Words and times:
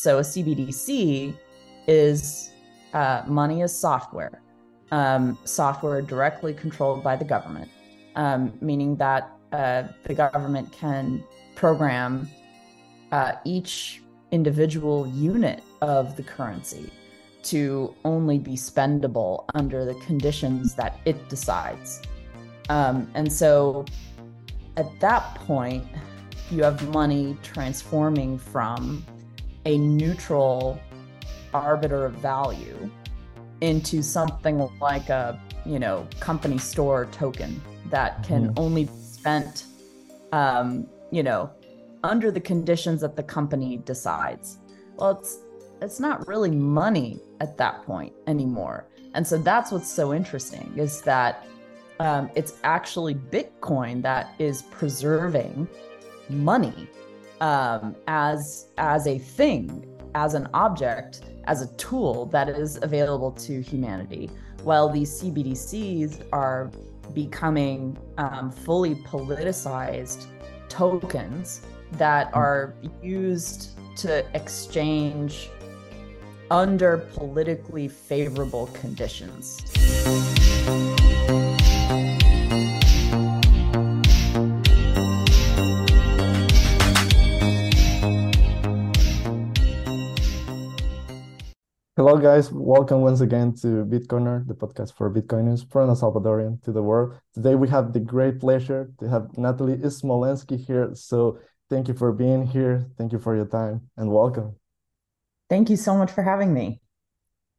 So 0.00 0.18
a 0.18 0.20
CBDC 0.20 1.36
is 1.88 2.52
uh, 2.92 3.24
money 3.26 3.62
is 3.62 3.76
software, 3.76 4.40
um, 4.92 5.36
software 5.42 6.00
directly 6.02 6.54
controlled 6.54 7.02
by 7.02 7.16
the 7.16 7.24
government, 7.24 7.68
um, 8.14 8.52
meaning 8.60 8.94
that 8.94 9.28
uh, 9.50 9.88
the 10.04 10.14
government 10.14 10.70
can 10.70 11.24
program 11.56 12.30
uh, 13.10 13.32
each 13.44 14.00
individual 14.30 15.04
unit 15.08 15.64
of 15.82 16.14
the 16.14 16.22
currency 16.22 16.92
to 17.42 17.92
only 18.04 18.38
be 18.38 18.52
spendable 18.52 19.46
under 19.54 19.84
the 19.84 19.94
conditions 20.06 20.76
that 20.76 21.00
it 21.06 21.28
decides. 21.28 22.02
Um, 22.68 23.10
and 23.14 23.32
so 23.32 23.84
at 24.76 25.00
that 25.00 25.34
point, 25.34 25.84
you 26.52 26.62
have 26.62 26.88
money 26.90 27.36
transforming 27.42 28.38
from 28.38 29.04
a 29.68 29.76
neutral 29.76 30.80
arbiter 31.52 32.06
of 32.06 32.14
value 32.14 32.90
into 33.60 34.02
something 34.02 34.66
like 34.80 35.10
a 35.10 35.38
you 35.66 35.78
know 35.78 36.06
company 36.20 36.56
store 36.56 37.06
token 37.12 37.60
that 37.90 38.22
can 38.22 38.44
mm-hmm. 38.44 38.58
only 38.64 38.84
be 38.84 38.92
spent 39.02 39.64
um, 40.32 40.86
you 41.10 41.22
know 41.22 41.50
under 42.02 42.30
the 42.30 42.40
conditions 42.40 43.02
that 43.02 43.14
the 43.14 43.22
company 43.22 43.76
decides. 43.84 44.58
Well 44.96 45.10
it's 45.10 45.38
it's 45.82 46.00
not 46.00 46.26
really 46.26 46.50
money 46.50 47.20
at 47.40 47.56
that 47.58 47.82
point 47.84 48.12
anymore. 48.26 48.88
And 49.14 49.26
so 49.26 49.36
that's 49.36 49.70
what's 49.70 49.90
so 49.90 50.14
interesting 50.14 50.72
is 50.76 51.02
that 51.02 51.46
um, 52.00 52.30
it's 52.34 52.54
actually 52.64 53.14
bitcoin 53.14 54.02
that 54.02 54.34
is 54.38 54.62
preserving 54.62 55.68
money 56.30 56.88
um, 57.40 57.96
as 58.06 58.68
as 58.78 59.06
a 59.06 59.18
thing 59.18 59.84
as 60.14 60.34
an 60.34 60.48
object 60.54 61.22
as 61.44 61.62
a 61.62 61.74
tool 61.76 62.26
that 62.26 62.48
is 62.48 62.78
available 62.82 63.30
to 63.32 63.60
humanity 63.60 64.30
while 64.62 64.88
these 64.88 65.22
cbdc's 65.22 66.20
are 66.32 66.70
becoming 67.14 67.96
um, 68.18 68.50
fully 68.50 68.94
politicized 68.94 70.26
tokens 70.68 71.62
that 71.92 72.30
are 72.34 72.74
used 73.02 73.78
to 73.96 74.24
exchange 74.34 75.50
under 76.50 76.98
politically 76.98 77.88
favorable 77.88 78.68
conditions. 78.68 79.60
Hello, 91.98 92.16
guys. 92.16 92.52
Welcome 92.52 93.00
once 93.00 93.22
again 93.22 93.54
to 93.54 93.84
BitCorner, 93.84 94.46
the 94.46 94.54
podcast 94.54 94.94
for 94.94 95.12
Bitcoiners 95.12 95.68
from 95.68 95.88
El 95.88 95.96
Salvadorian 95.96 96.62
to 96.62 96.70
the 96.70 96.80
world. 96.80 97.18
Today, 97.34 97.56
we 97.56 97.68
have 97.70 97.92
the 97.92 97.98
great 97.98 98.38
pleasure 98.38 98.92
to 99.00 99.08
have 99.08 99.36
Natalie 99.36 99.78
Smolenski 99.78 100.64
here. 100.64 100.94
So, 100.94 101.40
thank 101.68 101.88
you 101.88 101.94
for 101.94 102.12
being 102.12 102.46
here. 102.46 102.86
Thank 102.96 103.10
you 103.10 103.18
for 103.18 103.34
your 103.34 103.46
time 103.46 103.90
and 103.96 104.12
welcome. 104.12 104.54
Thank 105.50 105.70
you 105.70 105.76
so 105.76 105.96
much 105.96 106.12
for 106.12 106.22
having 106.22 106.54
me. 106.54 106.80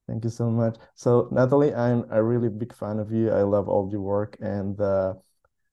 Thank 0.07 0.23
you 0.23 0.29
so 0.29 0.49
much. 0.49 0.77
So, 0.95 1.27
Natalie, 1.33 1.75
I'm 1.75 2.05
a 2.09 2.23
really 2.23 2.47
big 2.47 2.73
fan 2.73 2.99
of 2.99 3.11
you. 3.11 3.31
I 3.31 3.41
love 3.41 3.67
all 3.67 3.89
your 3.91 3.99
work. 3.99 4.37
And 4.39 4.79
uh, 4.79 5.15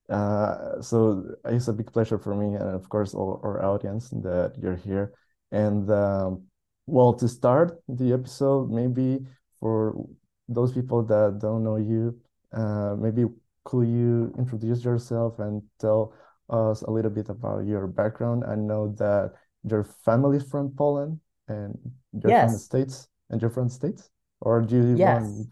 uh, 0.09 0.83
so, 0.83 1.23
it's 1.45 1.69
a 1.69 1.73
big 1.73 1.93
pleasure 1.93 2.19
for 2.19 2.35
me 2.35 2.57
and, 2.57 2.75
of 2.75 2.89
course, 2.89 3.15
all 3.15 3.41
our 3.45 3.65
audience 3.65 4.11
that 4.11 4.55
you're 4.61 4.75
here. 4.75 5.13
And 5.53 5.89
um, 5.89 6.49
well, 6.87 7.13
to 7.15 7.29
start 7.29 7.81
the 7.89 8.13
episode, 8.13 8.71
maybe 8.71 9.25
for 9.61 10.07
those 10.49 10.73
people 10.73 11.03
that 11.05 11.39
don't 11.41 11.65
know 11.65 11.77
you, 11.77 12.19
uh, 12.53 12.95
maybe 12.99 13.25
could 13.65 13.89
you 13.89 14.33
introduce 14.39 14.85
yourself 14.85 15.39
and 15.39 15.63
tell 15.81 16.15
us 16.49 16.83
a 16.83 16.91
little 16.91 17.11
bit 17.11 17.29
about 17.29 17.67
your 17.67 17.87
background? 17.87 18.45
I 18.47 18.55
know 18.55 18.95
that 18.99 19.33
your 19.65 19.85
family 20.05 20.37
is 20.37 20.45
from 20.45 20.71
Poland 20.71 21.21
and 21.49 21.77
you're 22.13 22.31
yes. 22.31 22.45
from 22.45 22.53
the 22.53 22.59
States 22.59 23.09
and 23.31 23.41
you're 23.41 23.51
from 23.51 23.69
the 23.69 23.75
States? 23.75 24.09
Or 24.41 24.61
do 24.61 24.77
you 24.77 24.97
yes. 24.97 25.45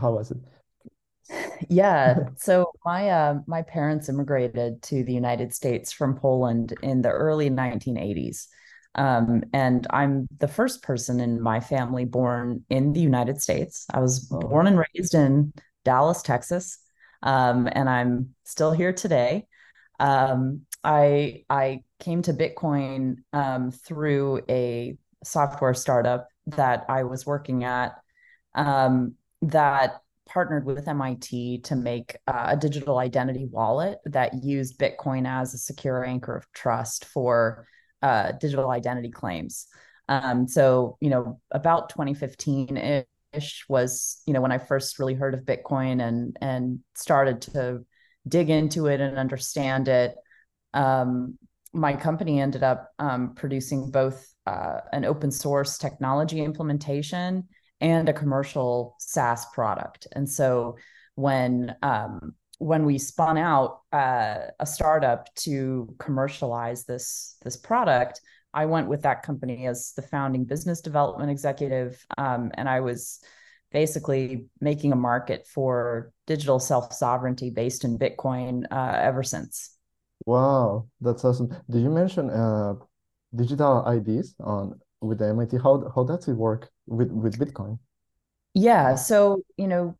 how 0.00 0.12
was 0.12 0.30
it? 0.30 0.38
Yeah. 1.68 2.28
So 2.36 2.72
my 2.84 3.10
uh, 3.10 3.40
my 3.46 3.62
parents 3.62 4.08
immigrated 4.08 4.80
to 4.84 5.02
the 5.04 5.12
United 5.12 5.52
States 5.52 5.92
from 5.92 6.14
Poland 6.14 6.72
in 6.82 7.02
the 7.02 7.10
early 7.10 7.50
1980s. 7.50 8.46
Um, 8.94 9.44
and 9.52 9.86
I'm 9.90 10.26
the 10.38 10.48
first 10.48 10.82
person 10.82 11.20
in 11.20 11.40
my 11.40 11.60
family 11.60 12.04
born 12.04 12.64
in 12.68 12.92
the 12.92 13.00
United 13.00 13.40
States. 13.40 13.86
I 13.92 14.00
was 14.00 14.28
oh. 14.32 14.40
born 14.40 14.66
and 14.66 14.82
raised 14.94 15.14
in 15.14 15.52
Dallas, 15.84 16.22
Texas, 16.22 16.78
um, 17.22 17.68
and 17.70 17.88
I'm 17.88 18.34
still 18.44 18.72
here 18.72 18.92
today. 18.92 19.46
Um, 20.00 20.62
I 20.82 21.44
I 21.50 21.82
came 22.00 22.22
to 22.22 22.32
Bitcoin 22.32 23.18
um, 23.32 23.70
through 23.70 24.42
a 24.48 24.96
software 25.24 25.74
startup 25.74 26.28
that 26.46 26.86
I 26.88 27.04
was 27.04 27.26
working 27.26 27.64
at 27.64 27.96
um, 28.54 29.14
that 29.42 30.00
partnered 30.26 30.64
with 30.64 30.86
MIT 30.86 31.60
to 31.62 31.74
make 31.74 32.16
uh, 32.26 32.48
a 32.48 32.56
digital 32.56 32.98
identity 32.98 33.46
wallet 33.50 33.98
that 34.04 34.44
used 34.44 34.78
Bitcoin 34.78 35.26
as 35.26 35.54
a 35.54 35.58
secure 35.58 36.04
anchor 36.04 36.36
of 36.36 36.50
trust 36.52 37.06
for 37.06 37.66
uh, 38.02 38.32
digital 38.32 38.70
identity 38.70 39.10
claims. 39.10 39.66
Um, 40.08 40.48
so, 40.48 40.96
you 41.00 41.10
know, 41.10 41.40
about 41.50 41.90
2015 41.90 43.04
ish 43.32 43.64
was, 43.68 44.22
you 44.26 44.32
know, 44.32 44.40
when 44.40 44.52
I 44.52 44.58
first 44.58 44.98
really 44.98 45.14
heard 45.14 45.34
of 45.34 45.40
Bitcoin 45.40 46.02
and 46.02 46.36
and 46.40 46.80
started 46.94 47.42
to 47.42 47.84
dig 48.26 48.50
into 48.50 48.86
it 48.86 49.00
and 49.00 49.18
understand 49.18 49.88
it. 49.88 50.14
Um, 50.74 51.38
my 51.72 51.94
company 51.94 52.40
ended 52.40 52.62
up 52.62 52.90
um, 52.98 53.34
producing 53.34 53.90
both 53.90 54.26
uh, 54.46 54.80
an 54.92 55.04
open 55.04 55.30
source 55.30 55.76
technology 55.78 56.42
implementation 56.42 57.48
and 57.80 58.08
a 58.08 58.12
commercial 58.12 58.96
SaaS 58.98 59.46
product. 59.52 60.06
And 60.12 60.28
so 60.28 60.76
when 61.14 61.76
um, 61.82 62.34
when 62.58 62.84
we 62.84 62.98
spun 62.98 63.38
out 63.38 63.80
uh, 63.92 64.38
a 64.58 64.66
startup 64.66 65.32
to 65.36 65.94
commercialize 65.98 66.84
this 66.84 67.36
this 67.44 67.56
product, 67.56 68.20
I 68.52 68.66
went 68.66 68.88
with 68.88 69.02
that 69.02 69.22
company 69.22 69.66
as 69.66 69.92
the 69.94 70.02
founding 70.02 70.44
business 70.44 70.80
development 70.80 71.30
executive, 71.30 72.04
um, 72.16 72.50
and 72.54 72.68
I 72.68 72.80
was 72.80 73.20
basically 73.70 74.46
making 74.60 74.92
a 74.92 74.96
market 74.96 75.46
for 75.46 76.12
digital 76.26 76.58
self 76.58 76.92
sovereignty 76.92 77.50
based 77.50 77.84
in 77.84 77.98
Bitcoin 77.98 78.64
uh, 78.70 78.98
ever 79.00 79.22
since. 79.22 79.76
Wow, 80.26 80.88
that's 81.00 81.24
awesome. 81.24 81.48
Did 81.70 81.82
you 81.82 81.90
mention 81.90 82.30
uh, 82.30 82.74
digital 83.34 83.86
IDs 83.86 84.34
on 84.40 84.80
with 85.00 85.18
the 85.18 85.28
MIT? 85.28 85.58
How 85.58 85.90
how 85.94 86.04
does 86.04 86.26
it 86.26 86.34
work 86.34 86.70
with 86.86 87.12
with 87.12 87.38
Bitcoin? 87.38 87.78
Yeah, 88.54 88.96
so 88.96 89.42
you 89.56 89.68
know 89.68 89.96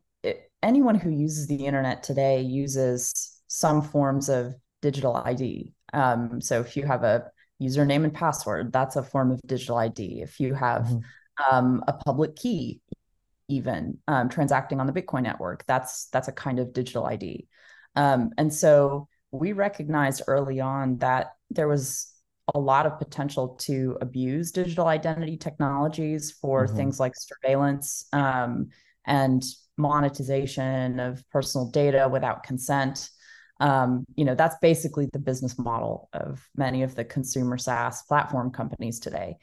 anyone 0.62 0.94
who 0.94 1.10
uses 1.10 1.46
the 1.46 1.66
internet 1.66 2.02
today 2.02 2.40
uses 2.40 3.40
some 3.46 3.82
forms 3.82 4.28
of 4.28 4.54
digital 4.82 5.16
ID. 5.16 5.72
Um, 5.92 6.40
so 6.40 6.60
if 6.60 6.76
you 6.76 6.86
have 6.86 7.04
a 7.04 7.30
username 7.62 8.04
and 8.04 8.14
password, 8.14 8.72
that's 8.72 8.96
a 8.96 9.02
form 9.02 9.30
of 9.30 9.40
digital 9.46 9.76
ID. 9.76 10.20
If 10.22 10.40
you 10.40 10.54
have 10.54 10.82
mm-hmm. 10.82 11.54
um, 11.54 11.84
a 11.88 11.92
public 11.92 12.36
key, 12.36 12.80
even 13.48 13.98
um, 14.06 14.28
transacting 14.28 14.80
on 14.80 14.86
the 14.86 14.92
Bitcoin 14.92 15.22
network, 15.22 15.64
that's 15.66 16.06
that's 16.06 16.28
a 16.28 16.32
kind 16.32 16.58
of 16.58 16.72
digital 16.72 17.06
ID. 17.06 17.48
Um, 17.96 18.30
and 18.36 18.52
so 18.52 19.08
we 19.30 19.52
recognized 19.52 20.22
early 20.26 20.60
on 20.60 20.98
that 20.98 21.32
there 21.50 21.68
was 21.68 22.12
a 22.54 22.58
lot 22.58 22.86
of 22.86 22.98
potential 22.98 23.48
to 23.60 23.98
abuse 24.00 24.52
digital 24.52 24.86
identity 24.86 25.36
technologies 25.36 26.30
for 26.30 26.66
mm-hmm. 26.66 26.76
things 26.76 27.00
like 27.00 27.12
surveillance 27.16 28.06
um, 28.12 28.68
and 29.08 29.42
monetization 29.76 31.00
of 31.00 31.24
personal 31.30 31.70
data 31.70 32.08
without 32.10 32.44
consent. 32.44 33.08
Um, 33.58 34.04
you 34.14 34.24
know, 34.24 34.36
that's 34.36 34.56
basically 34.62 35.08
the 35.12 35.18
business 35.18 35.58
model 35.58 36.08
of 36.12 36.46
many 36.56 36.84
of 36.84 36.94
the 36.94 37.04
consumer 37.04 37.58
SaaS 37.58 38.02
platform 38.02 38.52
companies 38.52 39.00
today. 39.00 39.36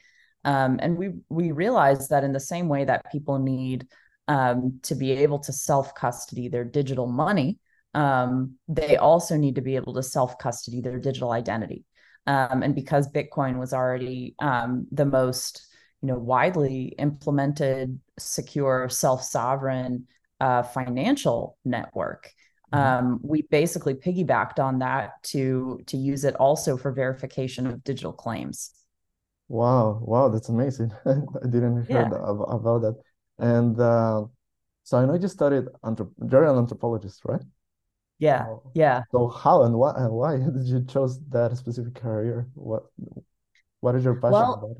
Um, 0.44 0.78
and 0.80 0.96
we 0.96 1.10
we 1.28 1.50
realize 1.52 2.08
that 2.08 2.24
in 2.24 2.32
the 2.32 2.40
same 2.40 2.68
way 2.68 2.84
that 2.84 3.10
people 3.10 3.38
need 3.38 3.88
um, 4.28 4.78
to 4.84 4.94
be 4.94 5.10
able 5.12 5.40
to 5.40 5.52
self 5.52 5.94
custody 5.94 6.48
their 6.48 6.64
digital 6.64 7.06
money, 7.06 7.58
um, 7.94 8.54
they 8.68 8.96
also 8.96 9.36
need 9.36 9.56
to 9.56 9.60
be 9.60 9.76
able 9.76 9.94
to 9.94 10.02
self 10.02 10.38
custody 10.38 10.80
their 10.80 10.98
digital 10.98 11.32
identity. 11.32 11.84
Um, 12.26 12.62
and 12.62 12.74
because 12.74 13.10
Bitcoin 13.10 13.58
was 13.58 13.72
already 13.72 14.34
um, 14.38 14.86
the 14.92 15.04
most 15.04 15.66
you 16.06 16.12
know 16.12 16.18
widely 16.18 16.94
implemented, 16.98 17.98
secure, 18.16 18.88
self 18.88 19.24
sovereign 19.24 20.06
uh, 20.40 20.62
financial 20.62 21.58
network. 21.64 22.32
Mm-hmm. 22.72 22.86
Um, 22.86 23.20
we 23.22 23.42
basically 23.42 23.94
piggybacked 23.94 24.60
on 24.60 24.78
that 24.78 25.20
to 25.24 25.80
to 25.86 25.96
use 25.96 26.24
it 26.24 26.36
also 26.36 26.76
for 26.76 26.92
verification 26.92 27.66
of 27.66 27.82
digital 27.82 28.12
claims. 28.12 28.70
Wow, 29.48 29.98
wow, 30.02 30.28
that's 30.28 30.48
amazing. 30.48 30.92
I 31.06 31.46
didn't 31.48 31.82
hear 31.86 32.02
Yeah. 32.02 32.08
about 32.08 32.82
that. 32.82 33.02
And 33.38 33.78
uh, 33.80 34.26
so 34.84 34.98
I 34.98 35.06
know 35.06 35.14
you 35.14 35.28
studied 35.28 35.64
anthrop 35.84 36.12
you're 36.30 36.44
an 36.44 36.56
anthropologist, 36.58 37.24
right? 37.24 37.42
Yeah. 38.18 38.46
Oh. 38.46 38.62
Yeah. 38.74 39.02
So 39.12 39.28
how 39.28 39.62
and 39.62 39.74
why 39.78 39.94
and 39.96 40.12
why 40.12 40.36
did 40.56 40.66
you 40.66 40.84
chose 40.84 41.20
that 41.30 41.56
specific 41.56 41.94
career? 41.94 42.48
What 42.54 42.84
what 43.80 43.94
is 43.96 44.04
your 44.04 44.16
passion 44.16 44.32
Well, 44.32 44.54
about 44.54 44.70
it? 44.72 44.78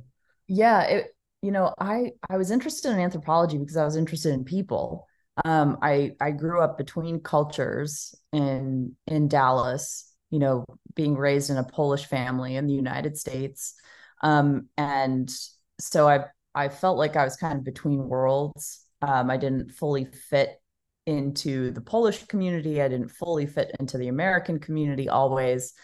yeah, 0.49 0.83
it, 0.83 1.16
you 1.43 1.51
know, 1.53 1.75
I 1.79 2.13
I 2.29 2.37
was 2.37 2.51
interested 2.51 2.91
in 2.91 2.99
anthropology 2.99 3.59
because 3.59 3.77
I 3.77 3.85
was 3.85 3.97
interested 3.97 4.33
in 4.33 4.45
people. 4.45 5.07
Um, 5.45 5.79
I 5.83 6.13
I 6.21 6.31
grew 6.31 6.61
up 6.63 6.79
between 6.79 7.21
cultures 7.21 8.15
in 8.33 8.97
in 9.07 9.29
Dallas, 9.29 10.13
you 10.31 10.39
know, 10.39 10.65
being 10.95 11.15
raised 11.17 11.51
in 11.51 11.57
a 11.57 11.65
Polish 11.65 12.07
family 12.07 12.57
in 12.57 12.67
the 12.67 12.75
United 12.75 13.17
States. 13.17 13.75
Um, 14.23 14.69
and 14.77 15.31
so 15.79 16.09
I 16.09 16.25
I 16.55 16.69
felt 16.69 16.99
like 16.99 17.17
I 17.17 17.25
was 17.25 17.37
kind 17.37 17.59
of 17.59 17.65
between 17.65 18.09
worlds. 18.09 18.85
Um, 19.03 19.31
I 19.31 19.37
didn't 19.37 19.73
fully 19.73 20.07
fit 20.07 20.61
into 21.07 21.71
the 21.71 21.81
Polish 21.83 22.25
community. 22.25 22.81
I 22.83 22.89
didn't 22.89 23.11
fully 23.11 23.47
fit 23.47 23.71
into 23.79 23.99
the 23.99 24.09
American 24.09 24.59
community 24.59 25.09
always. 25.09 25.75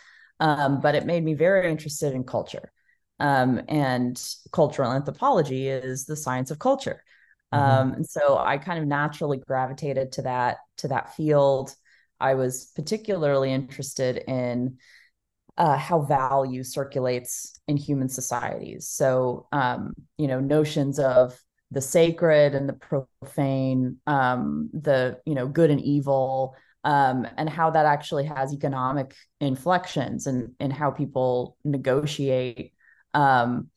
Um, 0.41 0.81
but 0.81 0.95
it 0.97 1.07
made 1.07 1.23
me 1.23 1.35
very 1.35 1.71
interested 1.71 2.15
in 2.15 2.25
culture. 2.25 2.73
Um, 3.23 3.63
and 3.69 4.21
cultural 4.53 4.93
anthropology 4.93 5.69
is 5.69 6.07
the 6.07 6.17
science 6.17 6.51
of 6.51 6.59
culture. 6.59 7.03
hmm 7.53 7.59
Um, 7.59 7.93
and 7.95 8.07
so 8.07 8.39
I 8.39 8.59
kind 8.59 8.79
of 8.81 8.87
naturally 8.87 9.39
gravitated 9.47 10.13
to 10.13 10.23
that 10.23 10.59
to 10.79 10.89
that 10.89 11.15
field. 11.15 11.75
I 12.21 12.35
was 12.35 12.67
particularly 12.77 13.53
interested 13.53 14.17
in 14.29 14.79
uh, 15.59 15.77
how 15.77 16.01
value 16.03 16.65
circulates 16.65 17.61
in 17.69 17.77
human 17.77 18.09
societies. 18.09 18.89
So, 18.89 19.47
um, 19.53 19.93
you 20.19 20.27
know, 20.27 20.41
notions 20.41 20.99
of 20.99 21.39
the 21.71 21.81
sacred 21.81 22.55
and 22.55 22.69
the 22.69 22.75
profane, 22.75 23.99
um, 24.07 24.71
the 24.73 25.21
you 25.27 25.35
know 25.35 25.47
good 25.49 25.71
and 25.71 25.81
evil, 25.81 26.57
um, 26.85 27.27
and 27.37 27.49
how 27.49 27.71
that 27.71 27.87
actually 27.87 28.25
has 28.27 28.53
economic 28.53 29.15
inflections 29.41 30.27
and 30.27 30.55
and 30.61 30.73
how 30.73 30.91
people 30.91 31.57
negotiate 31.65 32.73
um, 33.15 33.69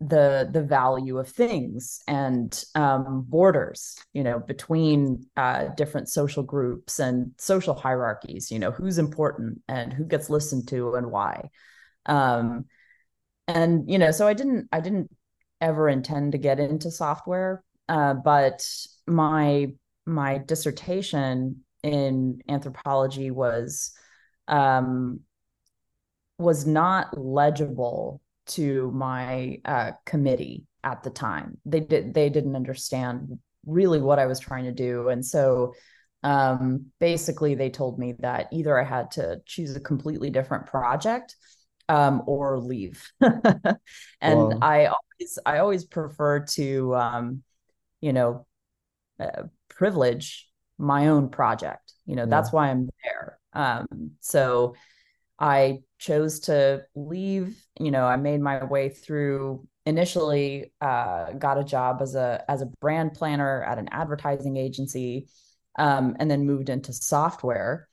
the 0.00 0.48
the 0.50 0.62
value 0.62 1.18
of 1.18 1.28
things 1.28 2.00
and 2.08 2.64
um, 2.74 3.26
borders, 3.28 3.98
you 4.14 4.24
know, 4.24 4.38
between 4.38 5.26
uh, 5.36 5.68
different 5.76 6.08
social 6.08 6.42
groups 6.42 6.98
and 6.98 7.32
social 7.38 7.74
hierarchies. 7.74 8.50
You 8.50 8.58
know, 8.58 8.70
who's 8.70 8.98
important 8.98 9.60
and 9.68 9.92
who 9.92 10.04
gets 10.04 10.30
listened 10.30 10.68
to 10.68 10.94
and 10.94 11.10
why. 11.10 11.50
Um, 12.06 12.64
and 13.46 13.90
you 13.90 13.98
know, 13.98 14.10
so 14.10 14.26
I 14.26 14.32
didn't 14.32 14.68
I 14.72 14.80
didn't 14.80 15.10
ever 15.60 15.88
intend 15.88 16.32
to 16.32 16.38
get 16.38 16.58
into 16.58 16.90
software, 16.90 17.62
uh, 17.88 18.14
but 18.14 18.66
my 19.06 19.72
my 20.06 20.38
dissertation 20.38 21.64
in 21.82 22.42
anthropology 22.48 23.30
was 23.30 23.92
um, 24.48 25.20
was 26.38 26.66
not 26.66 27.18
legible 27.18 28.20
to 28.50 28.90
my 28.92 29.60
uh, 29.64 29.92
committee 30.06 30.64
at 30.84 31.02
the 31.02 31.10
time. 31.10 31.58
They 31.64 31.80
did 31.80 32.14
they 32.14 32.30
didn't 32.30 32.56
understand 32.56 33.38
really 33.66 34.00
what 34.00 34.18
I 34.18 34.26
was 34.26 34.40
trying 34.40 34.64
to 34.64 34.72
do, 34.72 35.08
and 35.08 35.24
so 35.24 35.74
um, 36.22 36.86
basically 36.98 37.54
they 37.54 37.70
told 37.70 37.98
me 37.98 38.14
that 38.20 38.48
either 38.52 38.78
I 38.78 38.84
had 38.84 39.10
to 39.12 39.40
choose 39.46 39.74
a 39.76 39.80
completely 39.80 40.30
different 40.30 40.66
project 40.66 41.36
um, 41.88 42.22
or 42.26 42.58
leave. 42.58 43.10
and 44.20 44.54
Wow. 44.54 44.60
I 44.62 44.86
always 44.86 45.38
I 45.46 45.58
always 45.58 45.84
prefer 45.84 46.40
to 46.40 46.94
um, 46.94 47.42
you 48.00 48.12
know 48.12 48.46
uh, 49.18 49.44
privilege 49.68 50.48
my 50.78 51.08
own 51.08 51.28
project. 51.30 51.92
You 52.06 52.16
know 52.16 52.26
Yeah. 52.26 52.30
that's 52.30 52.52
why 52.52 52.70
I'm 52.70 52.88
there. 53.04 53.38
Um, 53.52 54.12
so 54.20 54.74
I 55.38 55.80
chose 56.00 56.40
to 56.42 56.84
leave. 56.96 57.62
You 57.80 57.92
know, 57.92 58.06
I 58.06 58.16
made 58.16 58.42
my 58.42 58.64
way 58.64 58.90
through 58.90 59.68
initially 59.86 60.72
uh, 60.80 61.32
got 61.34 61.58
a 61.58 61.64
job 61.64 62.02
as 62.02 62.16
a 62.16 62.44
as 62.48 62.62
a 62.62 62.66
brand 62.80 63.14
planner 63.14 63.62
at 63.64 63.78
an 63.78 63.88
advertising 63.92 64.56
agency 64.56 65.28
um, 65.78 66.16
and 66.20 66.30
then 66.30 66.46
moved 66.46 66.70
into 66.70 66.92
software. 66.92 67.88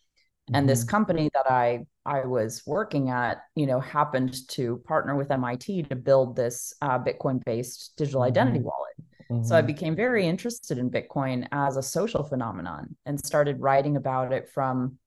And 0.53 0.67
this 0.67 0.83
hmm 0.83 0.85
company 0.85 1.29
that 1.33 1.49
i 1.51 1.85
i 2.05 2.25
was 2.25 2.63
working 2.65 3.09
at 3.09 3.43
you 3.55 3.67
know 3.67 3.79
happened 3.79 4.47
to 4.49 4.77
partner 4.87 5.15
with 5.15 5.29
mit 5.29 5.89
to 5.89 5.95
build 5.95 6.35
this 6.35 6.73
uh, 6.81 6.97
bitcoin 6.99 7.43
based 7.45 7.93
digital 7.97 8.23
identity 8.23 8.59
hmm 8.59 8.61
wallet. 8.61 8.95
So 9.41 9.55
i 9.57 9.61
hmm 9.61 9.71
became 9.73 9.95
very 9.95 10.25
interested 10.27 10.77
in 10.79 10.89
bitcoin 10.89 11.47
as 11.51 11.77
a 11.77 11.83
social 11.83 12.23
phenomenon 12.23 12.95
and 13.05 13.19
started 13.23 13.61
writing 13.61 13.97
about 13.97 14.33
it 14.33 14.49
from 14.49 14.97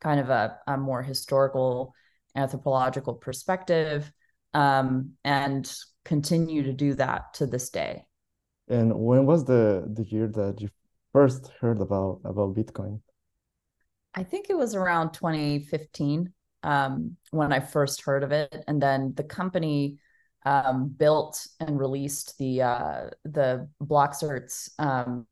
kind 0.00 0.20
of 0.20 0.30
a, 0.30 0.58
a 0.66 0.76
more 0.76 1.02
historical 1.02 1.94
anthropological 2.34 3.14
perspective 3.14 4.10
um, 4.54 5.12
and 5.24 5.70
continue 6.04 6.62
to 6.62 6.72
do 6.72 6.94
that 6.94 7.34
to 7.34 7.46
this 7.46 7.70
day. 7.70 8.04
And 8.68 8.94
when 8.94 9.26
was 9.26 9.44
the 9.44 9.90
the 9.92 10.04
year 10.04 10.28
that 10.28 10.60
you 10.60 10.68
first 11.12 11.50
heard 11.60 11.80
about 11.80 12.20
about 12.24 12.54
Bitcoin? 12.54 13.00
I 14.14 14.24
think 14.24 14.50
it 14.50 14.56
was 14.56 14.74
around 14.74 15.12
2015 15.12 16.32
um, 16.62 17.16
when 17.30 17.52
I 17.52 17.60
first 17.60 18.02
heard 18.02 18.22
of 18.22 18.32
it, 18.32 18.64
and 18.66 18.82
then 18.82 19.14
the 19.16 19.24
company 19.24 19.98
um, 20.44 20.88
built 20.88 21.46
and 21.60 21.78
released 21.78 22.36
the 22.38 22.62
uh, 22.62 23.10
the 23.24 23.68
Blockcerts 23.82 24.70
um, 24.78 25.26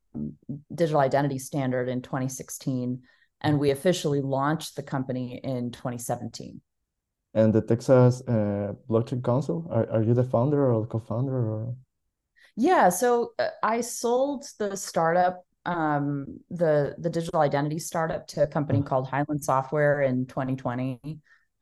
digital 0.73 1.01
identity 1.01 1.39
standard 1.39 1.89
in 1.89 2.01
2016, 2.01 3.01
and 3.41 3.59
we 3.59 3.71
officially 3.71 4.21
launched 4.21 4.75
the 4.75 4.83
company 4.83 5.39
in 5.43 5.71
2017. 5.71 6.61
And 7.37 7.53
the 7.53 7.61
Texas 7.61 8.21
uh, 8.27 8.73
Blockchain 8.89 9.23
Council, 9.23 9.65
are, 9.71 9.89
are 9.89 10.03
you 10.03 10.13
the 10.13 10.25
founder 10.25 10.73
or 10.73 10.85
co-founder 10.85 11.37
or? 11.37 11.75
Yeah, 12.55 12.89
so 12.89 13.33
uh, 13.39 13.49
I 13.63 13.81
sold 13.81 14.45
the 14.59 14.75
startup, 14.75 15.45
um, 15.65 16.39
the 16.49 16.95
the 16.97 17.09
digital 17.09 17.41
identity 17.41 17.79
startup 17.79 18.27
to 18.27 18.43
a 18.43 18.47
company 18.47 18.81
Uh, 18.81 18.83
called 18.83 19.07
Hyland 19.09 19.43
Software 19.43 20.01
in 20.01 20.25
2020, 20.25 20.99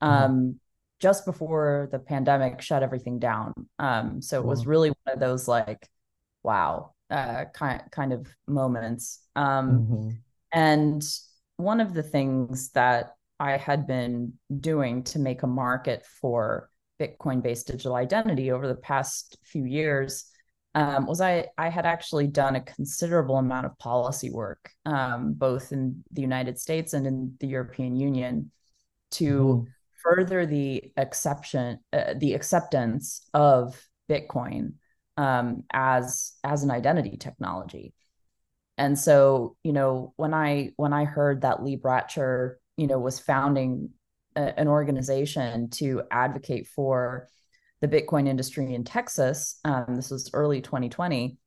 uh-huh. 0.06 0.28
um, 0.28 0.60
just 1.00 1.26
before 1.26 1.90
the 1.92 2.00
pandemic 2.00 2.62
shut 2.62 2.84
everything 2.84 3.20
down. 3.20 3.54
Um, 3.80 4.22
so 4.22 4.42
it 4.42 4.48
was 4.48 4.66
Wow. 4.66 4.68
really 4.68 4.90
one 4.90 5.14
of 5.14 5.20
those 5.20 5.48
like, 5.48 5.88
wow, 6.44 6.94
uh, 7.10 7.46
kind 7.54 7.84
kind 7.92 8.14
of 8.14 8.28
moments. 8.48 9.20
Um, 9.36 9.88
hmm 9.88 10.24
and 10.54 11.04
one 11.58 11.82
of 11.82 11.94
the 11.94 12.04
things 12.04 12.70
that 12.72 13.15
I 13.40 13.58
had 13.58 13.88
been 13.88 14.34
doing 14.60 15.04
to 15.06 15.20
make 15.20 15.44
a 15.44 15.48
market 15.48 16.06
for 16.22 16.70
Bitcoin-based 17.00 17.68
digital 17.68 17.96
identity 17.96 18.52
over 18.52 18.68
the 18.68 18.76
past 18.76 19.38
few 19.44 19.66
years 19.66 20.26
um, 20.76 21.06
was 21.06 21.22
I 21.22 21.48
I 21.58 21.70
had 21.70 21.86
actually 21.86 22.28
done 22.28 22.58
a 22.58 22.62
considerable 22.62 23.38
amount 23.38 23.66
of 23.66 23.78
policy 23.80 24.30
work, 24.30 24.70
um, 24.86 25.34
both 25.34 25.72
in 25.72 26.04
the 26.12 26.22
United 26.22 26.60
States 26.60 26.94
and 26.94 27.08
in 27.08 27.36
the 27.40 27.48
European 27.48 27.96
Union, 27.96 28.52
to 29.12 29.64
hmm 29.64 29.76
further 30.04 30.46
the 30.46 30.92
exception 30.98 31.80
uh, 31.94 32.14
the 32.18 32.34
acceptance 32.34 33.28
of 33.34 33.82
Bitcoin 34.10 34.74
um, 35.18 35.64
as 35.72 36.34
as 36.44 36.64
an 36.64 36.72
identity 36.72 37.16
technology. 37.18 37.94
And 38.78 39.00
so, 39.00 39.56
you 39.64 39.72
know, 39.72 40.14
when 40.18 40.34
I 40.34 40.72
when 40.76 40.92
I 40.92 41.06
heard 41.06 41.42
that 41.42 41.64
Lee 41.64 41.78
Bratcher, 41.78 42.56
you 42.78 42.88
know, 42.88 43.00
was 43.00 43.20
founding 43.20 43.90
a, 44.36 44.60
an 44.60 44.68
organization 44.68 45.70
to 45.72 46.04
advocate 46.12 46.68
for 46.68 47.28
the 47.82 47.88
Bitcoin 47.88 48.28
industry 48.28 48.74
in 48.74 48.84
Texas, 48.84 49.60
um, 49.66 49.96
this 49.96 50.10
was 50.10 50.30
early 50.34 50.62
2020. 50.62 51.38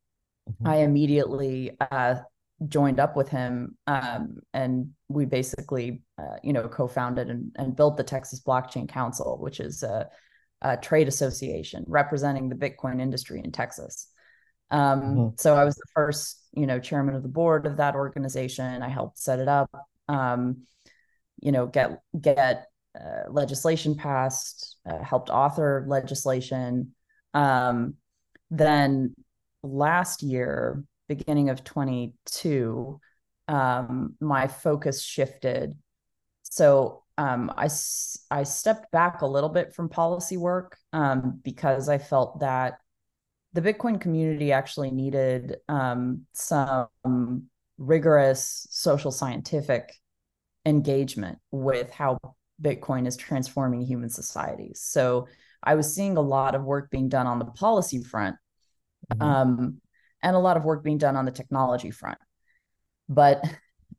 hmm 0.47 0.69
I 0.69 0.77
immediately 0.79 1.77
uh, 1.81 2.17
joined 2.67 3.01
up 3.01 3.17
with 3.17 3.29
him, 3.29 3.77
um, 3.87 4.39
and 4.53 4.91
we 5.09 5.25
basically, 5.25 6.03
uh, 6.19 6.37
you 6.43 6.53
know, 6.53 6.69
co-founded 6.69 7.29
and, 7.29 7.53
and, 7.57 7.77
built 7.77 7.97
the 7.97 8.03
Texas 8.03 8.41
Blockchain 8.41 8.89
Council, 8.89 9.39
which 9.41 9.61
is 9.61 9.83
a, 9.83 10.09
a 10.63 10.77
trade 10.77 11.07
association 11.07 11.85
representing 11.87 12.49
the 12.49 12.57
Bitcoin 12.57 13.01
industry 13.01 13.41
in 13.45 13.53
Texas. 13.53 14.09
Um, 14.71 15.01
hmm 15.01 15.29
so 15.37 15.55
I 15.55 15.65
was 15.65 15.77
the 15.77 15.87
first, 15.95 16.43
you 16.53 16.67
know, 16.67 16.79
chairman 16.81 17.15
of 17.15 17.23
the 17.23 17.29
board 17.29 17.65
of 17.67 17.77
that 17.77 17.95
organization. 17.95 18.83
I 18.83 18.89
helped 18.89 19.19
set 19.19 19.39
it 19.39 19.49
up, 19.49 19.71
um, 20.09 20.67
you 21.41 21.53
know, 21.53 21.67
get 21.67 22.03
get 22.21 22.67
uh, 22.99 23.31
legislation 23.31 23.95
passed, 23.95 24.77
uh, 24.87 25.03
helped 25.03 25.31
author 25.31 25.85
legislation. 25.87 26.95
Um, 27.35 27.95
then 28.51 29.15
last 29.63 30.23
year, 30.23 30.85
beginning 31.09 31.51
of 31.51 31.65
22, 31.65 33.01
um, 33.49 34.15
my 34.21 34.49
focus 34.49 35.03
shifted. 35.03 35.77
So 36.43 37.05
um, 37.19 37.53
I 37.57 37.69
I 38.31 38.43
stepped 38.45 38.91
back 38.91 39.23
a 39.23 39.27
little 39.27 39.51
bit 39.51 39.75
from 39.75 39.89
policy 39.89 40.37
work 40.37 40.77
um, 40.93 41.41
because 41.43 41.89
I 41.89 41.99
felt 41.99 42.41
that 42.41 42.79
the 43.53 43.63
Bitcoin 43.63 44.01
community 44.01 44.53
actually 44.53 44.91
needed 44.91 45.57
um, 45.69 46.27
some 46.33 47.49
rigorous 47.79 48.67
social 48.71 49.11
scientific 49.11 49.95
engagement 50.69 51.39
with 51.51 51.91
how 51.91 52.19
Bitcoin 52.61 53.07
is 53.07 53.17
transforming 53.17 53.83
human 53.83 54.11
societies. 54.11 54.81
So 54.83 55.29
I 55.63 55.75
was 55.75 55.93
seeing 55.95 56.17
a 56.17 56.23
lot 56.23 56.55
of 56.55 56.65
work 56.65 56.91
being 56.91 57.09
done 57.09 57.27
on 57.27 57.39
the 57.39 57.45
policy 57.45 58.03
front 58.03 58.37
mm-hmm. 59.13 59.23
um, 59.23 59.81
and 60.23 60.37
a 60.37 60.41
lot 60.41 60.57
of 60.57 60.65
work 60.65 60.85
being 60.85 60.99
done 60.99 61.17
on 61.17 61.25
the 61.25 61.31
technology 61.31 61.91
front, 61.91 62.19
but 63.09 63.45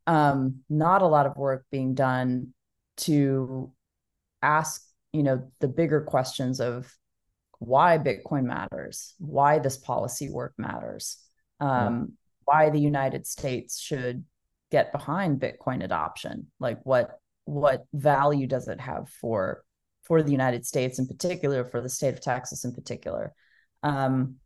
um, 0.06 0.60
not 0.68 1.02
a 1.02 1.06
lot 1.06 1.26
of 1.26 1.36
work 1.36 1.64
being 1.70 1.94
done 1.94 2.54
to 2.98 3.72
ask, 4.42 4.82
you 5.12 5.22
know, 5.22 5.50
the 5.60 5.68
bigger 5.68 6.02
questions 6.02 6.60
of 6.60 6.94
why 7.58 7.98
Bitcoin 7.98 8.44
matters, 8.44 9.14
why 9.18 9.58
this 9.58 9.76
policy 9.76 10.30
work 10.30 10.54
matters, 10.56 11.18
um, 11.60 12.12
why 12.44 12.70
the 12.70 12.80
United 12.80 13.26
States 13.26 13.78
should 13.78 14.24
get 14.70 14.92
behind 14.92 15.40
Bitcoin 15.40 15.84
adoption, 15.84 16.48
like 16.58 16.80
what 16.84 17.18
what 17.44 17.84
value 17.92 18.46
does 18.46 18.68
it 18.68 18.80
have 18.80 19.08
for 19.08 19.64
for 20.02 20.22
the 20.22 20.32
United 20.32 20.64
States 20.66 20.98
in 20.98 21.06
particular, 21.06 21.64
for 21.64 21.80
the 21.80 21.88
state 21.88 22.14
of 22.14 22.20
Texas 22.20 22.64
in 22.64 22.72
particular. 22.72 23.32
Um, 23.82 24.36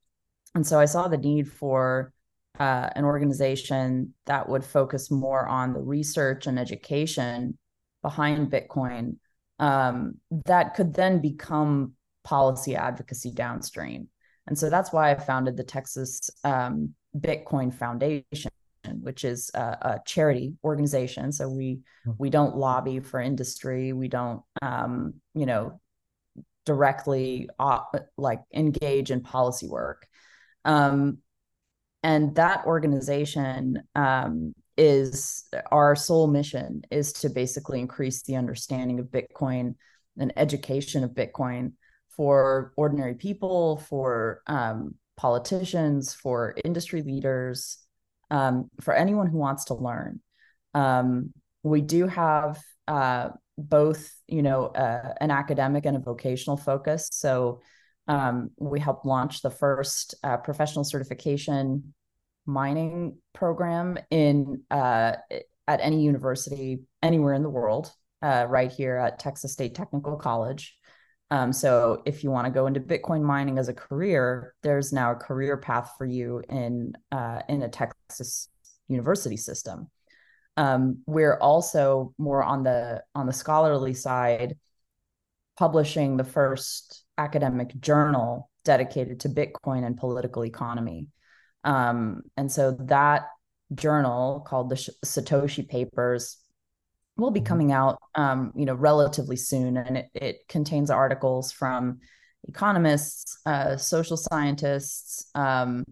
and 0.55 0.67
so 0.67 0.79
I 0.79 0.85
saw 0.85 1.09
the 1.09 1.17
need 1.17 1.51
for 1.51 2.13
uh, 2.59 2.91
an 2.95 3.05
organization 3.05 4.15
that 4.27 4.49
would 4.49 4.65
focus 4.65 5.11
more 5.11 5.47
on 5.47 5.73
the 5.73 5.81
research 5.81 6.47
and 6.47 6.59
education 6.59 7.59
behind 8.03 8.51
Bitcoin 8.51 9.17
um, 9.59 10.15
that 10.47 10.75
could 10.75 10.95
then 10.95 11.21
become 11.21 11.93
policy 12.23 12.77
advocacy 12.77 13.33
downstream. 13.33 14.09
And 14.47 14.59
so 14.59 14.69
that's 14.69 14.93
why 14.93 15.11
I 15.11 15.15
founded 15.15 15.57
the 15.57 15.65
Texas 15.65 16.31
um, 16.45 16.95
Bitcoin 17.17 17.73
Foundation, 17.73 18.51
which 19.03 19.25
is 19.25 19.51
a, 19.55 19.59
a, 19.61 20.01
charity 20.07 20.55
organization. 20.65 21.33
So 21.33 21.49
we 21.49 21.81
hmm. 22.05 22.13
we 22.19 22.31
don't 22.31 22.57
lobby 22.57 23.01
for 23.01 23.21
industry. 23.21 23.93
We 23.93 24.09
don't, 24.09 24.43
um, 24.63 25.15
you 25.35 25.47
know, 25.47 25.81
directly 26.65 27.49
uh, 27.59 27.81
like 28.17 28.41
engage 28.53 29.11
in 29.11 29.21
policy 29.21 29.69
work. 29.69 30.07
Um, 30.65 31.19
and 32.03 32.35
that 32.35 32.67
organization 32.67 33.83
um, 33.95 34.55
is 34.77 35.45
our 35.71 35.97
sole 35.97 36.27
mission 36.27 36.83
is 36.91 37.13
to 37.15 37.31
basically 37.31 37.81
increase 37.81 38.23
the 38.23 38.37
understanding 38.37 38.99
of 38.99 39.07
Bitcoin 39.07 39.75
and 40.19 40.33
education 40.37 41.05
of 41.05 41.11
Bitcoin 41.11 41.73
for 42.11 42.73
ordinary 42.77 43.15
people, 43.15 43.79
for 43.89 44.43
um, 44.47 44.95
politicians, 45.17 46.15
for 46.15 46.55
industry 46.65 47.03
leaders, 47.03 47.79
um, 48.31 48.71
for 48.81 48.95
anyone 48.95 49.27
who 49.27 49.39
wants 49.39 49.67
to 49.67 49.75
learn. 49.75 50.21
Um, 50.75 51.33
we 51.63 51.81
do 51.81 52.07
have 52.07 52.61
uh, 52.89 53.31
both, 53.57 54.13
you 54.29 54.43
know, 54.43 54.67
uh, 54.67 55.15
an 55.21 55.31
academic 55.31 55.87
and 55.87 55.97
a 55.97 56.01
vocational 56.01 56.57
focus. 56.57 57.09
So 57.13 57.61
um, 58.09 58.51
we 58.59 58.81
helped 58.81 59.07
launch 59.07 59.43
the 59.43 59.51
first 59.51 60.15
uh, 60.23 60.37
professional 60.39 60.85
certification 60.85 61.95
mining 62.47 63.17
program 63.33 63.99
in 64.11 64.63
uh, 64.71 65.13
at 65.67 65.81
any 65.81 66.03
university 66.03 66.81
anywhere 67.03 67.33
in 67.33 67.43
the 67.43 67.49
world, 67.49 67.91
uh, 68.21 68.47
right 68.49 68.71
here 68.71 68.97
at 68.97 69.19
Texas 69.19 69.53
State 69.53 69.75
Technical 69.75 70.17
College. 70.17 70.77
Um, 71.35 71.53
so 71.53 72.01
if 72.05 72.23
you 72.23 72.31
want 72.31 72.47
to 72.47 72.53
go 72.53 72.69
into 72.69 72.79
Bitcoin 72.79 73.21
mining 73.21 73.59
as 73.59 73.69
a 73.69 73.75
career, 73.75 74.55
there's 74.63 74.93
now 74.93 75.11
a 75.11 75.17
career 75.17 75.57
path 75.57 75.91
for 75.99 76.07
you 76.07 76.45
in 76.49 76.93
uh, 77.11 77.41
in 77.49 77.61
a 77.63 77.69
Texas 77.69 78.49
university 78.87 79.37
system. 79.37 79.91
Um, 80.57 80.99
we're 81.07 81.37
also 81.37 82.15
more 82.19 82.45
on 82.45 82.63
the 82.63 83.03
on 83.17 83.27
the 83.27 83.33
scholarly 83.33 83.95
side, 83.95 84.57
publishing 85.59 86.17
the 86.17 86.23
first 86.23 87.03
academic 87.19 87.81
journal 87.81 88.49
dedicated 88.65 89.19
to 89.21 89.29
Bitcoin 89.29 89.85
and 89.85 89.97
political 89.97 90.45
economy. 90.45 91.09
Um, 91.65 92.23
and 92.37 92.51
so 92.51 92.77
that 92.83 93.25
journal 93.75 94.45
called 94.47 94.69
the 94.71 94.77
Satoshi 95.05 95.69
Papers 95.69 96.37
will 97.17 97.31
be 97.31 97.41
mm-hmm. 97.41 97.47
coming 97.47 97.73
out, 97.73 97.99
um, 98.15 98.53
you 98.55 98.67
know, 98.67 98.75
relatively 98.75 99.37
soon, 99.37 99.77
and 99.77 99.97
it, 99.97 100.11
it 100.15 100.37
contains 100.49 100.91
articles 100.91 101.53
from 101.53 102.01
economists, 102.49 103.39
uh, 103.47 103.77
social 103.77 104.17
scientists, 104.17 105.31
um, 105.35 105.85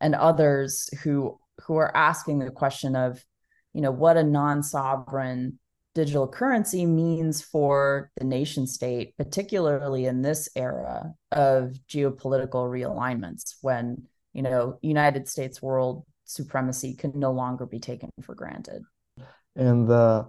and 0.00 0.14
others 0.14 0.88
who 1.02 1.38
who 1.62 1.76
are 1.76 1.96
asking 1.96 2.38
the 2.38 2.50
question 2.50 2.94
of, 2.94 3.24
you 3.72 3.80
know, 3.80 3.90
what 3.90 4.16
a 4.16 4.22
non-sovereign 4.22 5.58
digital 5.94 6.28
currency 6.28 6.84
means 6.84 7.40
for 7.40 8.10
the 8.18 8.24
nation 8.24 8.66
state, 8.66 9.16
particularly 9.16 10.04
in 10.04 10.20
this 10.20 10.48
era 10.54 11.14
of 11.32 11.74
geopolitical 11.88 12.68
realignments, 12.68 13.54
when 13.62 14.02
you 14.32 14.42
know 14.42 14.78
United 14.82 15.28
States 15.28 15.62
world 15.62 16.04
supremacy 16.24 16.94
can 16.94 17.12
no 17.14 17.32
longer 17.32 17.66
be 17.66 17.78
taken 17.78 18.10
for 18.22 18.34
granted. 18.34 18.82
And 19.54 19.90
uh, 19.90 20.24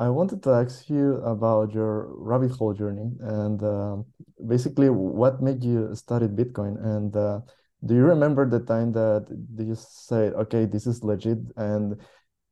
I 0.00 0.08
wanted 0.08 0.42
to 0.44 0.50
ask 0.52 0.88
you 0.88 1.16
about 1.16 1.74
your 1.74 2.08
rabbit 2.16 2.52
hole 2.52 2.72
journey 2.72 3.12
and 3.20 3.62
uh, 3.62 3.98
basically 4.48 4.88
what 4.88 5.42
made 5.42 5.62
you 5.62 5.94
study 5.94 6.26
Bitcoin. 6.26 6.82
And 6.82 7.14
uh, 7.14 7.40
do 7.84 7.94
you 7.94 8.04
remember 8.04 8.48
the 8.48 8.60
time 8.60 8.92
that 8.92 9.26
you 9.58 9.76
said, 9.76 10.32
okay, 10.32 10.64
this 10.64 10.86
is 10.86 11.04
legit? 11.04 11.36
And 11.58 12.00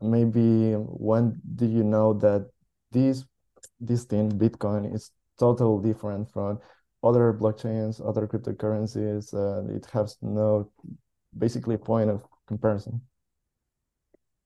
maybe 0.03 0.75
when 0.75 1.41
do 1.57 1.65
you 1.65 1.85
know 1.85 2.13
that 2.21 2.51
this 2.93 3.25
this 3.81 4.05
thing, 4.05 4.31
Bitcoin, 4.31 4.95
is 4.95 5.11
totally 5.39 5.83
different 5.91 6.31
from 6.31 6.59
other 7.03 7.33
blockchains, 7.33 8.07
other 8.07 8.27
cryptocurrencies? 8.27 9.33
It 9.75 9.87
has 9.95 10.19
no 10.21 10.71
basically 11.39 11.79
point 11.79 12.11
of 12.11 12.27
comparison. 12.47 13.01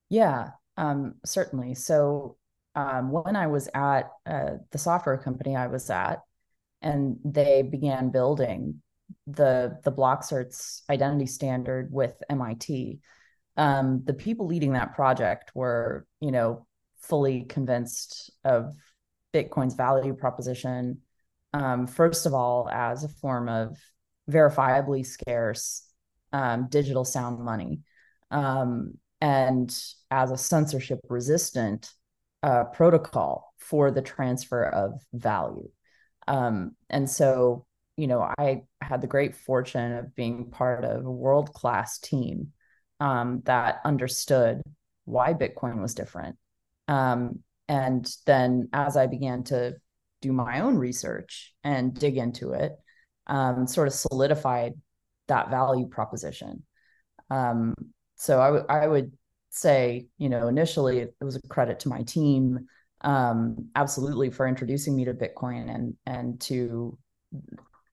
Yeah, 0.08 0.50
um, 0.76 1.16
certainly. 1.24 1.74
So 1.74 2.36
um, 2.74 3.10
when 3.10 3.36
I 3.36 3.46
was 3.46 3.68
at 3.74 4.10
uh, 4.26 4.52
the 4.70 4.78
software 4.78 5.18
company 5.18 5.56
I 5.56 5.66
was 5.66 5.88
at, 5.90 6.20
and 6.80 7.18
they 7.24 7.62
began 7.62 8.10
building 8.10 8.82
the 9.26 9.78
the 9.84 9.92
Blockcerts 9.92 10.82
identity 10.90 11.26
standard 11.26 11.92
with 11.92 12.22
MIT. 12.28 13.00
Um, 13.56 14.02
the 14.04 14.14
people 14.14 14.46
leading 14.46 14.72
that 14.72 14.94
project 14.94 15.52
were, 15.54 16.06
you 16.20 16.32
know, 16.32 16.66
fully 17.02 17.42
convinced 17.42 18.30
of 18.44 18.74
Bitcoin's 19.34 19.74
value 19.74 20.14
proposition. 20.14 21.00
Um, 21.52 21.86
first 21.86 22.24
of 22.24 22.32
all, 22.32 22.68
as 22.70 23.04
a 23.04 23.08
form 23.08 23.48
of 23.48 23.76
verifiably 24.30 25.04
scarce 25.04 25.86
um, 26.32 26.68
digital 26.70 27.04
sound 27.04 27.38
money, 27.44 27.80
um, 28.30 28.94
and 29.20 29.76
as 30.10 30.30
a 30.30 30.38
censorship 30.38 31.00
resistant 31.10 31.92
uh, 32.42 32.64
protocol 32.64 33.54
for 33.58 33.90
the 33.90 34.02
transfer 34.02 34.64
of 34.64 35.00
value. 35.12 35.68
Um, 36.26 36.72
and 36.90 37.08
so, 37.08 37.66
you 37.96 38.06
know, 38.06 38.28
I 38.38 38.62
had 38.80 39.00
the 39.00 39.06
great 39.06 39.34
fortune 39.34 39.92
of 39.92 40.14
being 40.14 40.50
part 40.50 40.84
of 40.84 41.04
a 41.04 41.10
world 41.10 41.52
class 41.52 41.98
team 41.98 42.52
um, 43.00 43.42
that 43.44 43.80
understood 43.84 44.62
why 45.04 45.34
Bitcoin 45.34 45.80
was 45.80 45.94
different. 45.94 46.36
Um, 46.88 47.40
and 47.68 48.08
then 48.26 48.68
as 48.72 48.96
I 48.96 49.06
began 49.06 49.44
to 49.44 49.76
do 50.20 50.32
my 50.32 50.60
own 50.60 50.76
research 50.76 51.54
and 51.64 51.94
dig 51.94 52.16
into 52.16 52.52
it, 52.52 52.72
um, 53.26 53.66
sort 53.66 53.88
of 53.88 53.94
solidified 53.94 54.74
that 55.28 55.50
value 55.50 55.88
proposition. 55.88 56.64
Um, 57.30 57.74
so 58.16 58.40
I, 58.40 58.46
w- 58.46 58.66
I 58.68 58.86
would 58.86 59.12
say, 59.52 60.06
you 60.18 60.28
know, 60.28 60.48
initially 60.48 61.00
it, 61.00 61.14
was 61.20 61.36
a 61.36 61.48
credit 61.48 61.80
to 61.80 61.88
my 61.88 62.02
team, 62.02 62.66
um, 63.02 63.68
absolutely 63.76 64.30
for 64.30 64.46
introducing 64.46 64.96
me 64.96 65.04
to 65.04 65.14
Bitcoin 65.14 65.72
and 65.74 65.94
and 66.06 66.40
to 66.42 66.98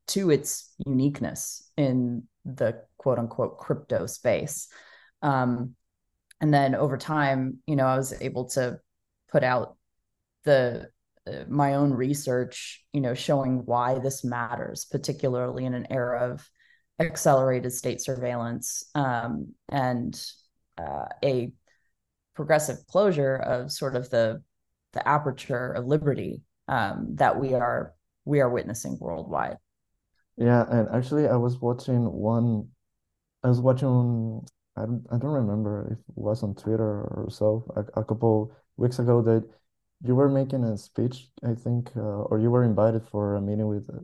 to 0.07 0.31
its 0.31 0.73
uniqueness 0.85 1.69
in 1.77 2.23
the 2.45 2.81
quote 2.97 3.19
unquote 3.19 3.57
crypto 3.57 4.05
space. 4.05 4.69
Um, 5.21 5.75
and 6.41 6.53
then 6.53 6.73
over 6.75 6.97
time, 6.97 7.59
you 7.67 7.75
know, 7.75 7.85
I 7.85 7.97
was 7.97 8.13
able 8.21 8.45
to 8.49 8.79
put 9.29 9.43
out 9.43 9.75
the 10.45 10.89
uh, 11.27 11.43
my 11.49 11.75
own 11.75 11.91
research, 11.93 12.83
you 12.93 13.01
know, 13.01 13.13
showing 13.13 13.65
why 13.65 13.99
this 13.99 14.23
matters, 14.23 14.85
particularly 14.85 15.65
in 15.65 15.73
an 15.73 15.87
era 15.89 16.31
of 16.31 16.49
accelerated 16.99 17.71
state 17.71 18.01
surveillance 18.01 18.83
um, 18.95 19.53
and 19.69 20.21
uh, 20.79 21.05
a 21.23 21.51
progressive 22.35 22.77
closure 22.87 23.35
of 23.37 23.71
sort 23.71 23.95
of 23.95 24.09
the 24.11 24.41
the 24.93 25.07
aperture 25.07 25.71
of 25.73 25.85
liberty 25.87 26.41
um, 26.67 27.15
that 27.15 27.39
we 27.39 27.53
are 27.55 27.93
we 28.25 28.41
are 28.41 28.49
witnessing 28.49 28.97
worldwide. 28.99 29.57
Yeah, 30.37 30.65
and 30.69 30.87
actually, 30.89 31.27
I 31.27 31.35
was 31.35 31.59
watching 31.59 32.11
one. 32.11 32.69
I 33.43 33.49
was 33.49 33.61
watching. 33.61 34.45
I 34.77 34.83
don't, 34.85 35.05
I 35.11 35.17
don't 35.17 35.31
remember 35.31 35.89
if 35.91 35.99
it 35.99 36.17
was 36.17 36.43
on 36.43 36.55
Twitter 36.55 37.03
or 37.03 37.29
so 37.31 37.65
a, 37.75 38.01
a 38.01 38.05
couple 38.05 38.51
weeks 38.77 38.99
ago 38.99 39.21
that 39.23 39.47
you 40.03 40.15
were 40.15 40.29
making 40.29 40.63
a 40.65 40.77
speech, 40.77 41.29
I 41.43 41.55
think, 41.55 41.91
uh, 41.97 42.01
or 42.29 42.39
you 42.39 42.51
were 42.51 42.63
invited 42.63 43.07
for 43.09 43.35
a 43.35 43.41
meeting 43.41 43.67
with 43.67 43.89
uh, 43.89 43.99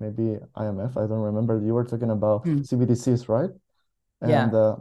maybe 0.00 0.38
IMF. 0.56 0.96
I 0.96 1.02
don't 1.02 1.20
remember. 1.22 1.60
You 1.64 1.74
were 1.74 1.84
talking 1.84 2.10
about 2.10 2.44
Hmm. 2.44 2.62
CBDCs, 2.62 3.28
right? 3.28 3.50
Yeah. 4.24 4.50
And 4.50 4.54
uh, 4.54 4.76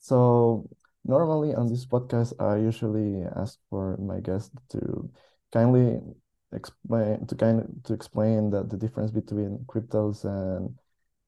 so 0.00 0.68
normally 1.04 1.54
on 1.54 1.68
this 1.68 1.86
podcast, 1.86 2.32
I 2.40 2.56
usually 2.58 3.24
ask 3.36 3.58
for 3.70 3.96
my 3.98 4.20
guest 4.20 4.52
to 4.70 5.10
kindly 5.52 6.00
explain 6.52 7.26
to 7.26 7.34
kind 7.34 7.80
to 7.84 7.92
explain 7.94 8.50
the, 8.50 8.64
the 8.64 8.76
difference 8.76 9.10
between 9.10 9.64
cryptos 9.66 10.24
and 10.24 10.76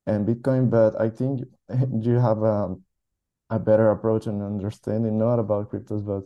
and 0.07 0.27
Bitcoin, 0.27 0.71
but 0.71 1.01
I 1.01 1.09
think 1.11 1.43
you 2.01 2.19
have 2.19 2.43
um, 2.43 2.83
a 3.51 3.59
better 3.59 3.91
approach 3.91 4.27
and 4.27 4.43
understanding, 4.43 5.19
not 5.19 5.39
about 5.39 5.71
cryptos, 5.71 6.05
but 6.05 6.25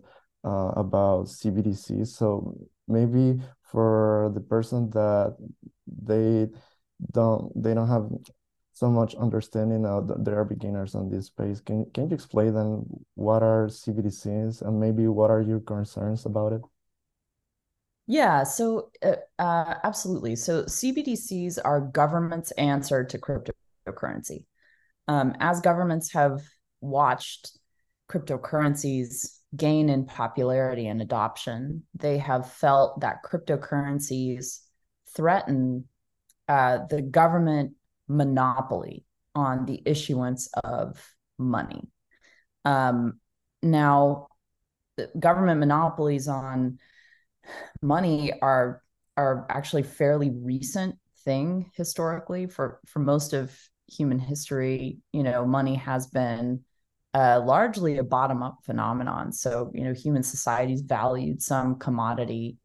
uh, 0.49 0.73
about 0.77 1.29
CBDCs. 1.29 2.09
So 2.09 2.57
maybe 2.89 3.41
for 3.63 4.31
the 4.35 4.41
person 4.41 4.91
that 4.91 5.37
they 5.87 6.49
don't 7.13 7.53
they 7.61 7.75
don't 7.75 7.89
have 7.89 8.09
so 8.77 8.91
much 8.91 9.15
understanding 9.15 9.87
of 9.87 10.07
that 10.07 10.23
they 10.23 10.33
are 10.33 10.45
beginners 10.45 10.95
on 10.95 11.09
this 11.09 11.27
space. 11.27 11.61
Can 11.61 11.87
can 11.95 12.11
you 12.11 12.15
explain 12.15 12.53
them 12.53 12.85
what 13.15 13.43
are 13.43 13.69
CBDCs 13.69 14.61
and 14.61 14.79
maybe 14.79 15.09
what 15.09 15.31
are 15.31 15.41
your 15.41 15.61
concerns 15.61 16.27
about 16.27 16.53
it? 16.53 16.61
Yeah, 18.07 18.43
so 18.43 18.91
uh, 19.03 19.17
uh, 19.39 19.77
absolutely. 19.83 20.37
So 20.37 20.65
CBDCs 20.65 21.59
are 21.65 21.81
government's 21.81 22.51
answer 22.53 23.03
to 23.03 23.19
cryptocurrency. 23.19 24.45
Um, 25.09 25.35
as 25.41 25.63
governments 25.63 26.13
have 26.13 26.43
watched 26.83 27.57
cryptocurrencies 28.11 29.39
gain 29.57 29.89
in 29.89 30.05
popularity 30.05 30.87
and 30.87 31.01
adoption, 31.01 31.85
they 31.95 32.19
have 32.19 32.53
felt 32.53 33.01
that 33.01 33.25
cryptocurrencies 33.25 34.61
threaten 35.15 35.89
uh, 36.47 36.81
the 36.91 37.01
government 37.01 37.73
monopoly 38.09 39.05
on 39.35 39.67
the 39.67 39.83
issuance 39.85 40.49
of 40.65 41.03
money. 41.39 41.89
Um, 42.65 43.21
now, 43.63 44.29
government 45.19 45.61
monopolies 45.61 46.29
on 46.29 46.79
money 47.83 48.33
are 48.41 48.83
are 49.17 49.47
actually 49.49 49.83
fairly 49.83 50.31
recent 50.31 50.97
thing 51.25 51.71
historically 51.75 52.47
for 52.47 52.81
for 52.87 52.99
most 52.99 53.33
of 53.33 53.57
human 53.89 54.19
history 54.19 54.99
you 55.13 55.23
know 55.23 55.45
money 55.45 55.75
has 55.75 56.07
been 56.09 56.61
uh, 57.15 57.41
largely 57.45 57.99
a 57.99 58.03
bottom 58.05 58.43
up 58.43 58.59
phenomenon 58.65 59.33
so 59.33 59.71
you 59.75 59.85
know 59.85 59.93
human 59.93 60.23
societies 60.23 60.83
valued 60.83 61.41
some 61.41 61.79
commodity 61.79 62.59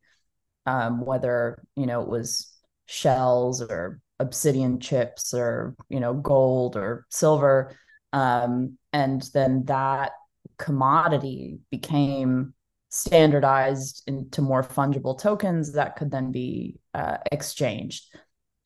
um, 0.66 1.06
whether 1.06 1.64
you 1.76 1.86
know 1.86 2.02
it 2.02 2.08
was 2.08 2.52
shells 2.86 3.62
or 3.62 4.00
obsidian 4.22 4.80
chips 4.80 5.34
or 5.34 5.76
you 5.90 6.00
know 6.00 6.14
gold 6.14 6.76
or 6.76 7.06
silver 7.10 7.76
um, 8.14 8.78
and 8.94 9.22
then 9.34 9.66
that 9.66 10.12
commodity 10.58 11.60
became 11.70 12.54
standardized 12.90 14.04
into 14.06 14.42
more 14.42 14.64
fungible 14.64 15.20
tokens 15.20 15.74
that 15.74 15.96
could 15.96 16.12
then 16.12 16.32
be 16.32 16.80
uh, 16.94 17.18
exchanged. 17.32 18.06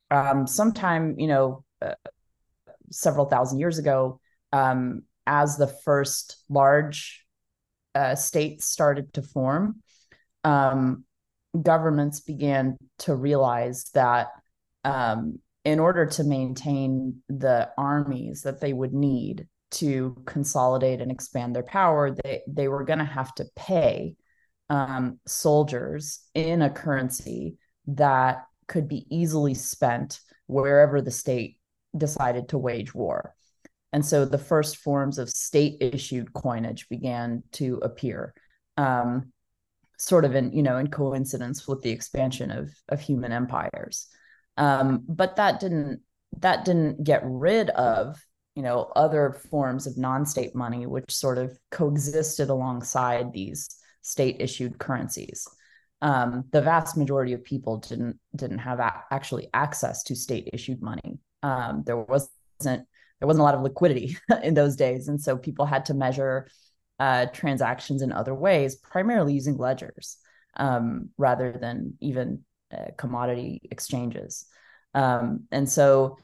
Um, 0.09 0.47
sometime, 0.47 1.15
you 1.19 1.27
know, 1.27 1.63
uh, 1.81 1.93
several 2.91 3.25
thousand 3.25 3.59
years 3.59 3.77
ago, 3.77 4.19
um, 4.51 5.03
as 5.27 5.57
the 5.57 5.67
first 5.67 6.37
large 6.49 7.25
uh, 7.93 8.15
states 8.15 8.65
started 8.65 9.13
to 9.13 9.21
form, 9.21 9.81
um, 10.43 11.03
governments 11.59 12.19
began 12.19 12.77
to 12.99 13.15
realize 13.15 13.85
that 13.93 14.29
um, 14.83 15.39
in 15.65 15.79
order 15.79 16.05
to 16.05 16.23
maintain 16.23 17.21
the 17.27 17.69
armies 17.77 18.43
that 18.43 18.61
they 18.61 18.71
would 18.71 18.93
need 18.93 19.47
to 19.71 20.15
consolidate 20.25 21.01
and 21.01 21.11
expand 21.11 21.55
their 21.55 21.63
power, 21.63 22.15
they 22.23 22.41
they 22.47 22.67
were 22.67 22.85
going 22.85 22.99
to 22.99 23.05
have 23.05 23.33
to 23.35 23.45
pay 23.55 24.15
um, 24.69 25.19
soldiers 25.27 26.21
in 26.33 26.61
a 26.61 26.69
currency 26.69 27.57
that 27.87 28.45
could 28.67 28.87
be 28.87 29.05
easily 29.09 29.53
spent 29.53 30.21
wherever 30.47 31.01
the 31.01 31.11
state 31.11 31.57
decided 31.97 32.47
to 32.49 32.57
wage 32.57 32.93
war. 32.93 33.35
And 33.91 34.05
so 34.05 34.25
the 34.25 34.37
first 34.37 34.77
forms 34.77 35.17
of 35.17 35.29
state 35.29 35.77
issued 35.81 36.33
coinage 36.33 36.89
began 36.89 37.43
to 37.53 37.77
appear, 37.81 38.33
um, 38.77 39.31
sort 39.97 40.25
of 40.25 40.35
in, 40.35 40.51
you 40.51 40.63
know, 40.63 40.77
in 40.77 40.89
coincidence 40.89 41.67
with 41.67 41.81
the 41.81 41.91
expansion 41.91 42.51
of, 42.51 42.71
of 42.89 42.99
human 42.99 43.31
empires. 43.31 44.07
Um, 44.57 45.03
but 45.07 45.35
that 45.35 45.59
didn't 45.59 46.01
that 46.39 46.65
didn't 46.65 47.03
get 47.03 47.21
rid 47.23 47.69
of 47.71 48.17
you 48.55 48.63
know 48.63 48.91
other 48.95 49.41
forms 49.49 49.87
of 49.87 49.97
non-state 49.97 50.55
money 50.55 50.85
which 50.85 51.11
sort 51.11 51.37
of 51.37 51.57
coexisted 51.71 52.49
alongside 52.49 53.33
these 53.33 53.67
state 54.01 54.37
issued 54.39 54.77
currencies. 54.77 55.47
Um, 56.01 56.45
the 56.51 56.61
vast 56.61 56.97
majority 56.97 57.33
of 57.33 57.43
people 57.43 57.77
didn't 57.77 58.19
didn't 58.35 58.59
have 58.59 58.79
a- 58.79 59.03
actually 59.11 59.47
access 59.53 60.03
to 60.03 60.15
state 60.15 60.49
issued 60.53 60.81
money. 60.81 61.19
Um, 61.43 61.83
there 61.85 61.97
wasn't 61.97 62.87
there 63.19 63.27
wasn't 63.27 63.41
a 63.41 63.43
lot 63.43 63.55
of 63.55 63.61
liquidity 63.61 64.17
in 64.43 64.53
those 64.53 64.75
days 64.75 65.07
and 65.07 65.19
so 65.19 65.37
people 65.37 65.65
had 65.65 65.85
to 65.85 65.93
measure 65.93 66.47
uh, 66.99 67.25
transactions 67.27 68.01
in 68.01 68.11
other 68.11 68.33
ways 68.33 68.75
primarily 68.75 69.33
using 69.33 69.57
ledgers 69.57 70.17
um, 70.57 71.09
rather 71.17 71.51
than 71.51 71.93
even 71.99 72.43
uh, 72.73 72.91
commodity 72.97 73.61
exchanges 73.71 74.45
um, 74.93 75.45
and 75.51 75.69
so 75.69 76.17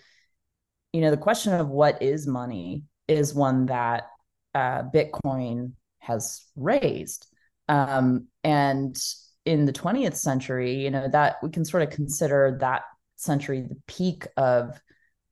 you 0.93 1.01
know, 1.01 1.11
the 1.11 1.17
question 1.17 1.53
of 1.53 1.69
what 1.69 2.01
is 2.01 2.27
money 2.27 2.83
is 3.07 3.33
one 3.33 3.67
that 3.67 4.07
uh, 4.53 4.83
Bitcoin 4.83 5.73
has 5.99 6.45
raised. 6.55 7.27
Um, 7.69 8.27
and 8.43 8.97
in 9.45 9.65
the 9.65 9.73
20th 9.73 10.15
century, 10.15 10.75
you 10.83 10.91
know, 10.91 11.07
that 11.07 11.37
we 11.41 11.49
can 11.49 11.63
sort 11.63 11.83
of 11.83 11.89
consider 11.89 12.57
that 12.59 12.83
century 13.15 13.61
the 13.61 13.77
peak 13.87 14.27
of 14.35 14.79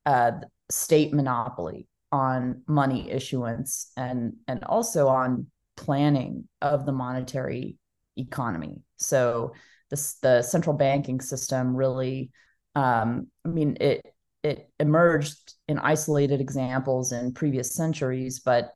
uh, 0.06 0.32
state 0.69 1.13
monopoly 1.13 1.88
on 2.12 2.63
money 2.67 3.12
issuance 3.12 3.91
and 3.95 4.34
and 4.48 4.63
also 4.63 5.08
on 5.08 5.45
planning 5.78 6.48
of 6.62 6.86
the 6.86 6.91
monetary 6.91 7.78
economy. 8.17 8.82
So 8.98 9.54
this 9.89 10.15
the 10.15 10.41
central 10.41 10.75
banking 10.75 11.21
system 11.21 11.75
really 11.75 12.32
um, 12.75 13.28
I 13.45 13.49
mean 13.49 13.78
it 13.80 14.06
it 14.43 14.69
emerged 14.80 15.54
in 15.67 15.80
isolated 15.80 16.39
examples 16.39 17.12
in 17.12 17.34
previous 17.34 17.73
centuries, 17.73 18.39
but 18.39 18.73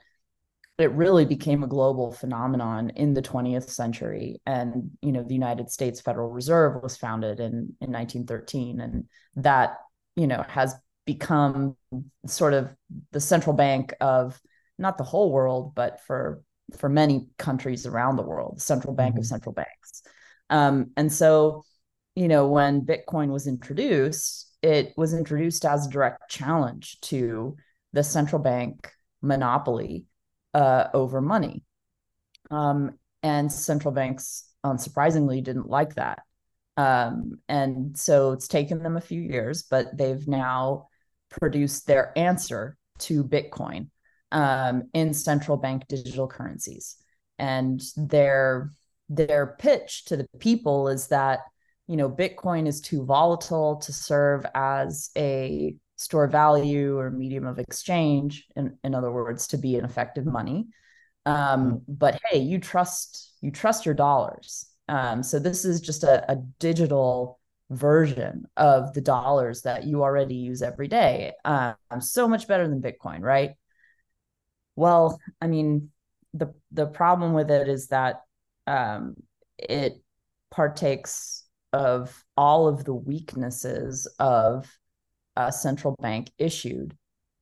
it 0.77 0.91
really 0.91 1.25
became 1.25 1.63
a 1.63 1.67
global 1.67 2.11
phenomenon 2.11 2.89
in 2.91 3.13
the 3.13 3.21
20th 3.21 3.69
century. 3.69 4.41
And, 4.45 4.91
you 5.01 5.11
know, 5.11 5.23
the 5.23 5.33
United 5.33 5.69
States 5.69 6.01
Federal 6.01 6.29
Reserve 6.29 6.81
was 6.81 6.97
founded 6.97 7.39
in, 7.39 7.75
in 7.79 7.91
1913. 7.91 8.81
And 8.81 9.05
that, 9.35 9.77
you 10.15 10.27
know, 10.27 10.43
has 10.47 10.75
become 11.05 11.77
sort 12.25 12.53
of 12.53 12.73
the 13.11 13.21
central 13.21 13.55
bank 13.55 13.93
of 14.01 14.41
not 14.77 14.97
the 14.97 15.03
whole 15.03 15.31
world, 15.31 15.75
but 15.75 16.01
for 16.01 16.41
for 16.77 16.89
many 16.89 17.27
countries 17.37 17.85
around 17.85 18.15
the 18.15 18.23
world, 18.23 18.57
the 18.57 18.61
central 18.61 18.93
bank 18.93 19.13
mm-hmm. 19.13 19.19
of 19.19 19.25
central 19.27 19.53
banks. 19.53 20.01
Um, 20.49 20.91
and 20.97 21.11
so, 21.11 21.63
you 22.15 22.27
know, 22.27 22.47
when 22.47 22.81
Bitcoin 22.81 23.29
was 23.29 23.47
introduced, 23.47 24.49
it 24.61 24.93
was 24.95 25.13
introduced 25.13 25.65
as 25.65 25.87
a 25.87 25.89
direct 25.89 26.29
challenge 26.29 26.99
to 27.01 27.55
the 27.91 28.03
central 28.03 28.41
bank 28.41 28.91
monopoly 29.21 30.05
uh, 30.53 30.87
over 30.93 31.21
money. 31.21 31.63
Um, 32.51 32.97
and 33.21 33.51
central 33.51 33.93
banks, 33.93 34.49
unsurprisingly, 34.65 35.43
didn't 35.43 35.69
like 35.69 35.95
that. 35.95 36.21
Um, 36.75 37.39
and 37.47 37.97
so 37.97 38.31
it's 38.31 38.47
taken 38.47 38.83
them 38.83 38.97
a 38.97 39.01
few 39.01 39.21
years, 39.21 39.63
but 39.63 39.97
they've 39.97 40.27
now 40.27 40.89
produced 41.29 41.87
their 41.87 42.17
answer 42.17 42.77
to 42.99 43.23
Bitcoin 43.23 43.89
um, 44.31 44.83
in 44.93 45.13
central 45.13 45.57
bank 45.57 45.87
digital 45.87 46.27
currencies. 46.27 46.97
And 47.39 47.81
their 47.95 48.71
their 49.15 49.55
pitch 49.59 50.05
to 50.05 50.17
the 50.17 50.27
people 50.39 50.87
is 50.87 51.07
that 51.07 51.39
you 51.87 51.97
know, 51.97 52.09
Bitcoin 52.09 52.67
is 52.67 52.81
too 52.81 53.03
volatile 53.03 53.75
to 53.77 53.91
serve 53.91 54.45
as 54.55 55.09
a 55.17 55.75
store 55.97 56.27
value 56.27 56.97
or 56.97 57.11
medium 57.11 57.45
of 57.45 57.59
exchange. 57.59 58.47
In, 58.55 58.77
in 58.83 58.95
other 58.95 59.11
words, 59.11 59.47
to 59.47 59.57
be 59.57 59.77
an 59.77 59.85
effective 59.85 60.25
money. 60.25 60.67
Um, 61.25 61.35
mm-hmm. 61.35 61.77
But 61.87 62.19
hey, 62.25 62.39
you 62.39 62.59
trust 62.59 63.33
you 63.41 63.51
trust 63.51 63.85
your 63.85 63.95
dollars, 63.95 64.65
Um, 64.87 65.23
so 65.23 65.39
this 65.39 65.65
is 65.65 65.81
just 65.81 66.03
a, 66.03 66.31
a, 66.31 66.37
digital 66.59 67.39
version 67.69 68.45
of 68.57 68.93
the 68.93 69.01
dollars 69.01 69.61
that 69.63 69.85
you 69.85 70.01
already 70.03 70.35
use 70.35 70.61
every 70.61 70.87
day. 70.87 71.33
Um, 71.43 71.75
so 71.99 72.27
much 72.27 72.47
better 72.47 72.67
than 72.67 72.81
Bitcoin, 72.81 73.21
right? 73.21 73.51
Well, 74.75 75.19
I 75.41 75.47
mean, 75.47 75.91
the 76.33 76.53
the 76.71 76.87
problem 76.87 77.33
with 77.33 77.51
it 77.51 77.67
is 77.67 77.87
that 77.87 78.21
um, 78.67 79.15
it 79.57 80.01
partakes 80.51 81.43
of 81.71 82.23
all 82.37 82.67
of 82.67 82.83
the 82.83 82.93
weaknesses 82.93 84.07
of 84.19 84.71
a 85.35 85.51
central 85.51 85.95
bank 85.99 86.29
issued 86.37 86.95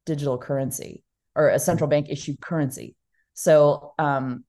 digital 0.06 0.38
currency 0.38 1.04
or 1.36 1.50
a 1.50 1.60
central 1.60 1.90
bank 1.90 2.08
issued 2.10 2.40
currency. 2.42 2.96
So, 3.34 3.94
um, 4.00 4.46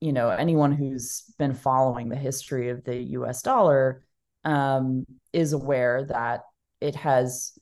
you 0.00 0.12
know, 0.12 0.30
anyone 0.30 0.72
who's 0.72 1.22
been 1.38 1.54
following 1.54 2.08
the 2.08 2.16
history 2.16 2.70
of 2.70 2.84
the 2.84 2.96
US 2.96 3.42
dollar 3.42 4.02
um, 4.44 5.04
is 5.32 5.52
aware 5.52 6.04
that 6.06 6.42
it 6.80 6.94
has 6.96 7.52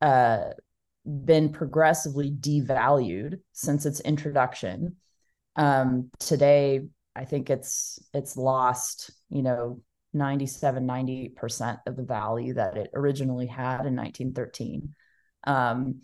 uh, 0.00 0.50
been 1.04 1.50
progressively 1.50 2.30
devalued 2.30 3.40
since 3.52 3.86
its 3.86 4.00
introduction. 4.00 4.96
Um, 5.56 6.10
today, 6.18 6.82
I 7.14 7.24
think 7.24 7.50
it's 7.50 7.98
it's 8.14 8.36
lost, 8.36 9.10
you 9.28 9.42
know, 9.42 9.80
97, 10.12 10.86
98% 10.86 11.78
of 11.86 11.96
the 11.96 12.02
value 12.02 12.54
that 12.54 12.76
it 12.76 12.90
originally 12.94 13.46
had 13.46 13.86
in 13.86 13.96
1913. 13.96 14.94
Um, 15.44 16.02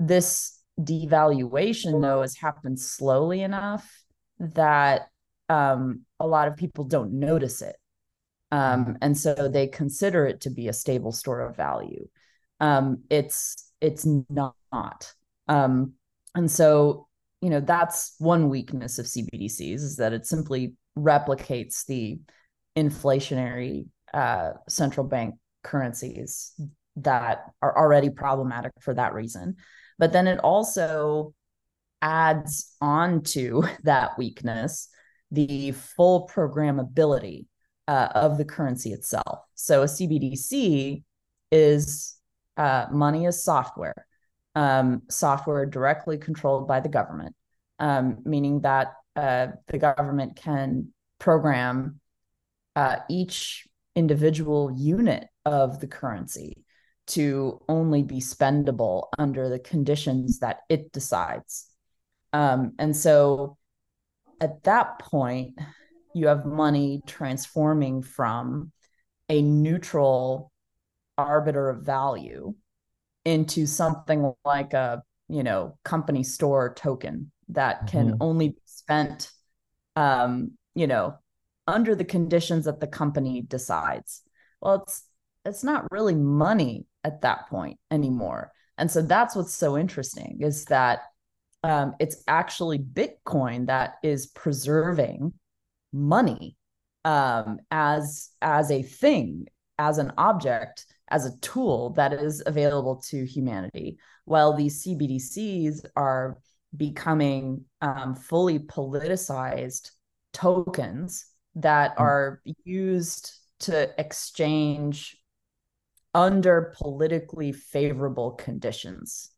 this 0.00 0.58
devaluation, 0.80 2.00
though, 2.00 2.22
has 2.22 2.36
happened 2.36 2.80
slowly 2.80 3.42
enough 3.42 3.90
that 4.38 5.08
um, 5.48 6.02
a 6.18 6.26
lot 6.26 6.48
of 6.48 6.56
people 6.56 6.84
don't 6.84 7.12
notice 7.12 7.62
it. 7.62 7.76
Um, 8.50 8.98
and 9.00 9.16
so 9.16 9.48
they 9.48 9.66
consider 9.66 10.26
it 10.26 10.42
to 10.42 10.50
be 10.50 10.68
a 10.68 10.72
stable 10.72 11.12
store 11.12 11.40
of 11.40 11.56
value. 11.56 12.08
Um, 12.60 13.02
it's 13.10 13.72
it's 13.80 14.06
not. 14.06 15.14
Um, 15.48 15.94
and 16.34 16.50
so, 16.50 17.08
you 17.42 17.50
know, 17.50 17.60
that's 17.60 18.14
one 18.18 18.48
weakness 18.48 18.98
of 18.98 19.06
CBDCs 19.06 19.74
is 19.74 19.96
that 19.96 20.12
it 20.12 20.26
simply 20.26 20.74
replicates 20.96 21.84
the 21.84 22.20
inflationary 22.76 23.86
uh, 24.14 24.52
central 24.68 25.06
bank 25.06 25.34
currencies 25.64 26.52
that 26.96 27.44
are 27.60 27.76
already 27.76 28.10
problematic 28.10 28.72
for 28.80 28.94
that 28.94 29.12
reason. 29.12 29.56
But 29.98 30.12
then 30.12 30.28
it 30.28 30.38
also 30.38 31.34
adds 32.00 32.74
on 32.80 33.22
to 33.22 33.64
that 33.82 34.16
weakness 34.16 34.88
the 35.32 35.72
full 35.72 36.28
programmability 36.32 37.46
uh, 37.88 38.08
of 38.14 38.38
the 38.38 38.44
currency 38.44 38.92
itself. 38.92 39.40
So 39.54 39.82
a 39.82 39.86
CBDC 39.86 41.02
is 41.50 42.16
uh, 42.56 42.86
money 42.92 43.24
is 43.24 43.42
software, 43.42 44.06
um, 44.54 45.02
software 45.08 45.66
directly 45.66 46.18
controlled 46.18 46.68
by 46.68 46.80
the 46.80 46.88
government, 46.88 47.34
um, 47.78 48.18
meaning 48.24 48.60
that 48.60 48.94
uh, 49.16 49.48
the 49.68 49.78
government 49.78 50.36
can 50.36 50.92
program 51.18 52.00
uh, 52.76 52.96
each 53.08 53.66
individual 53.94 54.72
unit 54.74 55.28
of 55.44 55.80
the 55.80 55.86
currency 55.86 56.64
to 57.06 57.60
only 57.68 58.02
be 58.02 58.20
spendable 58.20 59.08
under 59.18 59.48
the 59.48 59.58
conditions 59.58 60.38
that 60.38 60.60
it 60.68 60.92
decides. 60.92 61.66
Um, 62.32 62.72
and 62.78 62.96
so 62.96 63.58
at 64.40 64.62
that 64.64 64.98
point, 64.98 65.58
you 66.14 66.28
have 66.28 66.46
money 66.46 67.02
transforming 67.06 68.02
from 68.02 68.72
a 69.28 69.42
neutral 69.42 70.52
arbiter 71.18 71.68
of 71.68 71.84
value 71.84 72.54
into 73.24 73.66
something 73.66 74.32
like 74.44 74.72
a 74.72 75.02
you 75.28 75.42
know 75.42 75.76
company 75.84 76.22
store 76.22 76.74
token 76.74 77.30
that 77.48 77.86
can 77.86 78.08
mm-hmm. 78.08 78.16
only 78.22 78.48
be 78.50 78.62
spent 78.66 79.30
um 79.96 80.52
you 80.74 80.86
know 80.86 81.14
under 81.66 81.94
the 81.94 82.04
conditions 82.04 82.64
that 82.64 82.80
the 82.80 82.86
company 82.86 83.42
decides 83.42 84.22
well 84.60 84.82
it's 84.82 85.04
it's 85.44 85.64
not 85.64 85.90
really 85.90 86.14
money 86.14 86.86
at 87.04 87.20
that 87.22 87.48
point 87.48 87.78
anymore 87.90 88.52
and 88.78 88.90
so 88.90 89.02
that's 89.02 89.36
what's 89.36 89.54
so 89.54 89.78
interesting 89.78 90.38
is 90.40 90.64
that 90.66 91.00
um, 91.64 91.94
it's 92.00 92.24
actually 92.26 92.78
bitcoin 92.78 93.66
that 93.66 93.94
is 94.02 94.26
preserving 94.26 95.32
money 95.92 96.56
um, 97.04 97.58
as 97.70 98.30
as 98.40 98.70
a 98.70 98.82
thing 98.82 99.46
as 99.78 99.98
an 99.98 100.12
object 100.18 100.86
as 101.12 101.26
a 101.26 101.38
tool 101.38 101.90
that 101.90 102.12
is 102.12 102.42
available 102.46 102.96
to 102.96 103.24
humanity 103.24 103.98
while 104.24 104.56
these 104.56 104.84
cbdc's 104.84 105.84
are 105.94 106.38
becoming 106.76 107.64
um, 107.82 108.14
fully 108.14 108.58
politicized 108.58 109.90
tokens 110.32 111.26
that 111.54 111.92
hmm. 111.96 112.02
are 112.02 112.42
used 112.64 113.38
to 113.60 113.88
exchange 114.00 115.16
under 116.14 116.74
politically 116.76 117.52
favorable 117.52 118.32
conditions. 118.32 119.30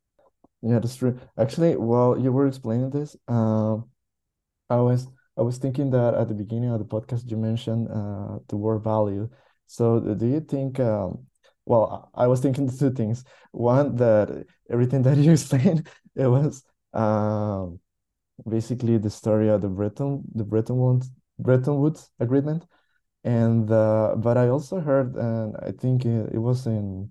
Yeah, 0.62 0.78
that's 0.78 0.96
true. 0.96 1.20
Actually, 1.38 1.76
while 1.76 2.18
you 2.18 2.32
were 2.32 2.46
explaining 2.46 2.90
this, 2.90 3.16
uh, 3.28 3.76
I 4.70 4.76
was 4.76 5.06
I 5.36 5.42
was 5.42 5.58
thinking 5.58 5.90
that 5.90 6.14
at 6.14 6.28
the 6.28 6.34
beginning 6.34 6.70
of 6.70 6.78
the 6.78 6.84
podcast 6.84 7.30
you 7.30 7.36
mentioned 7.36 7.88
uh, 7.90 8.38
the 8.48 8.56
word 8.56 8.82
value. 8.82 9.28
So 9.66 10.00
do 10.00 10.26
you 10.26 10.40
think? 10.40 10.80
Um, 10.80 11.26
well, 11.66 12.10
I 12.14 12.26
was 12.26 12.40
thinking 12.40 12.68
two 12.68 12.90
things. 12.90 13.24
One 13.52 13.96
that 13.96 14.46
everything 14.70 15.02
that 15.06 15.16
you 15.16 15.32
explained 15.32 15.88
it 16.14 16.26
was 16.26 16.64
um, 16.92 17.80
basically 18.48 18.98
the 18.98 19.10
story 19.10 19.48
of 19.48 19.60
the 19.60 19.68
Bretton 19.68 20.22
the 20.34 20.44
Bretton 20.44 20.76
Woods 20.76 21.10
Bretton 21.38 21.80
Woods 21.80 22.10
Agreement, 22.20 22.66
and 23.24 23.70
uh, 23.70 24.14
but 24.16 24.36
I 24.36 24.48
also 24.48 24.80
heard, 24.80 25.16
and 25.16 25.56
I 25.56 25.72
think 25.72 26.04
it, 26.04 26.34
it 26.34 26.38
was 26.38 26.66
in, 26.66 27.10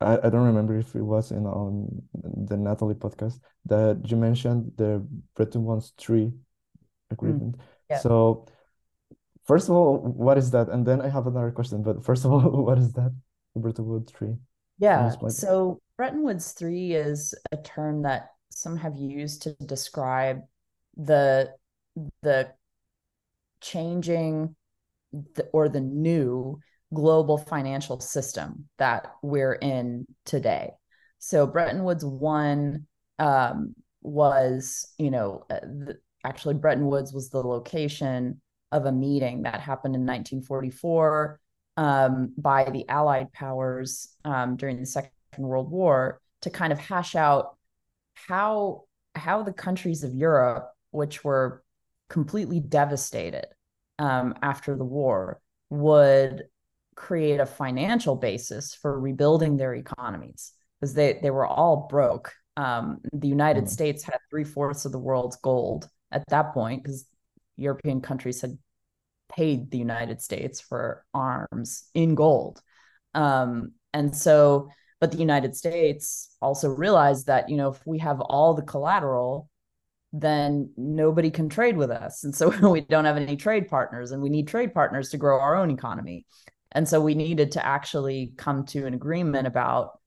I, 0.00 0.18
I 0.18 0.28
don't 0.28 0.46
remember 0.46 0.76
if 0.78 0.94
it 0.94 1.02
was 1.02 1.30
in 1.30 1.46
on 1.46 2.02
the 2.12 2.56
Natalie 2.56 2.94
podcast 2.94 3.40
that 3.66 4.02
you 4.10 4.16
mentioned 4.16 4.72
the 4.76 5.06
Bretton 5.34 5.64
Woods 5.64 5.92
Three 5.96 6.32
agreement. 7.10 7.56
Mm, 7.56 7.60
yeah. 7.90 7.98
So 7.98 8.46
first 9.46 9.68
of 9.68 9.74
all, 9.74 9.98
what 9.98 10.36
is 10.38 10.50
that? 10.50 10.68
And 10.68 10.84
then 10.86 11.00
I 11.00 11.08
have 11.08 11.26
another 11.26 11.50
question. 11.50 11.82
But 11.82 12.04
first 12.04 12.24
of 12.24 12.32
all, 12.32 12.40
what 12.64 12.78
is 12.78 12.92
that? 12.92 13.12
Bretton 13.56 13.86
Woods 13.86 14.12
Three. 14.12 14.36
Yeah. 14.78 15.10
So 15.28 15.80
Bretton 15.96 16.22
Woods 16.22 16.52
Three 16.52 16.92
is 16.92 17.34
a 17.52 17.56
term 17.56 18.02
that 18.02 18.30
some 18.50 18.76
have 18.76 18.96
used 18.96 19.42
to 19.42 19.52
describe 19.64 20.40
the 20.96 21.52
the 22.22 22.52
changing 23.60 24.54
the, 25.12 25.44
or 25.52 25.68
the 25.68 25.80
new 25.80 26.58
global 26.92 27.38
financial 27.38 28.00
system 28.00 28.68
that 28.78 29.12
we're 29.22 29.54
in 29.54 30.06
today. 30.24 30.70
So 31.18 31.46
Bretton 31.46 31.84
Woods 31.84 32.04
one 32.04 32.86
um, 33.18 33.74
was, 34.02 34.92
you 34.98 35.10
know, 35.10 35.44
uh, 35.50 35.60
the, 35.60 35.98
actually 36.24 36.54
Bretton 36.54 36.86
Woods 36.86 37.12
was 37.12 37.30
the 37.30 37.42
location 37.42 38.40
of 38.72 38.86
a 38.86 38.92
meeting 38.92 39.42
that 39.42 39.60
happened 39.60 39.94
in 39.94 40.02
1944 40.02 41.40
um, 41.76 42.32
by 42.36 42.70
the 42.70 42.88
Allied 42.88 43.32
powers 43.32 44.14
um, 44.24 44.56
during 44.56 44.78
the 44.78 44.86
Second 44.86 45.10
World 45.38 45.70
War 45.70 46.20
to 46.42 46.50
kind 46.50 46.72
of 46.72 46.78
hash 46.78 47.14
out 47.14 47.56
how 48.14 48.84
how 49.14 49.42
the 49.42 49.52
countries 49.52 50.02
of 50.02 50.14
Europe, 50.14 50.70
which 50.90 51.24
were 51.24 51.62
completely 52.08 52.60
devastated 52.60 53.46
um, 53.98 54.34
after 54.42 54.76
the 54.76 54.84
war 54.84 55.40
would 55.70 56.44
create 56.96 57.40
a 57.40 57.46
financial 57.46 58.16
basis 58.16 58.74
for 58.74 58.98
rebuilding 58.98 59.56
their 59.56 59.74
economies 59.74 60.52
because 60.80 60.94
they, 60.94 61.18
they 61.22 61.30
were 61.30 61.46
all 61.46 61.88
broke. 61.88 62.32
Um, 62.56 63.00
the 63.12 63.28
United 63.28 63.64
mm. 63.64 63.68
States 63.68 64.04
had 64.04 64.18
three 64.30 64.44
fourths 64.44 64.84
of 64.84 64.92
the 64.92 64.98
world's 64.98 65.36
gold 65.36 65.88
at 66.12 66.24
that 66.28 66.52
point 66.52 66.82
because 66.82 67.06
European 67.56 68.00
countries 68.00 68.40
had 68.40 68.58
paid 69.28 69.70
the 69.70 69.78
United 69.78 70.20
States 70.20 70.60
for 70.60 71.04
arms 71.12 71.84
in 71.94 72.14
gold. 72.14 72.60
Um, 73.14 73.72
and 73.92 74.14
so, 74.14 74.70
but 75.00 75.12
the 75.12 75.18
United 75.18 75.56
States 75.56 76.34
also 76.40 76.68
realized 76.68 77.26
that, 77.26 77.48
you 77.48 77.56
know, 77.56 77.70
if 77.70 77.86
we 77.86 77.98
have 77.98 78.20
all 78.20 78.54
the 78.54 78.62
collateral, 78.62 79.48
then 80.12 80.70
nobody 80.76 81.30
can 81.30 81.48
trade 81.48 81.76
with 81.76 81.90
us. 81.90 82.24
And 82.24 82.34
so 82.34 82.48
we 82.70 82.80
don't 82.82 83.04
have 83.04 83.16
any 83.16 83.36
trade 83.36 83.68
partners, 83.68 84.12
and 84.12 84.22
we 84.22 84.30
need 84.30 84.48
trade 84.48 84.72
partners 84.72 85.10
to 85.10 85.18
grow 85.18 85.40
our 85.40 85.56
own 85.56 85.70
economy. 85.70 86.24
And 86.72 86.88
so 86.88 87.00
we 87.00 87.14
needed 87.14 87.52
to 87.52 87.64
actually 87.64 88.32
come 88.36 88.64
to 88.66 88.86
an 88.86 88.94
agreement 88.94 89.46
about 89.46 89.98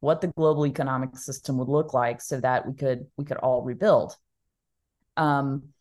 what 0.00 0.20
the 0.20 0.28
global 0.28 0.66
economic 0.66 1.16
system 1.16 1.58
would 1.58 1.68
look 1.68 1.92
like 1.94 2.20
so 2.20 2.40
that 2.40 2.66
we 2.66 2.74
could 2.74 3.06
we 3.16 3.24
could 3.24 3.36
all 3.36 3.62
rebuild. 3.62 4.16
Um, 5.16 5.74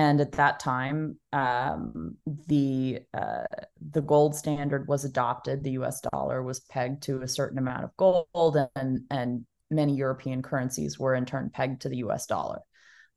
and 0.00 0.18
at 0.22 0.32
that 0.32 0.60
time, 0.60 1.18
um, 1.34 2.16
the 2.46 3.00
uh, 3.12 3.44
the 3.90 4.00
gold 4.00 4.34
standard 4.34 4.88
was 4.88 5.04
adopted. 5.04 5.62
The 5.62 5.72
U.S. 5.72 6.00
dollar 6.00 6.42
was 6.42 6.60
pegged 6.60 7.02
to 7.02 7.20
a 7.20 7.28
certain 7.28 7.58
amount 7.58 7.84
of 7.84 7.94
gold, 7.98 8.56
and 8.74 9.02
and 9.10 9.44
many 9.70 9.94
European 9.96 10.40
currencies 10.40 10.98
were 10.98 11.14
in 11.14 11.26
turn 11.26 11.50
pegged 11.52 11.82
to 11.82 11.90
the 11.90 11.98
U.S. 11.98 12.24
dollar. 12.24 12.60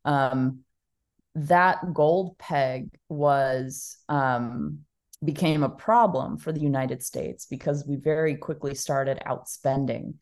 Um, 0.04 0.66
that 1.36 1.94
gold 1.94 2.38
peg 2.38 2.90
was 3.08 3.96
um, 4.10 4.80
became 5.24 5.64
a 5.64 5.70
problem 5.70 6.38
for 6.38 6.52
the 6.52 6.60
United 6.60 7.02
States 7.02 7.46
because 7.46 7.88
we 7.88 7.96
very 7.96 8.36
quickly 8.36 8.76
started 8.76 9.24
outspending 9.26 10.16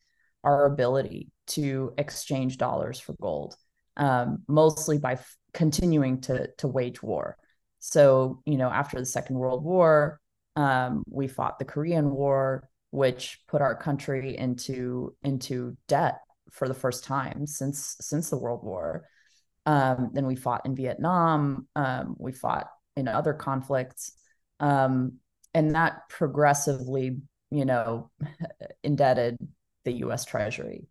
our 0.44 0.66
ability 0.66 1.32
to 1.48 1.92
exchange 1.98 2.56
dollars 2.56 3.00
for 3.00 3.16
gold, 3.20 3.56
um, 3.96 4.42
mostly 4.48 4.98
by 4.98 5.12
f- 5.12 5.36
continuing 5.52 6.20
to 6.22 6.48
to 6.58 6.68
wage 6.68 7.02
war. 7.02 7.36
So 7.78 8.42
you 8.46 8.56
know, 8.56 8.68
after 8.68 8.98
the 8.98 9.06
Second 9.06 9.36
World 9.36 9.64
War, 9.64 10.20
um, 10.56 11.02
we 11.08 11.28
fought 11.28 11.58
the 11.58 11.64
Korean 11.64 12.10
War, 12.10 12.68
which 12.90 13.40
put 13.48 13.62
our 13.62 13.74
country 13.74 14.36
into 14.36 15.14
into 15.22 15.76
debt 15.88 16.20
for 16.50 16.68
the 16.68 16.74
first 16.74 17.04
time 17.04 17.46
since 17.46 17.96
since 18.00 18.30
the 18.30 18.38
World 18.38 18.62
War. 18.62 19.06
Um, 19.64 20.10
then 20.12 20.26
we 20.26 20.36
fought 20.36 20.66
in 20.66 20.74
Vietnam. 20.74 21.68
Um, 21.76 22.16
we 22.18 22.32
fought 22.32 22.68
in 22.96 23.08
other 23.08 23.32
conflicts, 23.32 24.12
um, 24.60 25.14
and 25.54 25.74
that 25.74 26.08
progressively, 26.08 27.18
you 27.50 27.64
know, 27.64 28.10
indebted 28.82 29.38
the 29.84 29.92
U.S. 29.92 30.24
Treasury. 30.24 30.86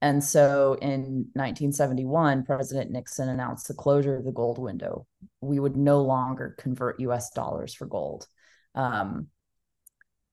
And 0.00 0.22
so 0.22 0.74
in 0.80 1.26
1971, 1.34 2.44
President 2.44 2.90
Nixon 2.90 3.28
announced 3.28 3.66
the 3.66 3.74
closure 3.74 4.16
of 4.16 4.24
the 4.24 4.32
gold 4.32 4.58
window. 4.58 5.06
We 5.40 5.58
would 5.58 5.76
no 5.76 6.02
longer 6.02 6.54
convert 6.58 7.00
US 7.00 7.30
dollars 7.30 7.74
for 7.74 7.86
gold. 7.86 8.26
Um, 8.74 9.28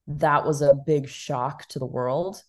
that 0.06 0.46
was 0.46 0.62
a 0.62 0.74
big 0.74 1.08
shock 1.08 1.66
to 1.70 1.80
the 1.80 1.86
world. 1.86 2.42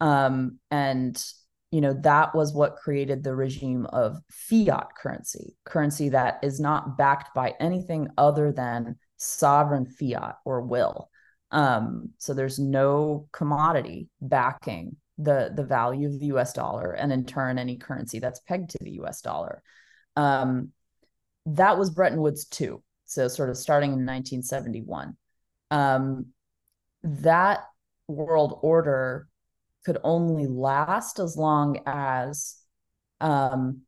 Um, 0.00 0.58
and 0.70 1.22
you 1.70 1.80
know 1.80 1.94
that 1.94 2.34
was 2.34 2.52
what 2.52 2.76
created 2.76 3.24
the 3.24 3.34
regime 3.34 3.86
of 3.86 4.18
fiat 4.30 4.88
currency 4.94 5.56
currency 5.64 6.10
that 6.10 6.38
is 6.42 6.60
not 6.60 6.98
backed 6.98 7.34
by 7.34 7.54
anything 7.58 8.08
other 8.18 8.52
than 8.52 8.96
sovereign 9.16 9.86
fiat 9.86 10.36
or 10.44 10.60
will 10.60 11.08
um, 11.50 12.10
so 12.18 12.34
there's 12.34 12.58
no 12.58 13.26
commodity 13.32 14.08
backing 14.20 14.96
the 15.18 15.52
the 15.54 15.64
value 15.64 16.08
of 16.08 16.18
the 16.18 16.26
us 16.26 16.52
dollar 16.52 16.92
and 16.92 17.12
in 17.12 17.24
turn 17.24 17.58
any 17.58 17.76
currency 17.76 18.18
that's 18.18 18.40
pegged 18.40 18.70
to 18.70 18.78
the 18.82 18.92
us 18.92 19.20
dollar. 19.20 19.62
Um, 20.16 20.72
that 21.46 21.78
was 21.78 21.90
bretton 21.90 22.20
woods 22.20 22.44
2 22.46 22.82
so 23.04 23.28
sort 23.28 23.50
of 23.50 23.56
starting 23.56 23.90
in 23.90 24.06
1971 24.06 25.16
um, 25.70 26.26
that 27.02 27.64
world 28.08 28.58
order 28.62 29.28
could 29.84 29.98
only 30.04 30.46
last 30.46 31.18
as 31.18 31.36
long 31.36 31.80
as 31.86 32.56
um, 33.20 33.80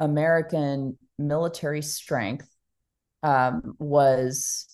American 0.00 0.98
military 1.18 1.82
strength 1.82 2.48
um, 3.22 3.74
was 3.78 4.66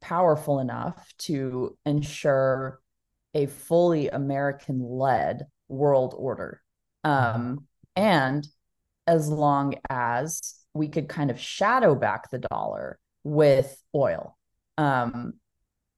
powerful 0.00 0.58
enough 0.58 1.12
to 1.18 1.76
ensure 1.86 2.80
a 3.36 3.46
fully 3.46 4.08
American 4.08 4.80
led 4.80 5.46
world 5.68 6.14
order. 6.16 6.62
Um, 7.04 7.66
and 7.94 8.48
as 9.06 9.28
long 9.28 9.74
as 9.90 10.54
we 10.72 10.88
could 10.88 11.08
kind 11.08 11.30
of 11.30 11.38
shadow 11.38 11.94
back 11.94 12.30
the 12.30 12.38
dollar 12.38 12.98
with 13.24 13.76
oil. 13.94 14.36
Um, 14.78 15.34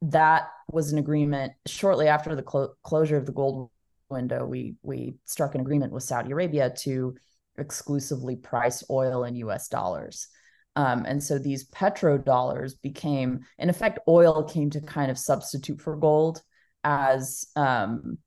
that 0.03 0.49
was 0.71 0.93
an 0.93 0.99
agreement 0.99 1.53
shortly 1.67 2.09
after 2.09 2.35
the 2.35 2.43
clo- 2.43 2.75
closure 2.83 3.17
of 3.17 3.27
the 3.27 3.33
gold 3.33 3.71
window, 4.11 4.45
we 4.45 4.75
we 4.83 5.15
struck 5.25 5.55
an 5.55 5.61
agreement 5.61 5.93
with 5.93 6.03
Saudi 6.03 6.33
Arabia 6.33 6.71
to 6.79 7.15
exclusively 7.57 8.35
price 8.37 8.83
oil 8.91 9.25
in 9.25 9.37
U.S. 9.37 9.69
dollars. 9.69 10.29
Um, 10.77 11.05
and 11.07 11.23
so 11.23 11.39
these 11.39 11.69
petrodollars 11.71 12.75
became, 12.81 13.41
in 13.59 13.69
effect, 13.69 13.99
oil 14.09 14.45
came 14.45 14.71
to 14.71 14.81
kind 14.81 15.11
of 15.11 15.19
substitute 15.19 15.81
for 15.81 15.97
gold 15.97 16.43
as 16.85 17.47
um, 17.57 18.19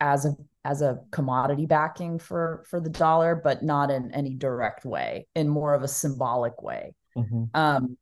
as 0.00 0.24
a 0.26 0.36
as 0.64 0.82
a 0.82 1.00
commodity 1.10 1.66
backing 1.66 2.18
for 2.18 2.64
for 2.68 2.80
the 2.80 2.90
dollar, 2.90 3.34
but 3.34 3.62
not 3.62 3.90
in 3.90 4.12
any 4.12 4.34
direct 4.34 4.84
way, 4.84 5.26
in 5.34 5.48
more 5.48 5.74
of 5.74 5.82
a 5.82 5.88
symbolic 5.88 6.62
way. 6.62 6.94
Mm-hmm. 7.16 7.44
Um, 7.54 7.96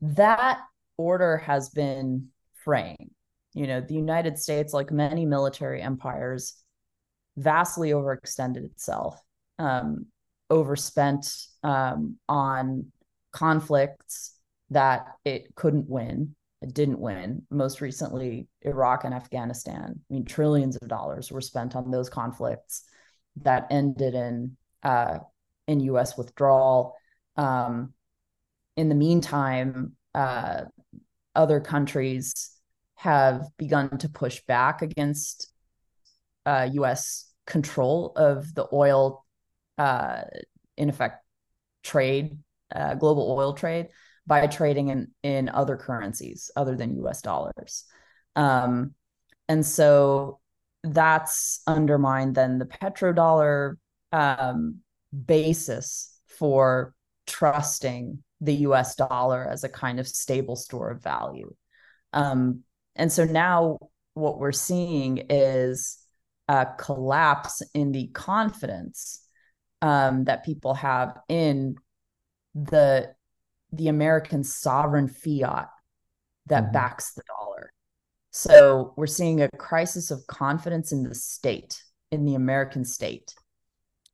that 0.00 0.60
order 0.96 1.38
has 1.38 1.70
been 1.70 2.28
fraying. 2.64 3.10
you 3.54 3.68
know, 3.68 3.80
the 3.80 3.94
United 3.94 4.36
States, 4.38 4.72
like 4.72 4.90
many 4.90 5.24
military 5.24 5.80
empires, 5.80 6.54
vastly 7.36 7.90
overextended 7.90 8.64
itself, 8.64 9.18
um, 9.58 10.06
overspent 10.50 11.26
um, 11.62 12.16
on 12.28 12.86
conflicts 13.32 14.34
that 14.70 15.06
it 15.24 15.54
couldn't 15.54 15.88
win. 15.88 16.34
Didn't 16.72 17.00
win. 17.00 17.42
Most 17.50 17.80
recently, 17.80 18.48
Iraq 18.62 19.04
and 19.04 19.12
Afghanistan. 19.14 20.00
I 20.10 20.12
mean, 20.12 20.24
trillions 20.24 20.76
of 20.76 20.88
dollars 20.88 21.30
were 21.30 21.40
spent 21.40 21.76
on 21.76 21.90
those 21.90 22.08
conflicts 22.08 22.84
that 23.42 23.66
ended 23.70 24.14
in 24.14 24.56
uh, 24.82 25.18
in 25.66 25.80
U.S. 25.80 26.16
withdrawal. 26.16 26.94
Um, 27.36 27.92
in 28.76 28.88
the 28.88 28.94
meantime, 28.94 29.92
uh, 30.14 30.62
other 31.34 31.60
countries 31.60 32.50
have 32.96 33.42
begun 33.58 33.98
to 33.98 34.08
push 34.08 34.40
back 34.46 34.82
against 34.82 35.52
uh, 36.46 36.68
U.S. 36.74 37.32
control 37.46 38.12
of 38.16 38.54
the 38.54 38.66
oil, 38.72 39.24
uh, 39.78 40.22
in 40.76 40.88
effect, 40.88 41.24
trade, 41.82 42.38
uh, 42.74 42.94
global 42.94 43.30
oil 43.30 43.52
trade, 43.52 43.88
by 44.26 44.46
trading 44.46 44.88
in 44.88 45.08
in 45.22 45.48
other 45.48 45.76
currencies 45.76 46.50
other 46.56 46.76
than 46.76 46.96
U.S. 46.96 47.22
dollars, 47.22 47.84
um, 48.36 48.94
and 49.48 49.64
so 49.64 50.40
that's 50.82 51.60
undermined 51.66 52.34
then 52.34 52.58
the 52.58 52.66
petrodollar 52.66 53.76
um, 54.12 54.80
basis 55.26 56.20
for 56.26 56.94
trusting 57.26 58.22
the 58.40 58.54
U.S. 58.54 58.94
dollar 58.94 59.48
as 59.48 59.64
a 59.64 59.68
kind 59.68 59.98
of 59.98 60.06
stable 60.06 60.56
store 60.56 60.90
of 60.90 61.02
value. 61.02 61.54
Um, 62.12 62.62
and 62.96 63.10
so 63.10 63.24
now 63.24 63.78
what 64.14 64.38
we're 64.38 64.52
seeing 64.52 65.26
is 65.30 65.98
a 66.48 66.66
collapse 66.78 67.62
in 67.72 67.92
the 67.92 68.08
confidence 68.08 69.26
um, 69.82 70.24
that 70.24 70.44
people 70.44 70.74
have 70.74 71.18
in 71.28 71.76
the 72.54 73.14
the 73.76 73.88
American 73.88 74.44
sovereign 74.44 75.08
fiat 75.08 75.68
that 76.46 76.64
mm-hmm. 76.64 76.72
backs 76.72 77.14
the 77.14 77.22
dollar. 77.26 77.72
So 78.30 78.94
we're 78.96 79.06
seeing 79.06 79.42
a 79.42 79.48
crisis 79.48 80.10
of 80.10 80.26
confidence 80.26 80.92
in 80.92 81.04
the 81.04 81.14
state, 81.14 81.80
in 82.10 82.24
the 82.24 82.34
American 82.34 82.84
state, 82.84 83.34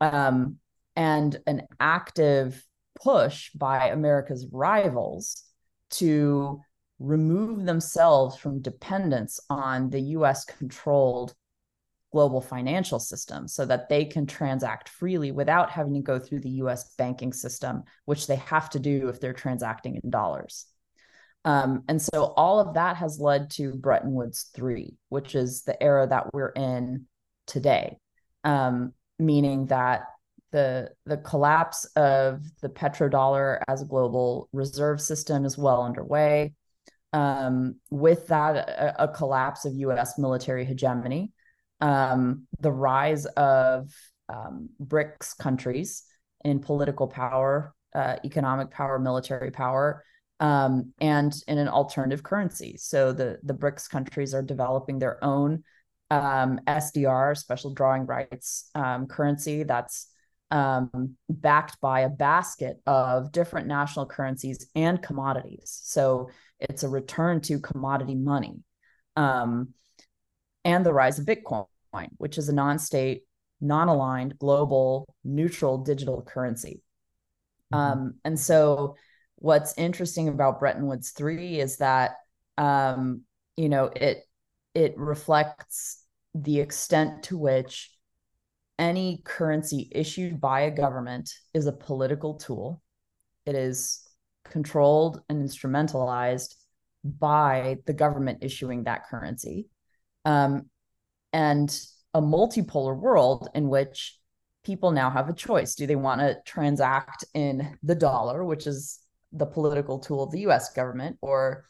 um, 0.01 0.57
and 0.95 1.41
an 1.47 1.63
active 1.79 2.63
push 3.03 3.51
by 3.55 3.89
America's 3.89 4.47
rivals 4.53 5.43
to 5.91 6.61
remove 6.99 7.65
themselves 7.65 8.37
from 8.37 8.61
dependence 8.61 9.41
on 9.49 9.89
the 9.89 10.01
US 10.01 10.45
controlled 10.45 11.35
global 12.13 12.41
financial 12.41 12.99
system 12.99 13.47
so 13.47 13.65
that 13.65 13.89
they 13.89 14.05
can 14.05 14.27
transact 14.27 14.89
freely 14.89 15.31
without 15.31 15.71
having 15.71 15.95
to 15.95 16.01
go 16.01 16.19
through 16.19 16.41
the 16.41 16.51
US 16.63 16.95
banking 16.97 17.33
system, 17.33 17.85
which 18.05 18.27
they 18.27 18.37
have 18.37 18.71
to 18.71 18.79
do 18.79 19.09
if 19.09 19.21
they're 19.21 19.33
transacting 19.33 20.01
in 20.03 20.11
dollars. 20.11 20.67
Um, 21.45 21.85
and 21.89 22.01
so 22.01 22.35
all 22.37 22.61
of 22.61 22.75
that 22.75 22.97
has 22.97 23.19
led 23.19 23.51
to 23.53 23.73
Bretton 23.73 24.13
Woods 24.13 24.51
3, 24.55 24.97
which 25.09 25.35
is 25.35 25.63
the 25.63 25.81
era 25.83 26.07
that 26.07 26.35
we're 26.35 26.51
in 26.51 27.07
today, 27.47 27.99
um, 28.45 28.93
meaning 29.19 29.67
that 29.67 30.03
the 30.53 30.91
the 31.07 31.17
collapse 31.17 31.85
of 31.95 32.43
the 32.61 32.69
petrodollar 32.69 33.63
as 33.69 33.83
a 33.83 33.87
global 33.87 34.49
reserve 34.53 35.01
system 35.01 35.45
is 35.45 35.57
well 35.57 35.85
underway 35.85 36.53
um, 37.13 37.77
with 37.91 38.29
that 38.29 38.57
a, 38.57 39.05
a, 39.05 39.09
collapse 39.09 39.65
of 39.65 39.75
U.S. 39.75 40.19
military 40.19 40.65
hegemony, 40.65 41.33
um, 41.81 42.47
the 42.61 42.73
rise 42.73 43.27
of 43.27 43.93
um, 44.29 44.69
BRICS 44.83 45.37
countries 45.39 46.05
in 46.45 46.61
political 46.61 47.09
power, 47.09 47.75
uh, 47.95 48.17
economic 48.25 48.71
power, 48.71 48.99
military 48.99 49.51
power, 49.51 50.05
um, 50.39 50.93
and 51.01 51.35
in 51.49 51.59
an 51.59 51.69
alternative 51.69 52.23
currency. 52.23 52.77
So 52.79 53.13
the 53.13 53.39
the 53.43 53.55
BRICS 53.55 53.89
countries 53.91 54.35
are 54.35 54.43
developing 54.43 54.99
their 54.99 55.23
own 55.23 55.65
um, 56.11 56.61
SDR, 56.67 57.37
special 57.37 57.73
drawing 57.73 58.07
rights 58.07 58.71
um, 58.75 59.07
currency 59.07 59.63
that's 59.63 60.09
um, 60.51 61.17
backed 61.29 61.81
by 61.81 62.01
a 62.01 62.09
basket 62.09 62.81
of 62.87 63.31
different 63.31 63.69
national 63.69 64.07
currencies 64.07 64.67
and 64.75 65.01
commodities. 65.01 65.79
So 65.85 66.31
it's 66.59 66.83
a 66.83 66.89
return 66.89 67.41
to 67.43 67.61
commodity 67.61 68.17
money. 68.17 68.59
Um, 69.17 69.75
and 70.65 70.85
the 70.85 70.93
rise 70.93 71.19
of 71.19 71.27
Bitcoin, 71.27 71.67
which 72.17 72.39
is 72.39 72.49
a 72.49 72.55
non 72.55 72.79
state, 72.79 73.23
non 73.61 73.89
aligned, 73.89 74.39
global, 74.39 75.15
neutral 75.25 75.79
digital 75.79 76.23
currency. 76.23 76.83
Mm-hmm. 77.73 77.79
Um, 77.79 78.15
and 78.25 78.39
so, 78.39 78.97
what's 79.37 79.77
interesting 79.79 80.29
about 80.29 80.61
Bretton 80.61 80.87
Woods 80.87 81.11
3 81.11 81.61
is 81.61 81.79
that, 81.79 82.13
um, 82.59 83.23
you 83.57 83.69
know, 83.69 83.87
it, 83.95 84.25
it 84.75 84.95
reflects 84.97 86.05
the 86.35 86.61
extent 86.61 87.25
to 87.25 87.39
which 87.39 87.91
any 88.79 89.21
currency 89.25 89.91
issued 89.93 90.41
by 90.41 90.63
a 90.63 90.71
government 90.71 91.31
is 91.53 91.67
a 91.67 91.73
political 91.73 92.35
tool. 92.35 92.83
It 93.45 93.55
is 93.55 94.07
controlled 94.45 95.23
and 95.29 95.47
instrumentalized 95.47 96.55
by 97.05 97.79
the 97.87 97.93
government 97.93 98.39
issuing 98.43 98.85
that 98.85 99.07
currency. 99.09 99.69
Um, 100.25 100.71
and 101.33 101.81
a 102.15 102.21
multipolar 102.21 102.97
world 102.97 103.49
in 103.55 103.69
which 103.69 104.19
people 104.65 104.91
now 104.91 105.11
have 105.11 105.29
a 105.29 105.35
choice. 105.35 105.75
Do 105.75 105.87
they 105.87 105.97
want 105.97 106.21
to 106.21 106.37
transact 106.45 107.25
in 107.35 107.79
the 107.83 107.95
dollar, 107.95 108.45
which 108.45 108.67
is 108.67 108.99
the 109.33 109.47
political 109.47 109.99
tool 109.99 110.25
of 110.25 110.33
the 110.33 110.41
US 110.41 110.73
government, 110.73 111.17
or 111.21 111.65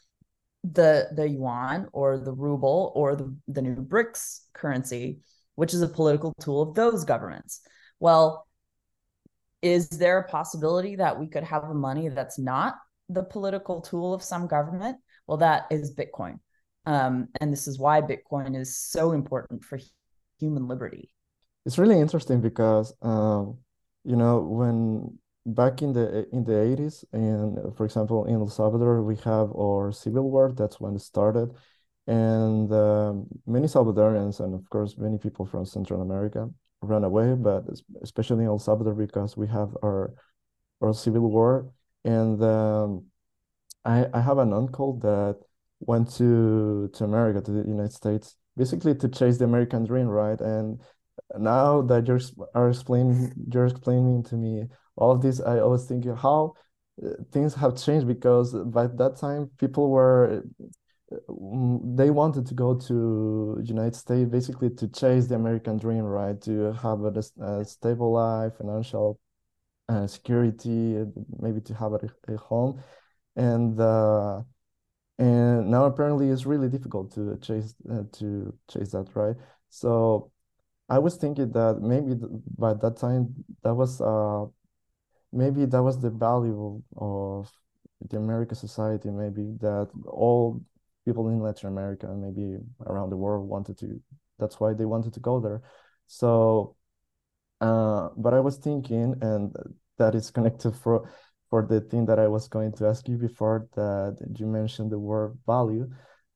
the 0.63 1.09
the 1.15 1.27
yuan 1.27 1.87
or 1.91 2.17
the 2.19 2.31
ruble 2.31 2.91
or 2.95 3.15
the, 3.15 3.35
the 3.47 3.61
new 3.61 3.75
BRICS 3.75 4.41
currency, 4.53 5.19
which 5.55 5.73
is 5.73 5.81
a 5.81 5.87
political 5.87 6.33
tool 6.39 6.61
of 6.61 6.75
those 6.75 7.03
governments. 7.03 7.61
Well, 7.99 8.47
is 9.61 9.89
there 9.89 10.19
a 10.19 10.27
possibility 10.27 10.95
that 10.95 11.19
we 11.19 11.27
could 11.27 11.43
have 11.43 11.63
a 11.63 11.73
money 11.73 12.09
that's 12.09 12.39
not 12.39 12.75
the 13.09 13.23
political 13.23 13.81
tool 13.81 14.13
of 14.13 14.23
some 14.23 14.47
government? 14.47 14.97
Well, 15.27 15.37
that 15.37 15.67
is 15.69 15.93
Bitcoin. 15.93 16.39
Um, 16.85 17.27
and 17.39 17.51
this 17.51 17.67
is 17.67 17.77
why 17.77 18.01
Bitcoin 18.01 18.59
is 18.59 18.77
so 18.77 19.11
important 19.11 19.63
for 19.63 19.79
human 20.39 20.67
liberty. 20.67 21.11
It's 21.65 21.77
really 21.77 21.99
interesting 21.99 22.41
because, 22.41 22.93
um, 23.01 23.59
you 24.03 24.15
know, 24.15 24.39
when 24.39 25.19
back 25.45 25.81
in 25.81 25.93
the 25.93 26.27
in 26.31 26.43
the 26.43 26.53
80s, 26.53 27.03
and 27.13 27.75
for 27.75 27.85
example, 27.85 28.25
in 28.25 28.35
El 28.35 28.47
Salvador, 28.47 29.03
we 29.03 29.15
have 29.17 29.51
our 29.55 29.91
civil 29.91 30.29
war. 30.29 30.51
That's 30.51 30.79
when 30.79 30.95
it 30.95 31.01
started, 31.01 31.53
and 32.07 32.71
um, 32.71 33.27
many 33.45 33.67
Salvadorians 33.67 34.39
and 34.39 34.55
of 34.55 34.67
course 34.69 34.97
many 34.97 35.17
people 35.19 35.45
from 35.45 35.65
Central 35.65 36.01
America 36.01 36.49
ran 36.81 37.03
away, 37.03 37.35
but 37.35 37.63
especially 38.01 38.43
in 38.43 38.49
El 38.49 38.59
Salvador 38.59 38.95
because 38.95 39.37
we 39.37 39.47
have 39.47 39.75
our 39.83 40.13
our 40.81 40.93
civil 40.93 41.29
war, 41.29 41.71
and 42.03 42.41
um, 42.43 43.05
I 43.85 44.07
I 44.13 44.21
have 44.21 44.39
an 44.39 44.53
uncle 44.53 44.97
that 44.99 45.37
went 45.81 46.11
to 46.13 46.89
to 46.93 47.03
America 47.03 47.41
to 47.41 47.51
the 47.51 47.67
United 47.67 47.93
States 47.93 48.35
basically 48.57 48.95
to 48.95 49.07
chase 49.09 49.37
the 49.37 49.45
American 49.45 49.85
dream, 49.85 50.07
right? 50.07 50.39
And 50.39 50.79
now 51.37 51.81
that 51.83 52.07
you're 52.07 52.19
are 52.55 52.69
explaining 52.69 53.33
you're 53.51 53.67
explaining 53.67 54.23
to 54.23 54.35
me 54.35 54.67
all 54.95 55.17
this, 55.17 55.41
I 55.41 55.59
always 55.59 55.85
think 55.85 56.05
how 56.17 56.53
uh, 57.03 57.09
things 57.31 57.55
have 57.55 57.75
changed 57.77 58.07
because 58.07 58.53
by 58.53 58.87
that 58.87 59.17
time 59.17 59.49
people 59.57 59.89
were 59.89 60.43
mm, 61.29 61.97
they 61.97 62.09
wanted 62.09 62.45
to 62.47 62.53
go 62.53 62.75
to 62.75 63.61
United 63.63 63.95
States 63.95 64.29
basically 64.29 64.69
to 64.71 64.87
chase 64.87 65.27
the 65.27 65.35
American 65.35 65.77
dream, 65.77 66.03
right? 66.03 66.39
To 66.41 66.73
have 66.73 67.01
a, 67.01 67.23
a 67.43 67.65
stable 67.65 68.11
life, 68.13 68.57
financial 68.57 69.19
uh, 69.89 70.07
security, 70.07 71.03
maybe 71.39 71.61
to 71.61 71.73
have 71.75 71.93
a, 71.93 71.99
a 72.27 72.37
home, 72.37 72.81
and 73.35 73.79
uh, 73.79 74.41
and 75.19 75.69
now 75.69 75.85
apparently 75.85 76.29
it's 76.29 76.45
really 76.45 76.69
difficult 76.69 77.13
to 77.13 77.37
chase 77.41 77.75
uh, 77.91 78.03
to 78.13 78.53
chase 78.69 78.91
that, 78.91 79.07
right? 79.15 79.35
So 79.69 80.31
I 80.89 80.99
was 80.99 81.15
thinking 81.15 81.51
that 81.51 81.79
maybe 81.81 82.15
by 82.57 82.73
that 82.73 82.97
time 82.97 83.33
that 83.63 83.73
was 83.73 84.01
uh 84.01 84.45
maybe 85.31 85.65
that 85.65 85.81
was 85.81 86.01
the 86.01 86.09
value 86.09 86.81
of 86.97 87.51
the 88.09 88.17
American 88.17 88.55
society, 88.55 89.09
maybe 89.09 89.55
that 89.61 89.89
all 90.07 90.61
people 91.05 91.29
in 91.29 91.39
Latin 91.39 91.69
America, 91.69 92.07
and 92.07 92.21
maybe 92.21 92.57
around 92.85 93.09
the 93.09 93.17
world 93.17 93.47
wanted 93.47 93.77
to, 93.79 93.99
that's 94.39 94.59
why 94.59 94.73
they 94.73 94.85
wanted 94.85 95.13
to 95.13 95.19
go 95.19 95.39
there. 95.39 95.61
So, 96.07 96.75
uh, 97.59 98.09
but 98.17 98.33
I 98.33 98.39
was 98.39 98.57
thinking, 98.57 99.15
and 99.21 99.55
that 99.97 100.15
is 100.15 100.31
connected 100.31 100.75
for 100.75 101.11
for 101.51 101.67
the 101.67 101.81
thing 101.81 102.05
that 102.07 102.17
I 102.17 102.27
was 102.27 102.47
going 102.47 102.71
to 102.77 102.87
ask 102.87 103.07
you 103.07 103.17
before 103.17 103.67
that 103.75 104.17
you 104.39 104.47
mentioned 104.47 104.89
the 104.89 104.97
word 104.97 105.37
value. 105.45 105.87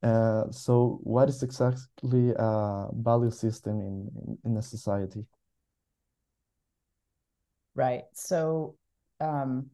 Uh, 0.04 0.44
so 0.52 1.00
what 1.02 1.30
is 1.30 1.42
exactly 1.42 2.32
a 2.38 2.88
value 2.94 3.32
system 3.32 3.80
in, 3.80 4.12
in, 4.28 4.52
in 4.52 4.58
a 4.58 4.62
society? 4.62 5.26
Right. 7.74 8.04
So 8.14 8.76
um, 9.20 9.72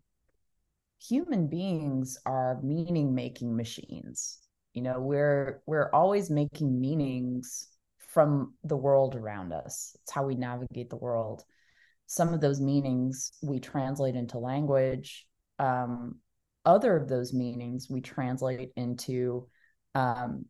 human 1.01 1.47
beings 1.47 2.19
are 2.25 2.59
meaning 2.61 3.13
making 3.13 3.55
machines. 3.55 4.39
You 4.73 4.83
know, 4.83 4.99
we're 4.99 5.61
we're 5.65 5.89
always 5.91 6.29
making 6.29 6.79
meanings 6.79 7.67
from 7.97 8.53
the 8.63 8.77
world 8.77 9.15
around 9.15 9.53
us. 9.53 9.97
It's 10.03 10.11
how 10.11 10.25
we 10.25 10.35
navigate 10.35 10.89
the 10.91 10.97
world. 10.97 11.43
Some 12.05 12.33
of 12.33 12.41
those 12.41 12.61
meanings 12.61 13.31
we 13.41 13.59
translate 13.59 14.15
into 14.15 14.37
language. 14.37 15.27
Um, 15.61 16.15
other 16.65 16.95
of 16.95 17.07
those 17.07 17.33
meanings 17.33 17.87
we 17.89 18.01
translate 18.01 18.71
into 18.75 19.47
um, 19.95 20.45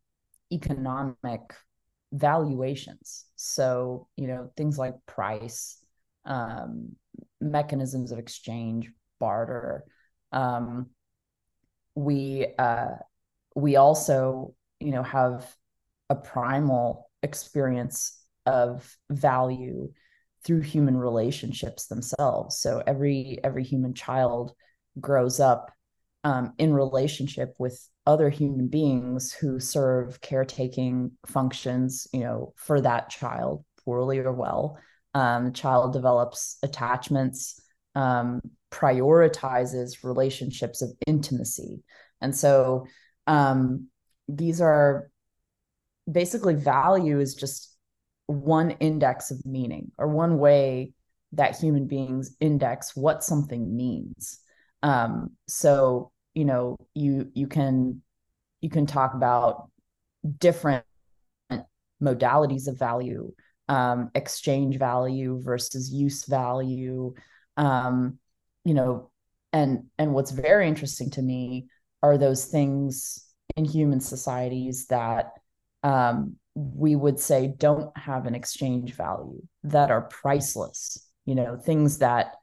economic 0.52 1.41
valuations. 2.12 3.26
So, 3.36 4.08
you 4.17 4.28
know, 4.28 4.52
things 4.58 4.78
like 4.78 4.95
price, 5.06 5.78
um, 6.26 6.95
mechanisms 7.39 8.12
of 8.12 8.19
exchange, 8.19 8.89
barter. 9.19 9.84
Um, 10.32 10.88
we 11.95 12.47
uh, 12.58 12.95
we 13.56 13.76
also, 13.76 14.54
you 14.80 14.91
know, 14.91 15.04
have 15.04 15.54
a 16.10 16.15
primal 16.15 17.10
experience 17.24 18.17
of 18.45 18.97
value 19.10 19.91
through 20.43 20.62
human 20.62 20.97
relationships 20.97 21.88
themselves. 21.88 22.58
So 22.58 22.82
every 22.86 23.39
every 23.43 23.63
human 23.63 23.93
child 23.93 24.54
grows 24.99 25.39
up 25.39 25.71
um, 26.23 26.54
in 26.58 26.73
relationship 26.73 27.56
with 27.60 27.88
other 28.06 28.30
human 28.30 28.67
beings 28.67 29.32
who 29.32 29.60
serve 29.60 30.21
caretaking 30.21 31.12
functions, 31.25 32.08
you 32.13 32.21
know, 32.21 32.54
for 32.58 32.82
that 32.82 33.10
child, 33.10 33.63
poorly 33.84 34.19
or 34.19 34.32
well. 34.32 34.77
Um, 35.13 35.54
child 35.54 35.93
develops 35.93 36.58
attachments, 36.63 37.60
um, 37.95 38.41
prioritizes 38.71 40.04
relationships 40.04 40.82
of 40.82 40.91
intimacy. 41.06 41.84
And 42.21 42.36
so 42.36 42.86
um, 43.27 43.88
these 44.27 44.62
are 44.62 45.10
basically 46.10 46.56
value 46.56 47.19
is 47.19 47.36
just 47.36 47.75
one 48.27 48.71
index 48.71 49.32
of 49.32 49.45
meaning 49.45 49.91
or 49.97 50.08
one 50.08 50.38
way 50.38 50.93
that 51.34 51.58
human 51.58 51.88
beings 51.88 52.36
index 52.39 52.95
what 52.95 53.23
something 53.23 53.75
means. 53.75 54.39
Um, 54.84 55.32
so 55.48 56.12
you 56.34 56.46
know 56.46 56.78
you 56.94 57.30
you 57.34 57.48
can 57.48 58.02
you 58.62 58.70
can 58.70 58.86
talk 58.86 59.13
about 59.13 59.70
different 60.38 60.86
modalities 62.02 62.67
of 62.67 62.78
value 62.78 63.32
um, 63.67 64.12
exchange 64.15 64.78
value 64.78 65.39
versus 65.41 65.91
use 65.91 66.26
value 66.26 67.13
um, 67.58 68.17
you 68.65 68.74
know 68.74 69.12
and 69.54 69.86
and 69.98 70.13
what's 70.13 70.32
very 70.32 70.67
interesting 70.67 71.10
to 71.12 71.22
me 71.22 71.67
are 72.02 72.17
those 72.17 72.46
things 72.46 73.26
in 73.56 73.65
human 73.65 74.00
societies 74.00 74.88
that 74.88 75.34
um, 75.84 76.36
we 76.55 76.95
would 76.95 77.20
say 77.20 77.53
don't 77.58 77.95
have 77.97 78.26
an 78.26 78.36
exchange 78.36 78.93
value 78.93 79.41
that 79.64 79.91
are 79.91 80.01
priceless 80.01 81.08
you 81.26 81.36
know 81.36 81.58
things 81.58 81.99
that 81.99 82.36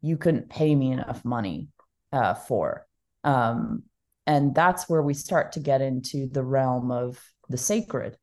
you 0.00 0.16
couldn't 0.16 0.50
pay 0.50 0.74
me 0.74 0.92
enough 0.92 1.24
money 1.24 1.68
uh, 2.12 2.34
for. 2.34 2.86
Um, 3.24 3.84
and 4.26 4.54
that's 4.54 4.88
where 4.88 5.02
we 5.02 5.14
start 5.14 5.52
to 5.52 5.60
get 5.60 5.80
into 5.80 6.28
the 6.28 6.44
realm 6.44 6.90
of 6.90 7.20
the 7.48 7.58
sacred. 7.58 8.16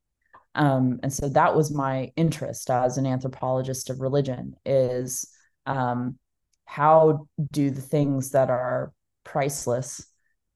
Um, 0.56 1.00
and 1.04 1.12
so 1.14 1.30
that 1.30 1.56
was 1.56 1.74
my 1.74 2.12
interest 2.16 2.70
as 2.70 2.98
an 2.98 3.06
anthropologist 3.06 3.90
of 3.90 4.02
religion 4.02 4.56
is 4.66 5.30
um, 5.66 6.18
how 6.66 7.28
do 7.52 7.70
the 7.70 7.82
things 7.82 8.32
that 8.32 8.50
are 8.50 8.92
priceless 9.24 10.06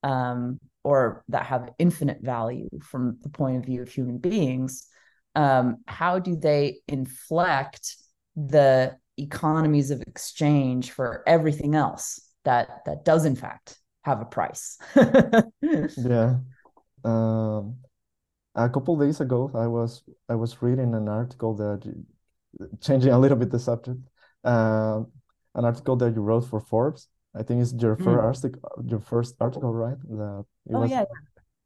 um, 0.01 0.59
or 0.83 1.23
that 1.29 1.45
have 1.45 1.71
infinite 1.79 2.21
value 2.21 2.69
from 2.81 3.17
the 3.21 3.29
point 3.29 3.57
of 3.57 3.65
view 3.65 3.81
of 3.81 3.89
human 3.89 4.17
beings 4.17 4.87
um, 5.35 5.77
how 5.87 6.19
do 6.19 6.35
they 6.35 6.79
inflect 6.87 7.95
the 8.35 8.95
economies 9.17 9.91
of 9.91 10.01
exchange 10.01 10.91
for 10.91 11.23
everything 11.27 11.75
else 11.75 12.19
that 12.45 12.85
that 12.85 13.05
does 13.05 13.25
in 13.25 13.35
fact 13.35 13.77
have 14.03 14.21
a 14.21 14.25
price. 14.25 14.77
yeah. 15.61 16.35
Um, 17.03 17.77
a 18.55 18.69
couple 18.69 18.97
days 18.97 19.19
ago, 19.19 19.51
I 19.55 19.67
was 19.67 20.03
I 20.29 20.35
was 20.35 20.61
reading 20.61 20.93
an 20.93 21.07
article 21.07 21.55
that 21.55 21.81
changing 22.81 23.11
a 23.11 23.19
little 23.19 23.37
bit 23.37 23.49
the 23.49 23.59
subject. 23.59 23.99
Uh, 24.43 25.01
an 25.55 25.65
article 25.65 25.95
that 25.97 26.15
you 26.15 26.21
wrote 26.21 26.41
for 26.41 26.59
Forbes. 26.59 27.07
I 27.35 27.43
think 27.43 27.61
it's 27.61 27.73
your 27.73 27.95
mm. 27.95 28.03
first 28.03 28.45
article, 28.45 28.83
your 28.85 28.99
first 28.99 29.35
article, 29.39 29.73
right? 29.73 29.97
That 30.09 30.45
it 30.67 30.75
oh 30.75 30.81
was, 30.81 30.91
yeah. 30.91 31.05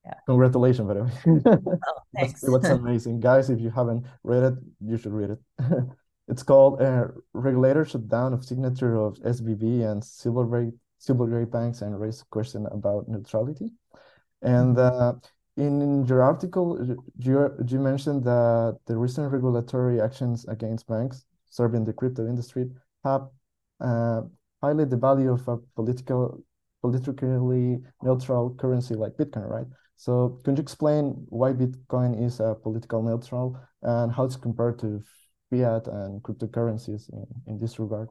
yeah. 0.06 0.14
Congratulations, 0.26 0.88
by 0.88 0.94
the 0.94 1.04
way. 1.04 1.12
oh, 1.88 2.02
thanks. 2.16 2.44
it 2.44 2.50
was 2.50 2.66
amazing, 2.66 3.20
guys. 3.20 3.50
If 3.50 3.60
you 3.60 3.70
haven't 3.70 4.06
read 4.24 4.44
it, 4.44 4.54
you 4.80 4.98
should 4.98 5.14
read 5.14 5.32
it. 5.32 5.40
it's 6.28 6.44
called 6.44 6.82
a 6.82 7.12
"Regulator 7.34 7.86
Shutdown 7.86 8.34
of 8.34 8.46
Signature 8.46 8.96
of 8.96 9.16
SVB 9.20 9.90
and 9.90 10.02
Silvergate 10.02 10.74
Silvergate 11.00 11.52
Banks 11.52 11.82
and 11.82 12.00
Raise 12.00 12.24
Question 12.30 12.68
About 12.72 13.08
Neutrality." 13.08 13.72
And 14.42 14.76
mm-hmm. 14.76 15.16
uh, 15.16 15.20
in 15.58 16.06
your 16.06 16.22
article, 16.22 16.78
you, 17.18 17.52
you 17.66 17.80
mentioned 17.80 18.24
that 18.24 18.78
the 18.86 18.96
recent 18.96 19.32
regulatory 19.32 20.00
actions 20.00 20.46
against 20.48 20.88
banks 20.88 21.26
serving 21.50 21.84
the 21.84 21.94
crypto 21.94 22.28
industry 22.28 22.70
have 23.04 23.28
uh, 23.80 24.22
highlighted 24.64 24.92
the 24.92 24.98
value 24.98 25.32
of 25.32 25.48
a 25.48 25.58
political, 25.76 26.44
politically 26.82 27.80
neutral 28.04 28.54
currency 28.56 28.94
like 28.94 29.14
Bitcoin, 29.14 29.50
right? 29.50 29.68
So, 29.96 30.40
can 30.44 30.56
you 30.56 30.62
explain 30.62 31.26
why 31.30 31.54
Bitcoin 31.54 32.24
is 32.24 32.40
a 32.40 32.54
political 32.54 33.02
neutral 33.02 33.60
and 33.82 34.12
how 34.12 34.26
it's 34.26 34.36
compared 34.36 34.78
to 34.80 35.02
fiat 35.50 35.88
and 35.88 36.22
cryptocurrencies 36.24 37.12
in, 37.12 37.26
in 37.48 37.60
this 37.60 37.80
regard? 37.80 38.10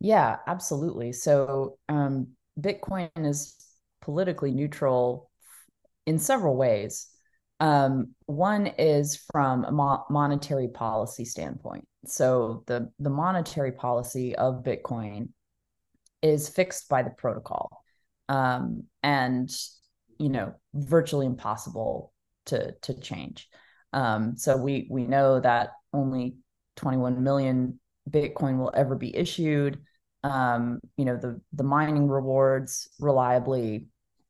Yeah, 0.00 0.36
absolutely. 0.46 1.12
So, 1.12 1.78
um, 1.88 2.28
Bitcoin 2.58 3.10
is 3.16 3.56
politically 4.00 4.50
neutral 4.50 5.30
in 6.06 6.18
several 6.18 6.56
ways. 6.56 7.08
Um, 7.60 8.14
one 8.26 8.66
is 8.66 9.22
from 9.30 9.64
a 9.64 9.70
mo- 9.70 10.04
monetary 10.08 10.68
policy 10.68 11.24
standpoint. 11.24 11.86
So 12.06 12.64
the 12.66 12.90
the 12.98 13.10
monetary 13.10 13.72
policy 13.72 14.34
of 14.34 14.64
Bitcoin 14.64 15.28
is 16.22 16.48
fixed 16.48 16.88
by 16.88 17.02
the 17.02 17.10
protocol, 17.10 17.84
um, 18.28 18.84
and 19.02 19.50
you 20.18 20.30
know 20.30 20.54
virtually 20.72 21.26
impossible 21.26 22.12
to 22.46 22.72
to 22.82 22.98
change. 22.98 23.48
Um, 23.92 24.36
so 24.36 24.56
we 24.56 24.88
we 24.90 25.06
know 25.06 25.40
that 25.40 25.70
only 25.92 26.36
21 26.76 27.22
million 27.22 27.78
Bitcoin 28.08 28.58
will 28.58 28.72
ever 28.74 28.96
be 28.96 29.14
issued. 29.14 29.78
Um, 30.22 30.80
you 30.96 31.06
know 31.06 31.16
the 31.16 31.40
the 31.52 31.64
mining 31.64 32.08
rewards 32.08 32.88
reliably 33.00 33.86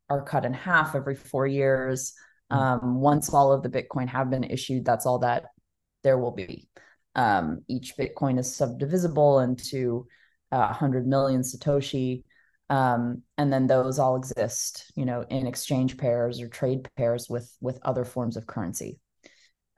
are 0.09 0.23
cut 0.23 0.45
in 0.45 0.53
half 0.53 0.95
every 0.95 1.15
four 1.17 1.47
years. 1.47 2.13
Hmm. 2.51 2.59
Um, 2.59 3.01
once 3.01 3.33
all 3.33 3.53
of 3.53 3.63
the 3.63 3.71
Bitcoin 3.71 4.09
have 4.09 4.31
been 4.31 4.45
issued, 4.45 4.85
that's 4.85 5.07
all 5.07 5.21
that 5.21 5.45
there 6.03 6.19
will 6.19 6.33
be. 6.33 6.69
Um, 7.15 7.63
each 7.69 7.97
Bitcoin 7.97 8.39
is 8.39 8.57
subdivisible 8.57 9.43
into 9.43 10.07
uh, 10.53 10.67
100 10.67 11.07
million 11.07 11.43
Satoshi. 11.43 12.25
Um, 12.69 13.23
and 13.37 13.53
then 13.53 13.67
those 13.67 13.99
all 13.99 14.15
exist, 14.17 14.93
you 14.95 15.05
know, 15.05 15.25
in 15.29 15.47
exchange 15.47 15.97
pairs 15.97 16.41
or 16.41 16.49
trade 16.49 16.89
pairs 16.97 17.29
with 17.29 17.53
with 17.61 17.81
other 17.83 18.05
forms 18.05 18.37
of 18.37 18.47
currency. 18.47 19.01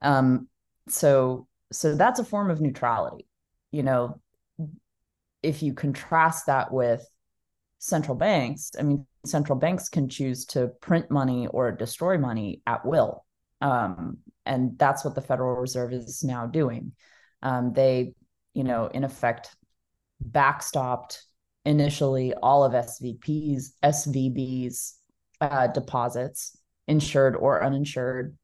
Um, 0.02 0.48
so 0.88 1.46
so 1.72 1.94
that's 1.94 2.20
a 2.20 2.24
form 2.24 2.50
of 2.50 2.60
neutrality. 2.60 3.26
You 3.70 3.82
know, 3.82 4.20
if 5.42 5.62
you 5.62 5.74
contrast 5.74 6.46
that 6.46 6.72
with 6.72 7.06
central 7.78 8.16
banks, 8.16 8.70
I 8.78 8.82
mean, 8.82 9.06
central 9.24 9.58
banks 9.58 9.88
can 9.88 10.08
choose 10.08 10.44
to 10.46 10.68
print 10.80 11.10
money 11.10 11.46
or 11.48 11.72
destroy 11.72 12.18
money 12.18 12.62
at 12.66 12.84
will. 12.84 13.24
Um, 13.60 14.18
and 14.44 14.78
that's 14.78 15.04
what 15.04 15.14
the 15.14 15.20
Federal 15.20 15.56
Reserve 15.56 15.92
is 15.92 16.22
now 16.24 16.46
doing. 16.46 16.92
Um, 17.42 17.72
they, 17.72 18.14
you 18.54 18.64
know, 18.64 18.86
in 18.86 19.04
effect, 19.04 19.54
backstopped 20.30 21.22
initially 21.64 22.34
all 22.34 22.64
of 22.64 22.72
SVP's 22.72 23.74
SVB's 23.82 24.96
uh, 25.40 25.68
deposits, 25.68 26.56
insured 26.86 27.36
or 27.36 27.62
uninsured, 27.62 28.36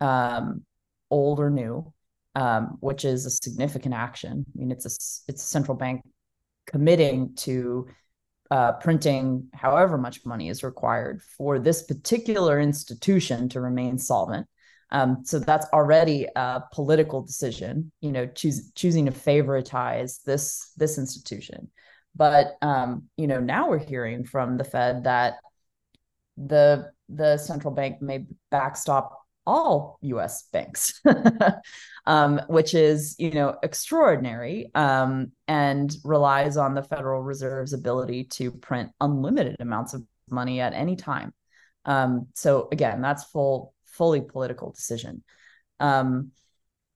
um, 0.00 0.62
old 1.10 1.38
or 1.38 1.50
new, 1.50 1.92
um, 2.34 2.78
which 2.80 3.04
is 3.04 3.26
a 3.26 3.30
significant 3.30 3.94
action. 3.94 4.44
I 4.48 4.58
mean, 4.58 4.70
it's 4.70 4.86
a 4.86 4.92
it's 5.30 5.42
a 5.42 5.46
central 5.46 5.76
bank 5.76 6.02
committing 6.66 7.34
to 7.34 7.88
uh, 8.50 8.72
printing 8.72 9.48
however 9.54 9.96
much 9.96 10.24
money 10.26 10.48
is 10.48 10.62
required 10.62 11.22
for 11.36 11.58
this 11.58 11.82
particular 11.82 12.60
institution 12.60 13.48
to 13.48 13.60
remain 13.60 13.98
solvent. 13.98 14.46
Um, 14.90 15.22
so 15.24 15.38
that's 15.38 15.66
already 15.72 16.28
a 16.36 16.62
political 16.70 17.22
decision, 17.22 17.90
you 18.02 18.12
know, 18.12 18.26
choose, 18.26 18.70
choosing 18.74 19.06
to 19.06 19.12
favoritize 19.12 20.22
this 20.24 20.72
this 20.76 20.98
institution. 20.98 21.70
But 22.14 22.56
um, 22.60 23.04
you 23.16 23.26
know, 23.26 23.40
now 23.40 23.70
we're 23.70 23.78
hearing 23.78 24.24
from 24.24 24.58
the 24.58 24.64
Fed 24.64 25.04
that 25.04 25.36
the 26.36 26.92
the 27.08 27.38
central 27.38 27.72
bank 27.72 28.02
may 28.02 28.26
backstop 28.50 29.21
all 29.46 29.98
U.S. 30.02 30.44
banks, 30.52 31.00
um, 32.06 32.40
which 32.48 32.74
is 32.74 33.16
you 33.18 33.30
know 33.30 33.56
extraordinary 33.62 34.70
um, 34.74 35.32
and 35.48 35.94
relies 36.04 36.56
on 36.56 36.74
the 36.74 36.82
Federal 36.82 37.22
Reserve's 37.22 37.72
ability 37.72 38.24
to 38.24 38.50
print 38.50 38.90
unlimited 39.00 39.56
amounts 39.60 39.94
of 39.94 40.02
money 40.30 40.60
at 40.60 40.72
any 40.72 40.96
time. 40.96 41.32
Um, 41.84 42.28
so 42.34 42.68
again, 42.72 43.00
that's 43.00 43.24
full 43.24 43.74
fully 43.86 44.20
political 44.20 44.72
decision. 44.72 45.22
Um, 45.80 46.30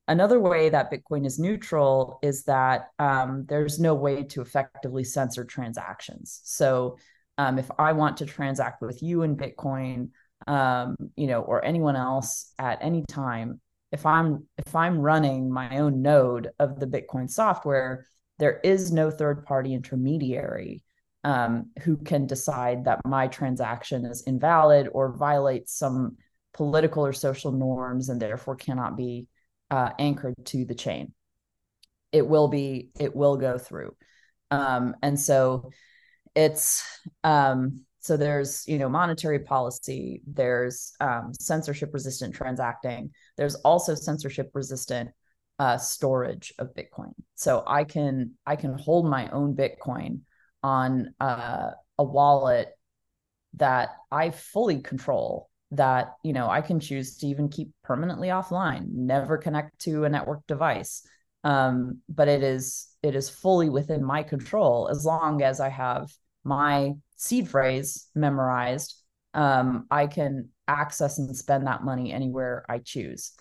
another 0.08 0.40
way 0.40 0.68
that 0.68 0.90
Bitcoin 0.90 1.26
is 1.26 1.38
neutral 1.38 2.18
is 2.22 2.44
that 2.44 2.88
um, 2.98 3.44
there's 3.48 3.78
no 3.78 3.94
way 3.94 4.22
to 4.24 4.40
effectively 4.40 5.04
censor 5.04 5.44
transactions. 5.44 6.40
So 6.44 6.98
um, 7.38 7.58
if 7.58 7.70
I 7.78 7.92
want 7.92 8.16
to 8.18 8.26
transact 8.26 8.80
with 8.80 9.02
you 9.02 9.22
in 9.22 9.36
Bitcoin, 9.36 10.10
um, 10.46 10.96
you 11.16 11.26
know, 11.26 11.40
or 11.40 11.64
anyone 11.64 11.96
else 11.96 12.52
at 12.58 12.78
any 12.82 13.04
time, 13.08 13.60
if 13.92 14.04
I'm 14.04 14.46
if 14.58 14.74
I'm 14.74 14.98
running 14.98 15.50
my 15.50 15.78
own 15.78 16.02
node 16.02 16.50
of 16.58 16.78
the 16.80 16.86
Bitcoin 16.86 17.30
software, 17.30 18.06
there 18.38 18.60
is 18.62 18.92
no 18.92 19.10
third 19.10 19.44
party 19.44 19.74
intermediary 19.74 20.82
um, 21.24 21.70
who 21.82 21.96
can 21.96 22.26
decide 22.26 22.84
that 22.84 23.00
my 23.04 23.26
transaction 23.26 24.04
is 24.04 24.22
invalid 24.26 24.88
or 24.92 25.12
violates 25.16 25.76
some 25.76 26.16
political 26.52 27.04
or 27.04 27.12
social 27.12 27.52
norms 27.52 28.08
and 28.08 28.20
therefore 28.20 28.56
cannot 28.56 28.96
be 28.96 29.26
uh, 29.70 29.90
anchored 29.98 30.34
to 30.44 30.64
the 30.64 30.74
chain. 30.74 31.12
It 32.12 32.26
will 32.26 32.48
be, 32.48 32.90
it 32.98 33.14
will 33.14 33.36
go 33.36 33.58
through. 33.58 33.96
Um, 34.50 34.94
and 35.02 35.18
so 35.18 35.70
it's, 36.34 36.84
um, 37.24 37.85
so 38.06 38.16
there's, 38.16 38.66
you 38.68 38.78
know, 38.78 38.88
monetary 38.88 39.40
policy, 39.40 40.22
there's 40.26 40.92
um, 41.00 41.32
censorship 41.38 41.90
resistant 41.92 42.34
transacting, 42.34 43.10
there's 43.36 43.56
also 43.56 43.94
censorship 43.96 44.50
resistant 44.54 45.10
uh, 45.58 45.76
storage 45.76 46.54
of 46.58 46.72
Bitcoin. 46.74 47.12
So 47.34 47.64
I 47.66 47.82
can, 47.84 48.32
I 48.46 48.54
can 48.54 48.78
hold 48.78 49.10
my 49.10 49.28
own 49.30 49.56
Bitcoin 49.56 50.20
on 50.62 51.14
uh, 51.18 51.70
a 51.98 52.04
wallet 52.04 52.68
that 53.54 53.90
I 54.12 54.30
fully 54.30 54.80
control 54.80 55.50
that 55.72 56.14
you 56.22 56.32
know 56.32 56.48
i 56.48 56.60
can 56.60 56.78
choose 56.78 57.16
to 57.16 57.26
even 57.26 57.48
keep 57.48 57.70
permanently 57.82 58.28
offline 58.28 58.86
never 58.92 59.36
connect 59.36 59.76
to 59.80 60.04
a 60.04 60.08
network 60.08 60.46
device 60.46 61.04
um, 61.42 61.98
but 62.08 62.28
it 62.28 62.44
is 62.44 62.86
it 63.02 63.16
is 63.16 63.28
fully 63.28 63.68
within 63.68 64.04
my 64.04 64.22
control 64.22 64.88
as 64.88 65.04
long 65.04 65.42
as 65.42 65.58
i 65.58 65.68
have 65.68 66.08
my 66.44 66.92
seed 67.16 67.48
phrase 67.48 68.08
memorized 68.14 69.02
um, 69.34 69.86
i 69.90 70.06
can 70.06 70.48
access 70.68 71.18
and 71.18 71.36
spend 71.36 71.66
that 71.66 71.84
money 71.84 72.12
anywhere 72.12 72.64
i 72.68 72.78
choose 72.78 73.32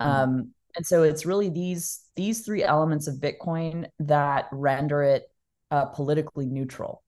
mm-hmm. 0.00 0.10
um, 0.10 0.50
and 0.76 0.86
so 0.86 1.02
it's 1.02 1.26
really 1.26 1.48
these 1.48 2.04
these 2.16 2.40
three 2.40 2.62
elements 2.62 3.06
of 3.06 3.16
bitcoin 3.16 3.86
that 3.98 4.46
render 4.52 5.02
it 5.02 5.24
uh, 5.70 5.86
politically 5.86 6.46
neutral 6.46 7.02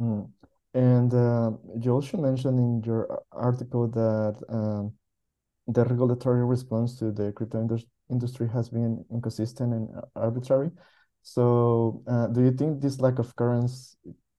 mm. 0.00 0.28
And 0.74 1.12
uh, 1.12 1.52
you 1.78 1.92
also 1.92 2.16
mentioned 2.16 2.58
in 2.58 2.82
your 2.82 3.22
article 3.30 3.88
that 3.88 4.36
um, 4.48 4.92
the 5.66 5.84
regulatory 5.84 6.44
response 6.44 6.98
to 6.98 7.12
the 7.12 7.32
crypto 7.32 7.60
indus 7.60 7.84
industry 8.10 8.48
has 8.48 8.70
been 8.70 9.04
inconsistent 9.10 9.74
and 9.74 9.88
arbitrary. 10.16 10.70
So, 11.22 12.02
uh, 12.06 12.28
do 12.28 12.42
you 12.42 12.52
think 12.52 12.80
this 12.80 13.00
lack 13.00 13.18
of 13.18 13.36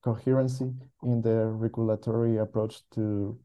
coherency 0.04 0.70
in 1.02 1.22
the 1.22 1.46
regulatory 1.46 2.36
approach 2.36 2.82
to 2.90 3.38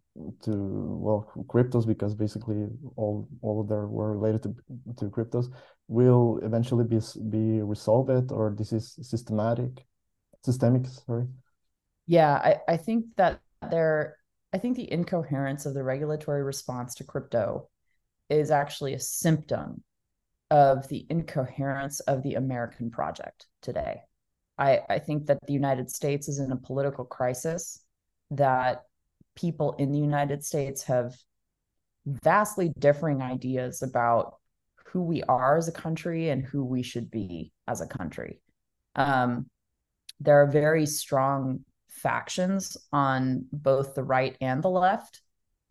to 0.44 0.52
well 1.00 1.32
cryptos 1.48 1.88
because 1.88 2.14
basically 2.14 2.68
all 2.98 3.30
all 3.42 3.62
of 3.62 3.70
them 3.70 3.90
were 3.90 4.12
related 4.18 4.44
to 4.44 4.54
to 4.98 5.06
cryptos 5.06 5.48
will 5.88 6.40
eventually 6.44 6.84
be 6.84 7.00
be 7.30 7.62
resolved 7.62 8.32
or 8.34 8.54
this 8.58 8.74
is 8.74 8.98
systematic 9.02 9.86
systemic 10.44 10.86
sorry? 10.88 11.28
Yeah 12.08 12.34
i 12.34 12.74
i 12.74 12.76
think 12.76 13.06
that 13.16 13.40
there 13.72 14.18
i 14.52 14.58
think 14.58 14.76
the 14.76 14.92
incoherence 14.92 15.66
of 15.66 15.74
the 15.74 15.84
regulatory 15.84 16.44
response 16.44 16.94
to 16.96 17.06
crypto 17.06 17.70
is 18.30 18.52
actually 18.52 18.94
a 18.96 19.00
symptom 19.00 19.82
of 20.52 20.88
the 20.90 21.06
incoherence 21.10 22.02
of 22.02 22.22
the 22.24 22.34
american 22.34 22.92
project 22.92 23.46
today 23.62 24.02
i 24.60 24.80
i 24.90 25.00
think 25.00 25.26
that 25.26 25.40
the 25.48 25.54
united 25.54 25.90
states 25.90 26.28
is 26.28 26.40
in 26.40 26.52
a 26.52 26.58
political 26.58 27.06
crisis 27.06 27.82
that 28.32 28.84
people 29.40 29.74
in 29.80 29.92
the 29.92 30.00
United 30.00 30.44
States 30.44 30.84
have 30.84 31.16
vastly 32.06 32.72
differing 32.78 33.22
ideas 33.22 33.82
about 33.82 34.36
who 34.88 35.02
we 35.02 35.24
are 35.24 35.58
as 35.58 35.68
a 35.68 35.72
country 35.72 36.30
and 36.30 36.44
who 36.44 36.64
we 36.66 36.82
should 36.82 37.10
be 37.10 37.52
as 37.68 37.82
a 37.82 37.88
country. 37.88 38.42
Um, 38.96 39.48
there 40.20 40.42
are 40.42 40.48
very 40.48 40.86
strong 40.86 41.64
factions 41.88 42.76
on 42.92 43.46
both 43.52 43.96
the 43.96 44.04
right 44.04 44.36
and 44.42 44.62
the 44.62 44.70
left 44.70 45.22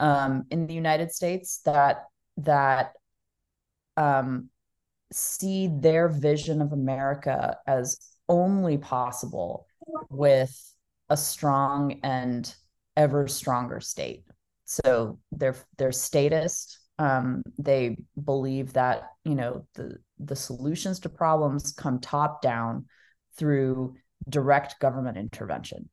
um, 0.01 0.45
in 0.51 0.67
the 0.67 0.75
United 0.75 1.13
States 1.13 1.61
that 1.65 2.05
that 2.39 2.93
um, 3.97 4.49
see 5.13 5.69
their 5.69 6.09
vision 6.09 6.63
of 6.63 6.73
America 6.73 7.59
as 7.67 7.99
only 8.29 8.79
possible 8.79 9.67
with 10.11 10.75
a 11.09 11.17
strong 11.17 12.01
and 12.03 12.55
ever 12.97 13.29
stronger 13.29 13.81
state. 13.81 14.25
So 14.65 15.19
they're 15.33 15.57
they're 15.77 15.93
statist. 15.93 16.79
Um, 16.99 17.43
they 17.59 17.97
believe 18.23 18.73
that 18.75 19.05
you 19.25 19.35
know 19.35 19.67
the 19.75 19.99
the 20.19 20.37
solutions 20.37 21.01
to 21.01 21.09
problems 21.09 21.73
come 21.73 22.01
top 22.01 22.43
down 22.43 22.87
through 23.37 23.95
direct 24.29 24.81
government 24.81 25.17
intervention. 25.17 25.89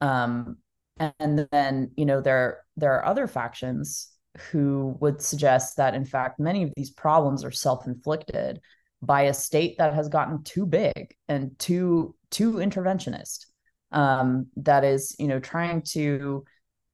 Um, 0.00 0.56
and 0.98 1.46
then 1.52 1.90
you 1.96 2.06
know 2.06 2.20
there 2.20 2.64
there 2.76 2.94
are 2.94 3.04
other 3.04 3.26
factions 3.26 4.10
who 4.50 4.96
would 5.00 5.22
suggest 5.22 5.76
that 5.76 5.94
in 5.94 6.04
fact 6.04 6.40
many 6.40 6.62
of 6.62 6.72
these 6.76 6.90
problems 6.90 7.44
are 7.44 7.50
self-inflicted 7.50 8.60
by 9.06 9.22
a 9.22 9.34
state 9.34 9.78
that 9.78 9.94
has 9.94 10.08
gotten 10.08 10.42
too 10.42 10.66
big 10.66 11.14
and 11.28 11.56
too 11.58 12.14
too 12.30 12.54
interventionist 12.54 13.46
um, 13.92 14.48
that 14.56 14.84
is, 14.84 15.14
you 15.18 15.28
know, 15.28 15.40
trying 15.40 15.82
to 15.82 16.44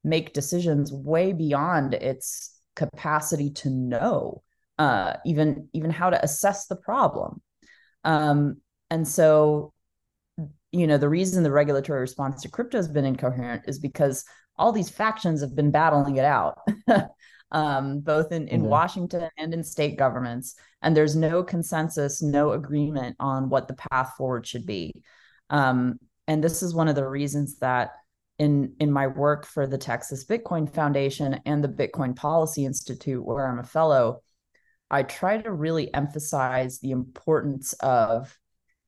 make 0.03 0.33
decisions 0.33 0.91
way 0.91 1.33
beyond 1.33 1.93
its 1.93 2.59
capacity 2.75 3.49
to 3.49 3.69
know 3.69 4.43
uh, 4.79 5.13
even 5.25 5.69
even 5.73 5.91
how 5.91 6.09
to 6.09 6.23
assess 6.23 6.67
the 6.67 6.75
problem. 6.75 7.41
Um, 8.03 8.57
and 8.89 9.07
so, 9.07 9.73
you 10.71 10.87
know, 10.87 10.97
the 10.97 11.09
reason 11.09 11.43
the 11.43 11.51
regulatory 11.51 12.01
response 12.01 12.41
to 12.41 12.49
crypto 12.49 12.77
has 12.77 12.87
been 12.87 13.05
incoherent 13.05 13.63
is 13.67 13.79
because 13.79 14.25
all 14.57 14.71
these 14.71 14.89
factions 14.89 15.41
have 15.41 15.55
been 15.55 15.71
battling 15.71 16.17
it 16.17 16.25
out. 16.25 16.59
um, 17.51 17.99
both 17.99 18.31
in, 18.31 18.47
in 18.47 18.61
mm-hmm. 18.61 18.69
Washington 18.69 19.29
and 19.37 19.53
in 19.53 19.63
state 19.63 19.97
governments. 19.97 20.55
And 20.83 20.95
there's 20.95 21.15
no 21.15 21.43
consensus, 21.43 22.21
no 22.21 22.51
agreement 22.51 23.15
on 23.19 23.49
what 23.49 23.67
the 23.67 23.75
path 23.75 24.13
forward 24.17 24.45
should 24.45 24.65
be. 24.65 24.93
Um, 25.49 25.99
and 26.27 26.43
this 26.43 26.61
is 26.61 26.73
one 26.75 26.87
of 26.87 26.95
the 26.95 27.07
reasons 27.07 27.57
that 27.59 27.91
in 28.39 28.73
in 28.79 28.91
my 28.91 29.07
work 29.07 29.45
for 29.45 29.67
the 29.67 29.77
Texas 29.77 30.25
Bitcoin 30.25 30.71
Foundation 30.73 31.39
and 31.45 31.63
the 31.63 31.67
Bitcoin 31.67 32.15
Policy 32.15 32.65
Institute 32.65 33.23
where 33.23 33.47
I'm 33.47 33.59
a 33.59 33.63
fellow 33.63 34.21
I 34.93 35.01
try 35.01 35.39
to 35.39 35.51
really 35.51 35.91
emphasize 35.91 36.77
the 36.77 36.91
importance 36.91 37.73
of 37.79 38.37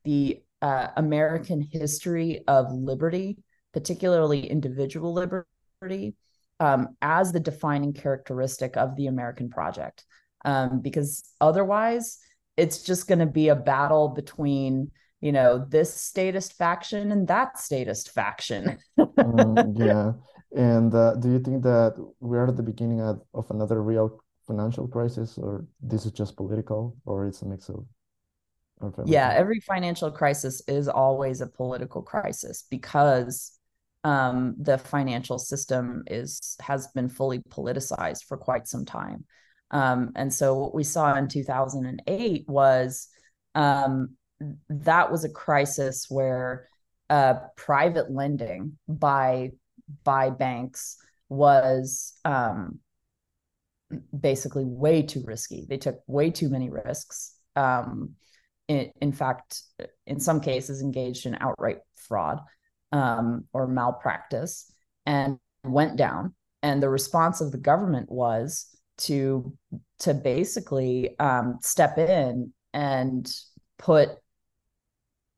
the 0.04 0.44
uh, 0.62 0.90
American 0.96 1.62
history 1.62 2.44
of 2.48 2.72
liberty, 2.72 3.40
particularly 3.74 4.46
individual 4.46 5.14
liberty, 5.14 6.16
um, 6.60 6.90
as 7.02 7.32
the 7.32 7.40
defining 7.40 7.94
characteristic 7.94 8.78
of 8.78 8.96
the 8.96 9.08
American 9.08 9.50
project. 9.50 10.06
Um, 10.46 10.80
because 10.80 11.24
otherwise, 11.42 12.20
it's 12.56 12.84
just 12.84 13.08
going 13.08 13.20
to 13.20 13.26
be 13.26 13.50
a 13.50 13.56
battle 13.56 14.10
between 14.10 14.92
you 15.22 15.32
know 15.32 15.66
this 15.68 15.94
statist 15.94 16.54
faction 16.54 17.12
and 17.12 17.28
that 17.28 17.58
statist 17.58 18.12
faction. 18.12 18.78
Mm, 18.98 19.80
yeah. 19.80 20.14
And 20.56 20.94
uh, 20.94 21.16
do 21.16 21.32
you 21.32 21.40
think 21.40 21.64
that 21.64 21.96
we're 22.22 22.48
at 22.48 22.56
the 22.56 22.64
beginning 22.64 23.02
of, 23.02 23.22
of 23.34 23.50
another 23.52 23.82
real 23.82 24.22
financial 24.48 24.88
crisis 24.88 25.38
or 25.38 25.66
this 25.82 26.06
is 26.06 26.12
just 26.12 26.38
political 26.38 26.96
or 27.06 27.26
it's 27.26 27.42
a 27.42 27.46
mix 27.46 27.70
of, 27.70 27.86
yeah 29.06 29.34
every 29.36 29.60
financial 29.62 30.12
crisis 30.12 30.62
is 30.68 30.88
always 30.88 31.42
a 31.42 31.48
political 31.48 32.02
crisis 32.02 32.66
because 32.70 33.58
um, 34.04 34.54
the 34.60 34.78
financial 34.78 35.40
system 35.40 36.04
is 36.08 36.56
has 36.60 36.88
been 36.90 37.10
fully 37.10 37.40
politicized 37.50 38.26
for 38.28 38.38
quite 38.38 38.68
some 38.68 38.86
time 38.86 39.24
um, 39.72 40.12
and 40.16 40.34
so 40.34 40.56
what 40.56 40.76
we 40.76 40.84
saw 40.84 41.16
in 41.16 41.28
2008 41.28 42.46
was 42.48 43.08
um, 43.56 44.16
that 44.70 45.12
was 45.12 45.24
a 45.24 45.30
crisis 45.30 46.06
where 46.10 46.68
uh, 47.10 47.36
private 47.56 48.12
lending 48.12 48.78
by 48.88 49.52
by 50.04 50.30
banks 50.30 50.98
was 51.30 52.14
um, 52.26 52.80
basically 54.18 54.66
way 54.66 55.04
too 55.04 55.24
risky. 55.26 55.66
They 55.68 55.78
took 55.78 56.00
way 56.08 56.32
too 56.32 56.50
many 56.50 56.70
risks. 56.70 57.36
Um, 57.56 58.16
in, 58.68 58.92
in, 59.00 59.12
fact, 59.12 59.62
in 60.08 60.20
some 60.20 60.42
cases, 60.42 60.82
engaged 60.82 61.28
in 61.28 61.38
outright 61.40 61.78
fraud 61.96 62.42
um, 62.92 63.46
or 63.54 63.68
malpractice, 63.68 64.72
and 65.06 65.38
went 65.64 65.98
down. 65.98 66.34
And 66.64 66.82
the 66.82 66.90
response 66.90 67.42
of 67.42 67.52
the 67.52 67.60
government 67.60 68.12
was 68.12 68.75
to 68.98 69.54
to 70.00 70.14
basically 70.14 71.18
um, 71.20 71.58
step 71.62 71.98
in 71.98 72.54
and 72.74 73.32
put 73.78 74.10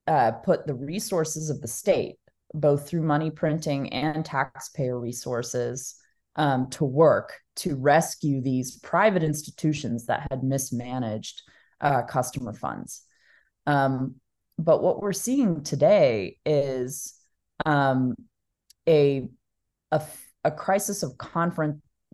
uh, 0.07 0.31
put 0.31 0.65
the 0.65 0.73
resources 0.73 1.49
of 1.49 1.61
the 1.61 1.67
state, 1.67 2.15
both 2.53 2.87
through 2.87 3.03
money 3.03 3.29
printing 3.29 3.91
and 3.91 4.25
taxpayer 4.25 4.99
resources, 4.99 5.95
um, 6.37 6.69
to 6.69 6.85
work 6.85 7.33
to 7.57 7.75
rescue 7.75 8.39
these 8.41 8.77
private 8.79 9.23
institutions 9.23 10.05
that 10.05 10.27
had 10.29 10.43
mismanaged 10.43 11.41
uh, 11.81 12.03
customer 12.03 12.53
funds. 12.53 13.01
Um, 13.65 14.15
but 14.59 14.81
what 14.81 15.01
we're 15.01 15.13
seeing 15.13 15.63
today 15.63 16.37
is 16.45 17.15
um, 17.65 18.15
a, 18.87 19.27
a, 19.91 20.01
a 20.43 20.51
crisis 20.51 21.03
of 21.03 21.17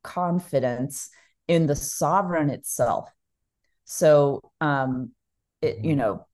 confidence 0.04 1.10
in 1.48 1.68
the 1.68 1.76
sovereign 1.76 2.50
itself. 2.50 3.10
So, 3.86 4.52
um, 4.62 5.12
it, 5.62 5.84
you 5.84 5.96
know, 5.96 6.26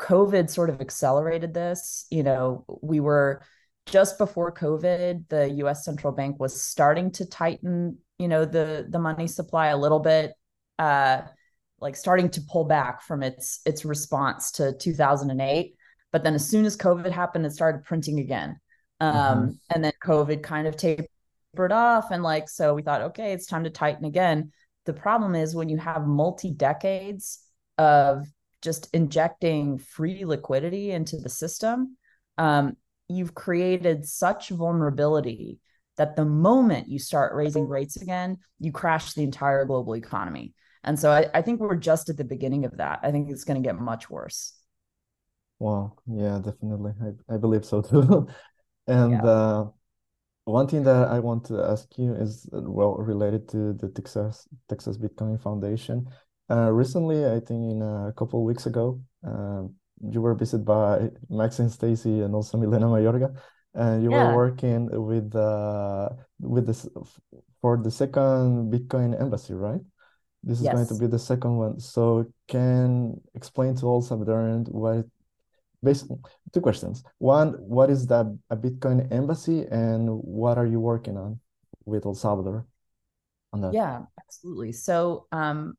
COVID 0.00 0.50
sort 0.50 0.70
of 0.70 0.80
accelerated 0.80 1.54
this. 1.54 2.06
You 2.10 2.22
know, 2.22 2.64
we 2.82 3.00
were 3.00 3.42
just 3.86 4.18
before 4.18 4.52
COVID, 4.52 5.28
the 5.28 5.50
US 5.64 5.84
central 5.84 6.12
bank 6.12 6.40
was 6.40 6.60
starting 6.60 7.10
to 7.12 7.26
tighten, 7.26 7.98
you 8.18 8.28
know, 8.28 8.44
the 8.44 8.86
the 8.88 8.98
money 8.98 9.26
supply 9.26 9.68
a 9.68 9.76
little 9.76 10.00
bit, 10.00 10.32
uh, 10.78 11.22
like 11.80 11.96
starting 11.96 12.30
to 12.30 12.40
pull 12.42 12.64
back 12.64 13.02
from 13.02 13.22
its 13.22 13.60
its 13.66 13.84
response 13.84 14.52
to 14.52 14.72
2008. 14.78 15.74
But 16.12 16.24
then 16.24 16.34
as 16.34 16.48
soon 16.48 16.64
as 16.64 16.76
COVID 16.76 17.10
happened, 17.10 17.44
it 17.44 17.52
started 17.52 17.84
printing 17.84 18.20
again. 18.20 18.58
Um, 19.00 19.14
mm-hmm. 19.14 19.50
and 19.74 19.84
then 19.84 19.92
COVID 20.02 20.42
kind 20.42 20.66
of 20.66 20.76
tapered 20.76 21.06
off. 21.72 22.10
And 22.10 22.22
like, 22.22 22.48
so 22.48 22.74
we 22.74 22.82
thought, 22.82 23.02
okay, 23.02 23.32
it's 23.32 23.46
time 23.46 23.64
to 23.64 23.70
tighten 23.70 24.04
again. 24.04 24.52
The 24.84 24.92
problem 24.92 25.34
is 25.34 25.54
when 25.54 25.68
you 25.68 25.78
have 25.78 26.06
multi 26.06 26.50
decades 26.50 27.40
of 27.78 28.26
just 28.62 28.88
injecting 28.94 29.78
free 29.78 30.24
liquidity 30.24 30.90
into 30.90 31.18
the 31.18 31.28
system, 31.28 31.96
um, 32.38 32.76
you've 33.08 33.34
created 33.34 34.06
such 34.06 34.48
vulnerability 34.48 35.58
that 35.96 36.16
the 36.16 36.24
moment 36.24 36.88
you 36.88 36.98
start 36.98 37.34
raising 37.34 37.68
rates 37.68 37.96
again, 37.96 38.38
you 38.58 38.72
crash 38.72 39.12
the 39.12 39.22
entire 39.22 39.64
global 39.64 39.94
economy. 39.94 40.54
And 40.82 40.98
so 40.98 41.10
I, 41.10 41.26
I 41.32 41.42
think 41.42 41.60
we're 41.60 41.76
just 41.76 42.08
at 42.08 42.16
the 42.16 42.24
beginning 42.24 42.64
of 42.64 42.76
that. 42.78 43.00
I 43.02 43.10
think 43.10 43.30
it's 43.30 43.44
going 43.44 43.62
to 43.62 43.66
get 43.66 43.78
much 43.78 44.10
worse. 44.10 44.54
Wow. 45.58 45.94
Yeah, 46.06 46.40
definitely. 46.44 46.92
I, 47.00 47.34
I 47.34 47.36
believe 47.38 47.64
so 47.64 47.80
too. 47.80 48.28
and 48.86 49.12
yeah. 49.12 49.24
uh, 49.24 49.66
one 50.44 50.66
thing 50.68 50.82
that 50.84 51.08
I 51.08 51.18
want 51.20 51.44
to 51.46 51.62
ask 51.62 51.88
you 51.96 52.14
is 52.14 52.48
well 52.52 52.96
related 52.96 53.48
to 53.50 53.72
the 53.74 53.88
Texas 53.88 54.46
Texas 54.68 54.98
Bitcoin 54.98 55.40
Foundation. 55.40 56.06
Uh, 56.50 56.70
recently, 56.70 57.24
I 57.24 57.40
think 57.40 57.72
in 57.72 57.82
a 57.82 58.12
couple 58.16 58.40
of 58.40 58.44
weeks 58.44 58.66
ago, 58.66 59.00
uh, 59.26 59.62
you 60.10 60.20
were 60.20 60.34
visited 60.34 60.64
by 60.64 61.08
Max 61.30 61.58
and 61.58 61.72
Stacy 61.72 62.20
and 62.20 62.34
also 62.34 62.58
Milena 62.58 62.86
Mayorga, 62.86 63.34
and 63.74 64.02
you 64.02 64.10
yeah. 64.10 64.28
were 64.28 64.36
working 64.36 64.88
with 65.06 65.34
uh, 65.34 66.10
with 66.40 66.66
this 66.66 66.86
for 67.62 67.78
the 67.78 67.90
second 67.90 68.70
Bitcoin 68.70 69.18
embassy, 69.18 69.54
right? 69.54 69.80
This 70.42 70.58
is 70.58 70.64
yes. 70.64 70.74
going 70.74 70.86
to 70.86 70.98
be 70.98 71.06
the 71.06 71.18
second 71.18 71.56
one. 71.56 71.80
So 71.80 72.26
can 72.48 73.18
explain 73.34 73.74
to 73.76 73.86
all 73.86 74.02
Salvadorans 74.02 74.70
what 74.70 75.06
basically 75.84 76.18
two 76.52 76.60
questions. 76.60 77.04
One, 77.18 77.52
what 77.52 77.90
is 77.90 78.06
that 78.08 78.26
a 78.50 78.56
Bitcoin 78.56 79.12
embassy 79.12 79.66
and 79.70 80.08
what 80.08 80.58
are 80.58 80.66
you 80.66 80.80
working 80.80 81.16
on 81.16 81.40
with 81.84 82.06
El 82.06 82.14
Salvador 82.14 82.66
on 83.52 83.60
that? 83.60 83.74
Yeah, 83.74 84.02
absolutely. 84.18 84.72
So 84.72 85.26
um, 85.32 85.74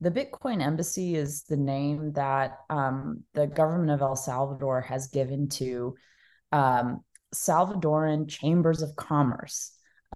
the 0.00 0.10
Bitcoin 0.10 0.62
embassy 0.62 1.16
is 1.16 1.42
the 1.44 1.56
name 1.56 2.12
that 2.12 2.58
um, 2.70 3.24
the 3.34 3.46
government 3.46 3.90
of 3.90 4.02
El 4.02 4.16
Salvador 4.16 4.80
has 4.82 5.08
given 5.08 5.48
to 5.50 5.96
um, 6.52 7.02
Salvadoran 7.34 8.28
chambers 8.28 8.82
of 8.82 8.94
commerce 8.96 9.72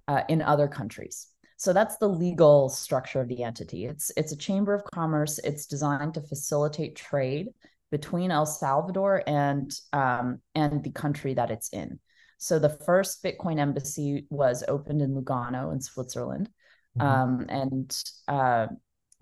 uh, 0.07 0.23
in 0.29 0.41
other 0.41 0.67
countries. 0.67 1.27
So 1.57 1.71
that's 1.71 1.97
the 1.97 2.09
legal 2.09 2.69
structure 2.69 3.21
of 3.21 3.27
the 3.27 3.43
entity. 3.43 3.85
It's 3.85 4.11
it's 4.17 4.31
a 4.33 4.37
chamber 4.37 4.73
of 4.73 4.83
commerce. 4.93 5.39
It's 5.39 5.65
designed 5.65 6.15
to 6.15 6.21
facilitate 6.21 6.95
trade 6.95 7.49
between 7.93 8.31
El 8.31 8.47
Salvador 8.47 9.21
and 9.27 9.71
um, 9.93 10.39
and 10.55 10.83
the 10.83 10.89
country 10.89 11.35
that 11.35 11.51
it's 11.51 11.69
in. 11.69 11.99
So 12.39 12.57
the 12.57 12.75
first 12.87 13.23
Bitcoin 13.23 13.59
embassy 13.59 14.25
was 14.31 14.63
opened 14.67 15.03
in 15.03 15.13
Lugano 15.13 15.71
in 15.71 15.79
Switzerland, 15.79 16.49
mm-hmm. 16.97 17.07
um, 17.07 17.45
and 17.49 18.03
uh, 18.27 18.65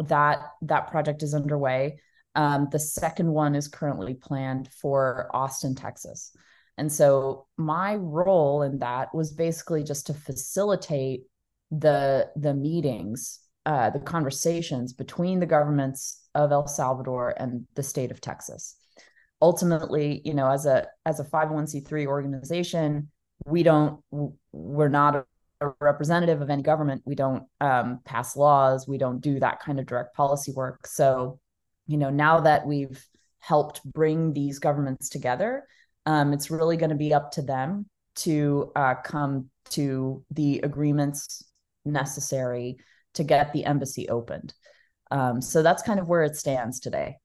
that 0.05 0.39
that 0.61 0.87
project 0.87 1.21
is 1.21 1.33
underway. 1.33 1.99
Um, 2.33 2.69
the 2.71 2.79
second 2.79 3.29
one 3.29 3.55
is 3.55 3.67
currently 3.67 4.13
planned 4.13 4.69
for 4.71 5.29
Austin, 5.33 5.75
Texas. 5.75 6.31
And 6.77 6.89
so 6.89 7.47
my 7.57 7.95
role 7.95 8.61
in 8.61 8.79
that 8.79 9.13
was 9.13 9.33
basically 9.33 9.83
just 9.83 10.07
to 10.07 10.13
facilitate 10.13 11.23
the 11.71 12.29
the 12.37 12.53
meetings, 12.53 13.41
uh, 13.65 13.89
the 13.89 13.99
conversations 13.99 14.93
between 14.93 15.41
the 15.41 15.45
governments 15.45 16.20
of 16.35 16.51
El 16.51 16.67
Salvador 16.67 17.33
and 17.37 17.65
the 17.75 17.83
state 17.83 18.11
of 18.11 18.21
Texas. 18.21 18.75
Ultimately, 19.41 20.21
you 20.23 20.33
know, 20.33 20.49
as 20.49 20.65
a 20.65 20.87
as 21.05 21.19
a 21.19 21.23
501c3 21.23 22.05
organization, 22.05 23.09
we 23.45 23.63
don't 23.63 24.01
we're 24.51 24.89
not 24.89 25.25
a 25.61 25.73
representative 25.79 26.41
of 26.41 26.49
any 26.49 26.63
government. 26.63 27.03
We 27.05 27.15
don't 27.15 27.43
um, 27.59 27.99
pass 28.03 28.35
laws. 28.35 28.87
We 28.87 28.97
don't 28.97 29.21
do 29.21 29.39
that 29.39 29.59
kind 29.59 29.79
of 29.79 29.85
direct 29.85 30.15
policy 30.15 30.51
work. 30.51 30.87
So, 30.87 31.39
you 31.87 31.97
know, 31.97 32.09
now 32.09 32.41
that 32.41 32.65
we've 32.65 33.03
helped 33.39 33.81
bring 33.85 34.33
these 34.33 34.59
governments 34.59 35.09
together, 35.09 35.65
um, 36.05 36.33
it's 36.33 36.49
really 36.49 36.77
going 36.77 36.89
to 36.89 36.95
be 36.95 37.13
up 37.13 37.31
to 37.33 37.41
them 37.41 37.85
to 38.15 38.71
uh, 38.75 38.95
come 39.03 39.49
to 39.69 40.23
the 40.31 40.59
agreements 40.59 41.43
necessary 41.85 42.77
to 43.13 43.23
get 43.23 43.53
the 43.53 43.65
embassy 43.65 44.09
opened. 44.09 44.53
Um, 45.11 45.41
so 45.41 45.61
that's 45.61 45.83
kind 45.83 45.99
of 45.99 46.07
where 46.07 46.23
it 46.23 46.35
stands 46.35 46.79
today. 46.79 47.17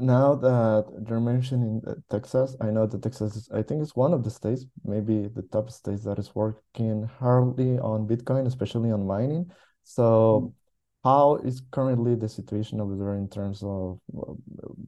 Now 0.00 0.36
that 0.36 1.04
you're 1.08 1.20
mentioning 1.20 1.82
Texas, 2.08 2.56
I 2.60 2.70
know 2.70 2.86
that 2.86 3.02
Texas 3.02 3.34
is, 3.36 3.48
I 3.52 3.62
think 3.62 3.82
it's 3.82 3.96
one 3.96 4.14
of 4.14 4.22
the 4.22 4.30
states, 4.30 4.64
maybe 4.84 5.28
the 5.28 5.42
top 5.42 5.70
states 5.70 6.04
that 6.04 6.18
is 6.18 6.34
working 6.34 7.08
hardly 7.18 7.78
on 7.78 8.06
Bitcoin, 8.06 8.46
especially 8.46 8.92
on 8.92 9.06
mining. 9.06 9.50
So, 9.82 10.04
mm-hmm. 10.04 11.08
how 11.08 11.36
is 11.38 11.62
currently 11.72 12.14
the 12.14 12.28
situation 12.28 12.80
over 12.80 12.96
there 12.96 13.14
in 13.14 13.28
terms 13.28 13.62
of 13.64 13.98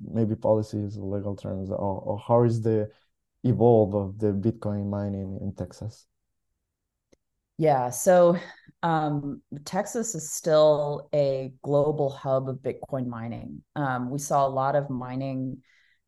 maybe 0.01 0.37
policies, 0.37 0.97
legal 0.97 1.35
terms, 1.35 1.71
or, 1.71 1.77
or 1.77 2.19
how 2.19 2.45
is 2.45 2.63
the 2.63 2.89
evolve 3.43 3.95
of 3.95 4.19
the 4.19 4.33
Bitcoin 4.33 4.89
mining 4.89 5.39
in 5.43 5.55
Texas? 5.55 6.07
Yeah, 7.59 7.91
so 7.91 8.39
um, 8.83 9.43
Texas 9.65 10.15
is 10.15 10.31
still 10.31 11.09
a 11.15 11.53
global 11.63 12.11
hub 12.11 12.49
of 12.49 12.57
Bitcoin 12.57 13.07
mining. 13.07 13.63
Um, 13.77 14.11
we 14.11 14.19
saw 14.19 14.47
a 14.47 14.49
lot 14.49 14.77
of 14.77 14.89
mining 14.89 15.59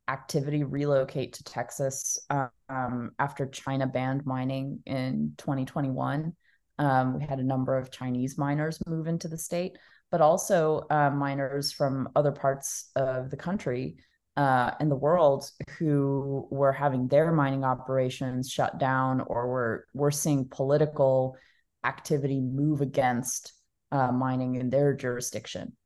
activity 0.08 0.64
relocate 0.64 1.34
to 1.34 1.44
Texas 1.44 2.18
um, 2.30 3.10
after 3.18 3.46
China 3.46 3.86
banned 3.86 4.26
mining 4.26 4.80
in 4.86 5.34
2021. 5.38 6.32
Um, 6.78 7.18
we 7.18 7.24
had 7.24 7.38
a 7.38 7.44
number 7.44 7.76
of 7.76 7.90
Chinese 7.90 8.38
miners 8.38 8.78
move 8.86 9.06
into 9.06 9.28
the 9.28 9.38
state, 9.38 9.76
but 10.10 10.20
also 10.20 10.86
uh, 10.90 11.10
miners 11.10 11.72
from 11.72 12.08
other 12.16 12.32
parts 12.32 12.90
of 12.96 13.30
the 13.30 13.36
country 13.36 13.96
uh, 14.36 14.72
in 14.80 14.88
the 14.88 14.96
world 14.96 15.50
who 15.78 16.48
were 16.50 16.72
having 16.72 17.06
their 17.08 17.32
mining 17.32 17.64
operations 17.64 18.50
shut 18.50 18.78
down 18.78 19.20
or 19.20 19.46
were 19.46 19.86
were 19.92 20.10
seeing 20.10 20.48
political 20.48 21.36
activity 21.84 22.40
move 22.40 22.80
against 22.80 23.52
uh, 23.90 24.12
mining 24.12 24.56
in 24.56 24.70
their 24.70 24.94
jurisdiction. 24.94 25.76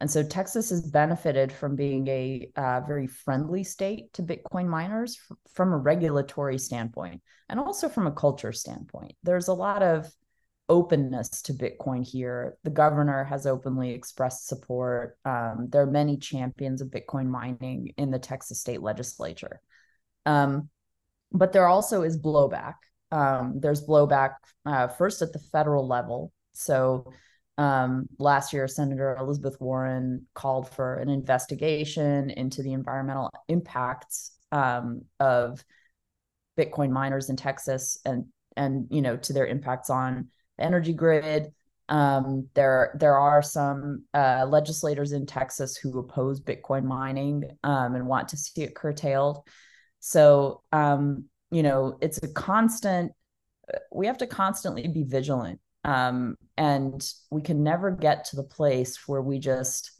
And 0.00 0.10
so 0.10 0.22
Texas 0.22 0.70
has 0.70 0.82
benefited 0.82 1.52
from 1.52 1.76
being 1.76 2.08
a 2.08 2.50
uh, 2.56 2.80
very 2.80 3.06
friendly 3.06 3.64
state 3.64 4.12
to 4.14 4.22
Bitcoin 4.22 4.66
miners 4.66 5.18
f- 5.30 5.36
from 5.54 5.72
a 5.72 5.78
regulatory 5.78 6.58
standpoint 6.58 7.22
and 7.48 7.60
also 7.60 7.88
from 7.88 8.06
a 8.06 8.12
culture 8.12 8.52
standpoint. 8.52 9.12
There's 9.22 9.48
a 9.48 9.54
lot 9.54 9.82
of 9.82 10.12
openness 10.68 11.42
to 11.42 11.52
Bitcoin 11.52 12.06
here. 12.06 12.56
The 12.64 12.70
governor 12.70 13.24
has 13.24 13.46
openly 13.46 13.92
expressed 13.92 14.48
support. 14.48 15.16
Um, 15.24 15.68
there 15.70 15.82
are 15.82 15.90
many 15.90 16.16
champions 16.16 16.80
of 16.80 16.88
Bitcoin 16.88 17.26
mining 17.26 17.92
in 17.96 18.10
the 18.10 18.18
Texas 18.18 18.60
state 18.60 18.82
legislature. 18.82 19.60
Um, 20.26 20.68
but 21.32 21.52
there 21.52 21.66
also 21.66 22.02
is 22.02 22.20
blowback. 22.20 22.74
Um, 23.14 23.60
there's 23.60 23.86
blowback 23.86 24.34
uh, 24.66 24.88
first 24.88 25.22
at 25.22 25.32
the 25.32 25.38
federal 25.38 25.86
level. 25.86 26.32
So 26.52 27.12
um, 27.56 28.08
last 28.18 28.52
year, 28.52 28.66
Senator 28.66 29.16
Elizabeth 29.16 29.56
Warren 29.60 30.26
called 30.34 30.68
for 30.68 30.96
an 30.96 31.08
investigation 31.08 32.30
into 32.30 32.62
the 32.62 32.72
environmental 32.72 33.30
impacts 33.48 34.32
um, 34.50 35.02
of 35.20 35.64
Bitcoin 36.58 36.90
miners 36.90 37.30
in 37.30 37.36
Texas 37.36 37.98
and 38.04 38.26
and 38.56 38.86
you 38.90 39.02
know 39.02 39.16
to 39.16 39.32
their 39.32 39.46
impacts 39.46 39.90
on 39.90 40.28
the 40.58 40.64
energy 40.64 40.92
grid. 40.92 41.52
Um, 41.88 42.48
there 42.54 42.96
there 42.98 43.16
are 43.16 43.42
some 43.42 44.04
uh, 44.12 44.46
legislators 44.48 45.12
in 45.12 45.26
Texas 45.26 45.76
who 45.76 45.98
oppose 46.00 46.40
Bitcoin 46.40 46.82
mining 46.82 47.44
um, 47.62 47.94
and 47.94 48.08
want 48.08 48.28
to 48.30 48.36
see 48.36 48.62
it 48.62 48.74
curtailed. 48.74 49.46
So 50.00 50.62
um, 50.72 51.26
you 51.54 51.62
know, 51.62 51.96
it's 52.00 52.18
a 52.18 52.28
constant. 52.28 53.12
We 53.92 54.08
have 54.08 54.18
to 54.18 54.26
constantly 54.26 54.88
be 54.88 55.04
vigilant, 55.04 55.60
um, 55.84 56.34
and 56.56 57.00
we 57.30 57.42
can 57.42 57.62
never 57.62 57.92
get 57.92 58.24
to 58.26 58.36
the 58.36 58.42
place 58.42 59.06
where 59.06 59.22
we 59.22 59.38
just 59.38 59.92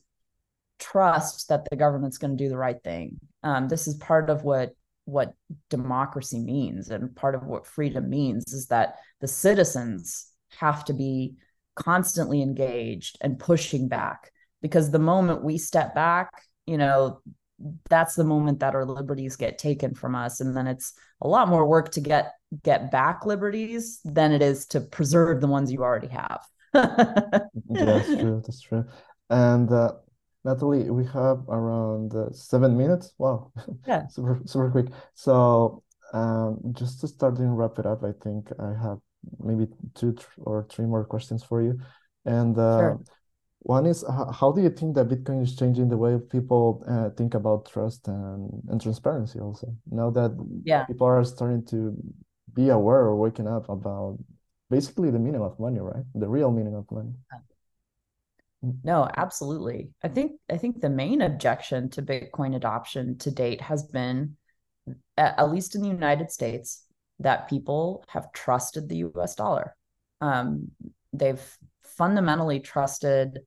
trust 0.81 1.49
that 1.49 1.65
the 1.71 1.77
government's 1.77 2.19
going 2.19 2.37
to 2.37 2.45
do 2.45 2.49
the 2.49 2.57
right 2.57 2.83
thing. 2.83 3.21
Um, 3.45 3.69
this 3.69 3.87
is 3.87 3.95
part 3.95 4.31
of 4.31 4.43
what 4.43 4.73
what 5.05 5.35
democracy 5.71 6.41
means, 6.41 6.91
and 6.91 7.15
part 7.15 7.37
of 7.37 7.45
what 7.45 7.69
freedom 7.69 8.11
means 8.11 8.53
is 8.53 8.67
that 8.67 8.97
the 9.21 9.29
citizens 9.29 10.27
have 10.59 10.85
to 10.87 10.93
be 10.93 11.37
constantly 11.77 12.43
engaged 12.43 13.17
and 13.21 13.39
pushing 13.39 13.87
back 13.87 14.33
because 14.61 14.91
the 14.91 14.99
moment 14.99 15.45
we 15.45 15.59
step 15.59 15.95
back 15.95 16.31
you 16.67 16.79
know 16.79 17.21
that's 17.89 18.15
the 18.15 18.25
moment 18.25 18.61
that 18.61 18.75
our 18.75 18.85
liberties 18.85 19.37
get 19.37 19.59
taken 19.59 19.95
from 19.95 20.15
us. 20.15 20.41
And 20.41 20.57
then 20.57 20.67
it's 20.67 20.95
a 21.21 21.29
lot 21.29 21.49
more 21.49 21.67
work 21.67 21.91
to 21.93 22.01
get 22.01 22.33
get 22.63 22.91
back 22.91 23.27
liberties 23.27 24.01
than 24.05 24.33
it 24.33 24.43
is 24.43 24.67
to 24.67 24.81
preserve 24.81 25.41
the 25.41 25.49
ones 25.49 25.73
you 25.73 25.83
already 25.83 26.09
have. 26.09 26.41
That's 26.73 28.07
true 28.19 28.43
that's 28.45 28.61
true. 28.61 28.85
And 29.31 29.71
uh, 29.71 29.93
natalie 30.45 30.91
we 30.91 31.05
have 31.07 31.49
around 31.49 32.15
uh, 32.15 32.33
seven 32.33 32.77
minutes? 32.77 33.15
Wow. 33.19 33.53
Yeah. 33.87 34.07
Super 34.09 34.41
super 34.45 34.71
quick. 34.71 34.87
So 35.15 35.83
um, 36.13 36.61
just 36.73 37.01
to 37.01 37.09
start 37.09 37.39
and 37.39 37.59
wrap 37.59 37.79
it 37.79 37.87
up 37.87 38.05
i 38.05 38.13
think 38.23 38.49
i 38.61 38.69
have 38.69 38.99
maybe 39.41 39.67
two 39.95 40.17
or 40.39 40.67
three 40.69 40.87
more 40.87 41.05
questions 41.05 41.43
for 41.43 41.63
you. 41.63 41.79
And 42.25 42.59
uh, 42.59 42.79
sure. 42.79 43.01
One 43.65 43.87
is, 43.87 44.05
how 44.09 44.53
do 44.53 44.61
you 44.61 44.69
think 44.69 44.95
that 44.95 45.09
Bitcoin 45.09 45.43
is 45.43 45.57
changing 45.57 45.89
the 45.89 45.97
way 45.97 46.19
people 46.19 46.85
uh, 46.87 47.09
think 47.17 47.33
about 47.33 47.65
trust 47.65 48.07
and, 48.09 48.63
and 48.69 48.81
transparency 48.81 49.41
also? 49.41 49.75
Now 49.91 50.11
that 50.11 50.37
yeah. 50.65 50.85
people 50.85 51.07
are 51.07 51.25
starting 51.25 51.65
to 51.67 51.97
be 52.53 52.69
aware 52.69 53.01
or 53.01 53.17
waking 53.17 53.49
up 53.49 53.71
about 53.71 54.19
basically 54.69 55.11
the 55.11 55.19
meaning 55.19 55.41
of 55.41 55.59
money, 55.59 55.81
right? 55.81 56.05
The 56.15 56.29
real 56.29 56.51
meaning 56.51 56.75
of 56.75 56.85
money. 56.91 57.15
No, 58.83 59.09
absolutely. 59.17 59.91
I 60.03 60.09
think 60.09 60.33
I 60.51 60.59
think 60.59 60.83
the 60.83 60.91
main 60.91 61.23
objection 61.23 61.89
to 61.91 62.03
Bitcoin 62.03 62.57
adoption 62.57 63.17
to 63.19 63.31
date 63.31 63.63
has 63.63 63.83
been, 63.83 64.37
at 65.17 65.51
least 65.51 65.75
in 65.75 65.81
the 65.81 65.89
United 65.89 66.31
States, 66.31 66.85
that 67.21 67.49
people 67.49 68.05
have 68.09 68.31
trusted 68.33 68.91
the 68.91 69.05
US 69.09 69.35
dollar. 69.35 69.75
Um, 70.21 70.71
they've 71.15 71.43
fundamentally 71.83 72.61
trusted 72.61 73.41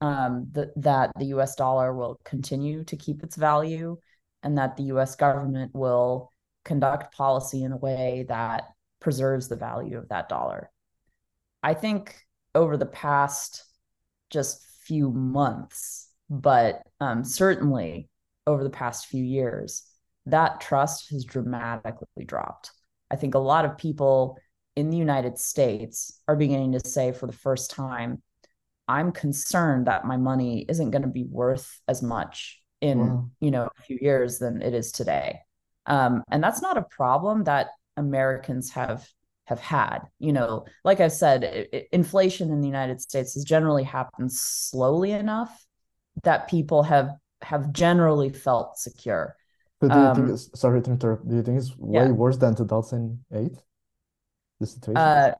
um, 0.00 0.50
th- 0.54 0.68
that 0.76 1.12
the 1.18 1.26
US 1.26 1.54
dollar 1.54 1.94
will 1.94 2.20
continue 2.24 2.84
to 2.84 2.96
keep 2.96 3.22
its 3.22 3.36
value 3.36 3.96
and 4.42 4.58
that 4.58 4.76
the 4.76 4.84
US 4.84 5.16
government 5.16 5.74
will 5.74 6.30
conduct 6.64 7.14
policy 7.14 7.62
in 7.62 7.72
a 7.72 7.76
way 7.76 8.26
that 8.28 8.64
preserves 9.00 9.48
the 9.48 9.56
value 9.56 9.98
of 9.98 10.08
that 10.08 10.28
dollar. 10.28 10.70
I 11.62 11.74
think 11.74 12.16
over 12.54 12.76
the 12.76 12.86
past 12.86 13.64
just 14.30 14.64
few 14.82 15.10
months, 15.10 16.08
but 16.30 16.82
um, 17.00 17.24
certainly 17.24 18.08
over 18.46 18.62
the 18.62 18.70
past 18.70 19.06
few 19.06 19.24
years, 19.24 19.82
that 20.26 20.60
trust 20.60 21.10
has 21.10 21.24
dramatically 21.24 22.24
dropped. 22.24 22.72
I 23.10 23.16
think 23.16 23.34
a 23.34 23.40
lot 23.40 23.64
of 23.64 23.78
people 23.78 24.38
in 24.74 24.90
the 24.90 24.96
United 24.96 25.38
States 25.38 26.20
are 26.28 26.36
beginning 26.36 26.72
to 26.72 26.80
say 26.80 27.12
for 27.12 27.26
the 27.26 27.32
first 27.32 27.70
time, 27.70 28.22
I'm 28.88 29.12
concerned 29.12 29.86
that 29.86 30.04
my 30.04 30.16
money 30.16 30.64
isn't 30.68 30.90
going 30.90 31.02
to 31.02 31.08
be 31.08 31.24
worth 31.24 31.80
as 31.88 32.02
much 32.02 32.60
in 32.80 32.98
wow. 32.98 33.30
you 33.40 33.50
know 33.50 33.68
a 33.78 33.82
few 33.82 33.98
years 34.00 34.38
than 34.38 34.62
it 34.62 34.74
is 34.74 34.92
today. 34.92 35.40
Um, 35.86 36.22
and 36.30 36.42
that's 36.42 36.62
not 36.62 36.76
a 36.76 36.82
problem 36.82 37.44
that 37.44 37.68
Americans 37.96 38.70
have 38.70 39.06
have 39.46 39.60
had. 39.60 40.00
You 40.18 40.32
know, 40.32 40.66
like 40.84 41.00
I 41.00 41.08
said, 41.08 41.44
it, 41.44 41.68
it, 41.72 41.88
inflation 41.92 42.50
in 42.50 42.60
the 42.60 42.66
United 42.66 43.00
States 43.00 43.34
has 43.34 43.44
generally 43.44 43.84
happened 43.84 44.32
slowly 44.32 45.12
enough 45.12 45.64
that 46.24 46.48
people 46.48 46.82
have 46.82 47.10
have 47.42 47.72
generally 47.72 48.30
felt 48.30 48.78
secure. 48.78 49.36
But 49.80 49.92
do 49.92 49.98
you 49.98 50.04
um, 50.06 50.16
think 50.16 50.28
it's 50.30 50.58
sorry 50.58 50.80
to 50.82 50.90
interrupt? 50.90 51.28
Do 51.28 51.36
you 51.36 51.42
think 51.42 51.58
it's 51.58 51.76
way 51.76 52.06
yeah. 52.06 52.10
worse 52.10 52.38
than 52.38 52.54
2008? 52.54 53.52
The 54.60 54.66
situation? 54.66 54.96
Uh, 54.96 55.34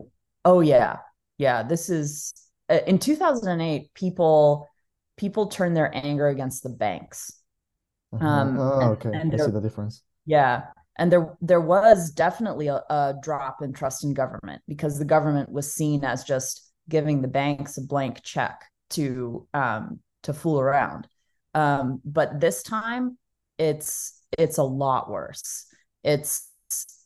oh 0.44 0.60
yeah. 0.60 0.98
Yeah. 1.38 1.62
This 1.62 1.88
is 1.88 2.34
in 2.68 2.98
2008, 2.98 3.92
people 3.94 4.68
people 5.16 5.46
turned 5.46 5.76
their 5.76 5.94
anger 5.94 6.28
against 6.28 6.62
the 6.62 6.68
banks. 6.68 7.32
Uh-huh. 8.12 8.26
Um, 8.26 8.58
oh, 8.58 8.90
okay. 8.92 9.08
And, 9.08 9.32
and 9.32 9.34
I 9.34 9.44
see 9.44 9.50
the 9.50 9.60
difference. 9.60 10.02
Yeah 10.24 10.64
and 10.98 11.12
there 11.12 11.36
there 11.40 11.60
was 11.60 12.10
definitely 12.10 12.68
a, 12.68 12.82
a, 12.88 13.14
drop 13.22 13.62
in 13.62 13.72
trust 13.72 14.04
in 14.04 14.14
government 14.14 14.62
because 14.66 14.98
the 14.98 15.04
government 15.04 15.50
was 15.50 15.72
seen 15.72 16.04
as 16.04 16.24
just 16.24 16.70
giving 16.88 17.22
the 17.22 17.28
banks 17.28 17.76
a 17.76 17.82
blank 17.82 18.22
check 18.22 18.64
to 18.90 19.46
um, 19.54 20.00
to 20.22 20.32
fool 20.32 20.60
around. 20.60 21.06
Um, 21.54 22.00
but 22.04 22.40
this 22.40 22.62
time, 22.62 23.18
it's 23.58 24.22
it's 24.38 24.58
a 24.58 24.62
lot 24.62 25.10
worse. 25.10 25.66
It's 26.02 26.48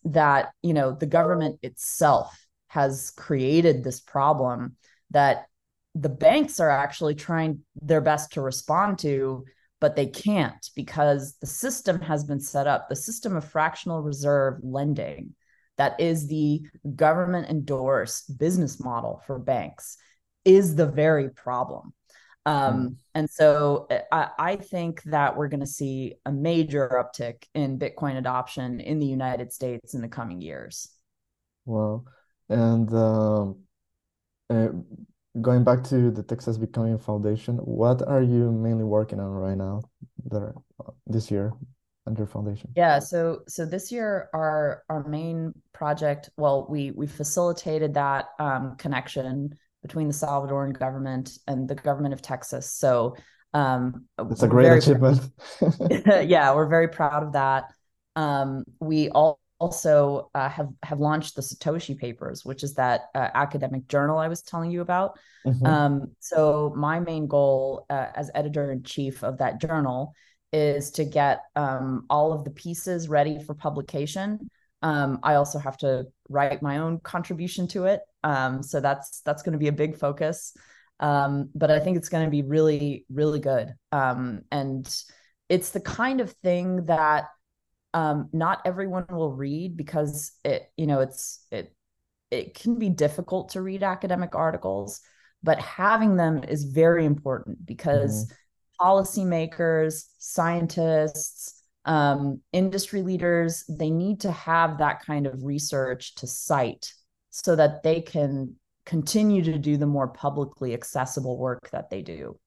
that 0.04 0.50
you 0.62 0.74
know 0.74 0.92
the 0.92 1.06
government 1.06 1.58
itself 1.62 2.46
has 2.68 3.10
created 3.16 3.82
this 3.82 4.00
problem 4.00 4.76
that 5.10 5.46
the 5.94 6.08
banks 6.08 6.60
are 6.60 6.70
actually 6.70 7.14
trying 7.14 7.60
their 7.82 8.00
best 8.00 8.32
to 8.32 8.40
respond 8.40 8.98
to 8.98 9.44
but 9.80 9.96
they 9.96 10.06
can't 10.06 10.70
because 10.76 11.36
the 11.40 11.46
system 11.46 12.00
has 12.00 12.22
been 12.22 12.40
set 12.40 12.66
up 12.66 12.88
the 12.88 12.96
system 12.96 13.36
of 13.36 13.44
fractional 13.44 14.02
reserve 14.02 14.58
lending 14.62 15.34
that 15.78 15.98
is 15.98 16.28
the 16.28 16.62
government 16.94 17.48
endorsed 17.48 18.38
business 18.38 18.82
model 18.82 19.22
for 19.26 19.38
banks 19.38 19.96
is 20.44 20.76
the 20.76 20.86
very 20.86 21.30
problem 21.30 21.92
um, 22.46 22.56
mm. 22.74 22.96
and 23.14 23.28
so 23.28 23.86
uh, 23.90 24.00
I, 24.10 24.28
I, 24.38 24.56
think 24.56 25.02
that 25.04 25.36
we're 25.36 25.48
going 25.48 25.60
to 25.60 25.66
see 25.66 26.14
a 26.24 26.32
major 26.32 26.88
uptick 26.88 27.44
in 27.54 27.78
bitcoin 27.78 28.16
adoption 28.16 28.80
in 28.80 28.98
the 28.98 29.06
united 29.06 29.52
states 29.52 29.94
in 29.94 30.00
the 30.00 30.08
coming 30.08 30.40
years 30.40 30.88
well 31.64 32.04
and 32.48 32.92
um, 32.94 33.58
uh, 34.48 34.68
going 35.40 35.64
back 35.64 35.84
to 35.84 36.10
the 36.10 36.22
Texas 36.22 36.58
Bitcoin 36.58 37.00
Foundation, 37.00 37.56
what 37.58 38.06
are 38.06 38.22
you 38.22 38.50
mainly 38.50 38.84
working 38.84 39.20
on 39.20 39.30
right 39.30 39.56
now 39.56 39.82
there 40.24 40.54
this 41.06 41.30
year 41.30 41.52
under 42.06 42.26
foundation? 42.26 42.70
Yeah, 42.76 42.98
so 42.98 43.40
so 43.48 43.64
this 43.64 43.92
year 43.92 44.28
our 44.34 44.82
our 44.88 45.06
main 45.06 45.52
project, 45.72 46.30
well, 46.36 46.66
we 46.68 46.90
we 46.90 47.06
facilitated 47.06 47.94
that 47.94 48.26
um, 48.38 48.76
connection 48.76 49.56
between 49.82 50.08
the 50.08 50.14
Salvadoran 50.14 50.78
government 50.78 51.38
and 51.46 51.68
the 51.68 51.74
government 51.74 52.12
of 52.12 52.20
Texas. 52.20 52.70
So 52.72 53.16
um, 53.54 54.06
it's 54.18 54.42
a 54.42 54.48
great 54.48 54.70
achievement. 54.70 55.20
yeah, 56.06 56.54
we're 56.54 56.68
very 56.68 56.88
proud 56.88 57.22
of 57.22 57.32
that. 57.32 57.72
Um, 58.16 58.64
we 58.80 59.08
all 59.10 59.39
also 59.60 60.30
uh, 60.34 60.48
have 60.48 60.70
have 60.82 61.00
launched 61.00 61.36
the 61.36 61.42
Satoshi 61.42 61.96
Papers, 61.96 62.44
which 62.44 62.64
is 62.64 62.74
that 62.74 63.02
uh, 63.14 63.28
academic 63.34 63.86
journal 63.88 64.18
I 64.18 64.26
was 64.26 64.42
telling 64.42 64.70
you 64.70 64.80
about. 64.80 65.18
Mm-hmm. 65.46 65.66
Um, 65.66 66.12
so 66.18 66.72
my 66.76 66.98
main 66.98 67.28
goal 67.28 67.86
uh, 67.90 68.06
as 68.14 68.30
editor 68.34 68.72
in 68.72 68.82
chief 68.82 69.22
of 69.22 69.38
that 69.38 69.60
journal 69.60 70.14
is 70.52 70.90
to 70.92 71.04
get 71.04 71.42
um, 71.54 72.06
all 72.10 72.32
of 72.32 72.44
the 72.44 72.50
pieces 72.50 73.08
ready 73.08 73.38
for 73.38 73.54
publication. 73.54 74.50
Um, 74.82 75.20
I 75.22 75.34
also 75.34 75.58
have 75.58 75.76
to 75.78 76.06
write 76.28 76.62
my 76.62 76.78
own 76.78 76.98
contribution 77.00 77.68
to 77.68 77.84
it, 77.84 78.00
um, 78.24 78.62
so 78.62 78.80
that's 78.80 79.20
that's 79.20 79.42
going 79.42 79.52
to 79.52 79.58
be 79.58 79.68
a 79.68 79.72
big 79.72 79.96
focus. 79.98 80.56
Um, 81.00 81.50
but 81.54 81.70
I 81.70 81.80
think 81.80 81.96
it's 81.98 82.08
going 82.08 82.24
to 82.24 82.30
be 82.30 82.42
really 82.42 83.04
really 83.12 83.40
good, 83.40 83.74
um, 83.92 84.40
and 84.50 84.88
it's 85.50 85.70
the 85.70 85.80
kind 85.80 86.22
of 86.22 86.32
thing 86.42 86.86
that 86.86 87.26
um, 87.94 88.28
not 88.32 88.60
everyone 88.64 89.06
will 89.10 89.32
read 89.32 89.76
because 89.76 90.32
it 90.44 90.70
you 90.76 90.86
know 90.86 91.00
it's 91.00 91.44
it 91.50 91.74
it 92.30 92.54
can 92.54 92.78
be 92.78 92.88
difficult 92.88 93.50
to 93.50 93.62
read 93.62 93.82
academic 93.82 94.34
articles 94.34 95.00
but 95.42 95.58
having 95.58 96.16
them 96.16 96.44
is 96.44 96.64
very 96.64 97.04
important 97.04 97.64
because 97.66 98.26
mm-hmm. 98.26 98.86
policymakers 98.86 100.04
scientists 100.18 101.62
um, 101.86 102.40
industry 102.52 103.02
leaders 103.02 103.64
they 103.68 103.90
need 103.90 104.20
to 104.20 104.30
have 104.30 104.78
that 104.78 105.04
kind 105.04 105.26
of 105.26 105.44
research 105.44 106.14
to 106.16 106.26
cite 106.26 106.92
so 107.30 107.56
that 107.56 107.82
they 107.82 108.00
can 108.00 108.54
continue 108.84 109.42
to 109.42 109.58
do 109.58 109.76
the 109.76 109.86
more 109.86 110.08
publicly 110.08 110.74
accessible 110.74 111.38
work 111.38 111.70
that 111.70 111.90
they 111.90 112.02
do. 112.02 112.38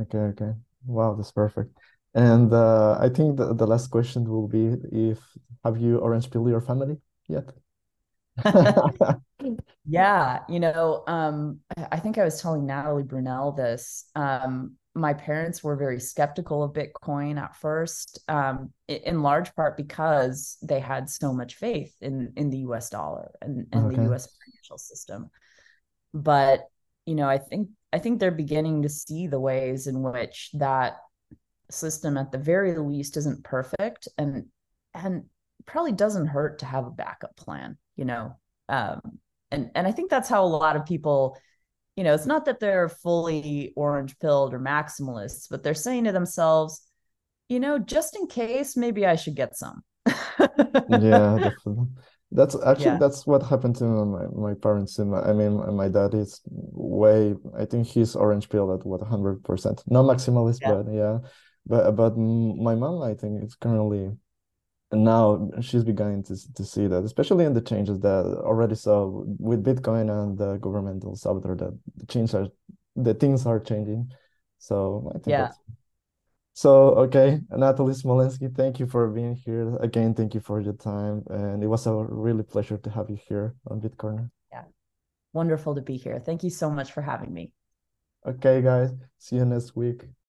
Okay 0.00 0.18
okay. 0.18 0.52
Wow 0.86 1.14
that's 1.14 1.32
perfect 1.32 1.76
and 2.14 2.52
uh, 2.52 2.98
I 3.00 3.08
think 3.08 3.36
the, 3.36 3.54
the 3.54 3.66
last 3.66 3.88
question 3.88 4.28
will 4.28 4.48
be 4.48 4.76
if 4.92 5.18
have 5.64 5.78
you 5.78 5.98
orange 5.98 6.30
pilled 6.30 6.48
your 6.48 6.60
family 6.60 6.96
yet? 7.28 7.52
yeah, 9.86 10.40
you 10.48 10.60
know, 10.60 11.04
um, 11.06 11.60
I 11.90 11.98
think 11.98 12.18
I 12.18 12.24
was 12.24 12.40
telling 12.40 12.66
Natalie 12.66 13.02
Brunell 13.02 13.56
this. 13.56 14.06
Um, 14.14 14.76
my 14.94 15.14
parents 15.14 15.64
were 15.64 15.76
very 15.76 16.00
skeptical 16.00 16.62
of 16.62 16.72
Bitcoin 16.72 17.40
at 17.40 17.56
first, 17.56 18.20
um, 18.28 18.72
in 18.88 19.22
large 19.22 19.54
part 19.54 19.76
because 19.76 20.58
they 20.62 20.80
had 20.80 21.08
so 21.08 21.32
much 21.32 21.54
faith 21.54 21.94
in 22.00 22.32
in 22.36 22.50
the 22.50 22.58
U.S. 22.58 22.90
dollar 22.90 23.32
and, 23.40 23.66
and 23.72 23.86
okay. 23.86 23.96
the 23.96 24.02
U.S. 24.04 24.28
financial 24.44 24.78
system. 24.78 25.30
But 26.12 26.68
you 27.06 27.14
know, 27.14 27.28
I 27.28 27.38
think 27.38 27.68
I 27.92 27.98
think 27.98 28.18
they're 28.20 28.30
beginning 28.30 28.82
to 28.82 28.88
see 28.88 29.26
the 29.26 29.40
ways 29.40 29.86
in 29.86 30.02
which 30.02 30.50
that 30.54 30.98
system 31.72 32.16
at 32.16 32.30
the 32.32 32.38
very 32.38 32.76
least 32.78 33.16
isn't 33.16 33.44
perfect 33.44 34.08
and 34.18 34.46
and 34.94 35.24
probably 35.66 35.92
doesn't 35.92 36.26
hurt 36.26 36.58
to 36.58 36.66
have 36.66 36.86
a 36.86 36.90
backup 36.90 37.34
plan 37.36 37.76
you 37.96 38.04
know 38.04 38.36
um 38.68 39.00
and 39.50 39.70
and 39.74 39.86
i 39.86 39.92
think 39.92 40.10
that's 40.10 40.28
how 40.28 40.44
a 40.44 40.46
lot 40.46 40.76
of 40.76 40.84
people 40.84 41.36
you 41.96 42.04
know 42.04 42.14
it's 42.14 42.26
not 42.26 42.44
that 42.44 42.60
they're 42.60 42.88
fully 42.88 43.72
orange 43.76 44.18
pilled 44.18 44.54
or 44.54 44.58
maximalists 44.58 45.46
but 45.50 45.62
they're 45.62 45.74
saying 45.74 46.04
to 46.04 46.12
themselves 46.12 46.82
you 47.48 47.60
know 47.60 47.78
just 47.78 48.16
in 48.16 48.26
case 48.26 48.76
maybe 48.76 49.06
i 49.06 49.16
should 49.16 49.36
get 49.36 49.56
some. 49.56 49.82
Yeah 50.38 51.38
definitely. 51.48 51.86
That's 52.34 52.56
actually 52.64 52.86
yeah. 52.86 52.98
that's 52.98 53.26
what 53.26 53.42
happened 53.42 53.76
to 53.76 53.84
my, 53.84 54.24
my 54.48 54.54
parents 54.54 54.98
and 54.98 55.10
my, 55.10 55.20
i 55.20 55.34
mean 55.34 55.54
my 55.76 55.88
dad 55.88 56.14
is 56.14 56.40
way 56.46 57.34
i 57.58 57.66
think 57.66 57.86
he's 57.86 58.16
orange 58.16 58.48
pilled 58.48 58.70
at 58.80 58.86
what 58.86 59.02
100% 59.02 59.82
not 59.86 60.04
maximalist 60.06 60.60
yeah. 60.62 60.72
but 60.72 60.86
yeah 60.90 61.18
but 61.66 61.92
but 61.92 62.16
my 62.16 62.74
mom 62.74 63.02
i 63.02 63.14
think 63.14 63.42
is 63.42 63.54
currently 63.54 64.10
now 64.92 65.48
she's 65.60 65.84
beginning 65.84 66.22
to, 66.22 66.36
to 66.54 66.64
see 66.64 66.86
that 66.86 67.04
especially 67.04 67.44
in 67.44 67.54
the 67.54 67.60
changes 67.60 67.98
that 68.00 68.24
already 68.44 68.74
saw 68.74 69.06
with 69.38 69.64
bitcoin 69.64 70.10
and 70.10 70.36
the 70.36 70.56
governmental 70.58 71.16
Salvador 71.16 71.56
that 71.56 71.78
the 71.96 72.06
changes 72.06 72.34
are 72.34 72.48
the 72.94 73.14
things 73.14 73.46
are 73.46 73.58
changing. 73.58 74.10
So 74.58 75.10
i 75.10 75.14
think 75.14 75.28
yeah. 75.28 75.50
so 76.52 76.90
okay 77.04 77.40
natalie 77.50 77.94
smolenski 77.94 78.54
thank 78.54 78.78
you 78.78 78.86
for 78.86 79.08
being 79.08 79.34
here. 79.34 79.76
Again 79.80 80.14
thank 80.14 80.34
you 80.34 80.40
for 80.40 80.60
your 80.60 80.74
time 80.74 81.22
and 81.30 81.62
it 81.62 81.66
was 81.66 81.86
a 81.86 81.94
really 81.94 82.42
pleasure 82.42 82.76
to 82.76 82.90
have 82.90 83.08
you 83.08 83.18
here 83.28 83.54
on 83.68 83.80
bitcorner. 83.80 84.30
Yeah. 84.52 84.64
Wonderful 85.32 85.74
to 85.74 85.80
be 85.80 85.96
here. 85.96 86.20
Thank 86.20 86.42
you 86.44 86.50
so 86.50 86.70
much 86.70 86.92
for 86.92 87.00
having 87.00 87.32
me. 87.32 87.52
Okay 88.26 88.60
guys 88.60 88.90
see 89.18 89.36
you 89.36 89.44
next 89.46 89.74
week 89.74 90.04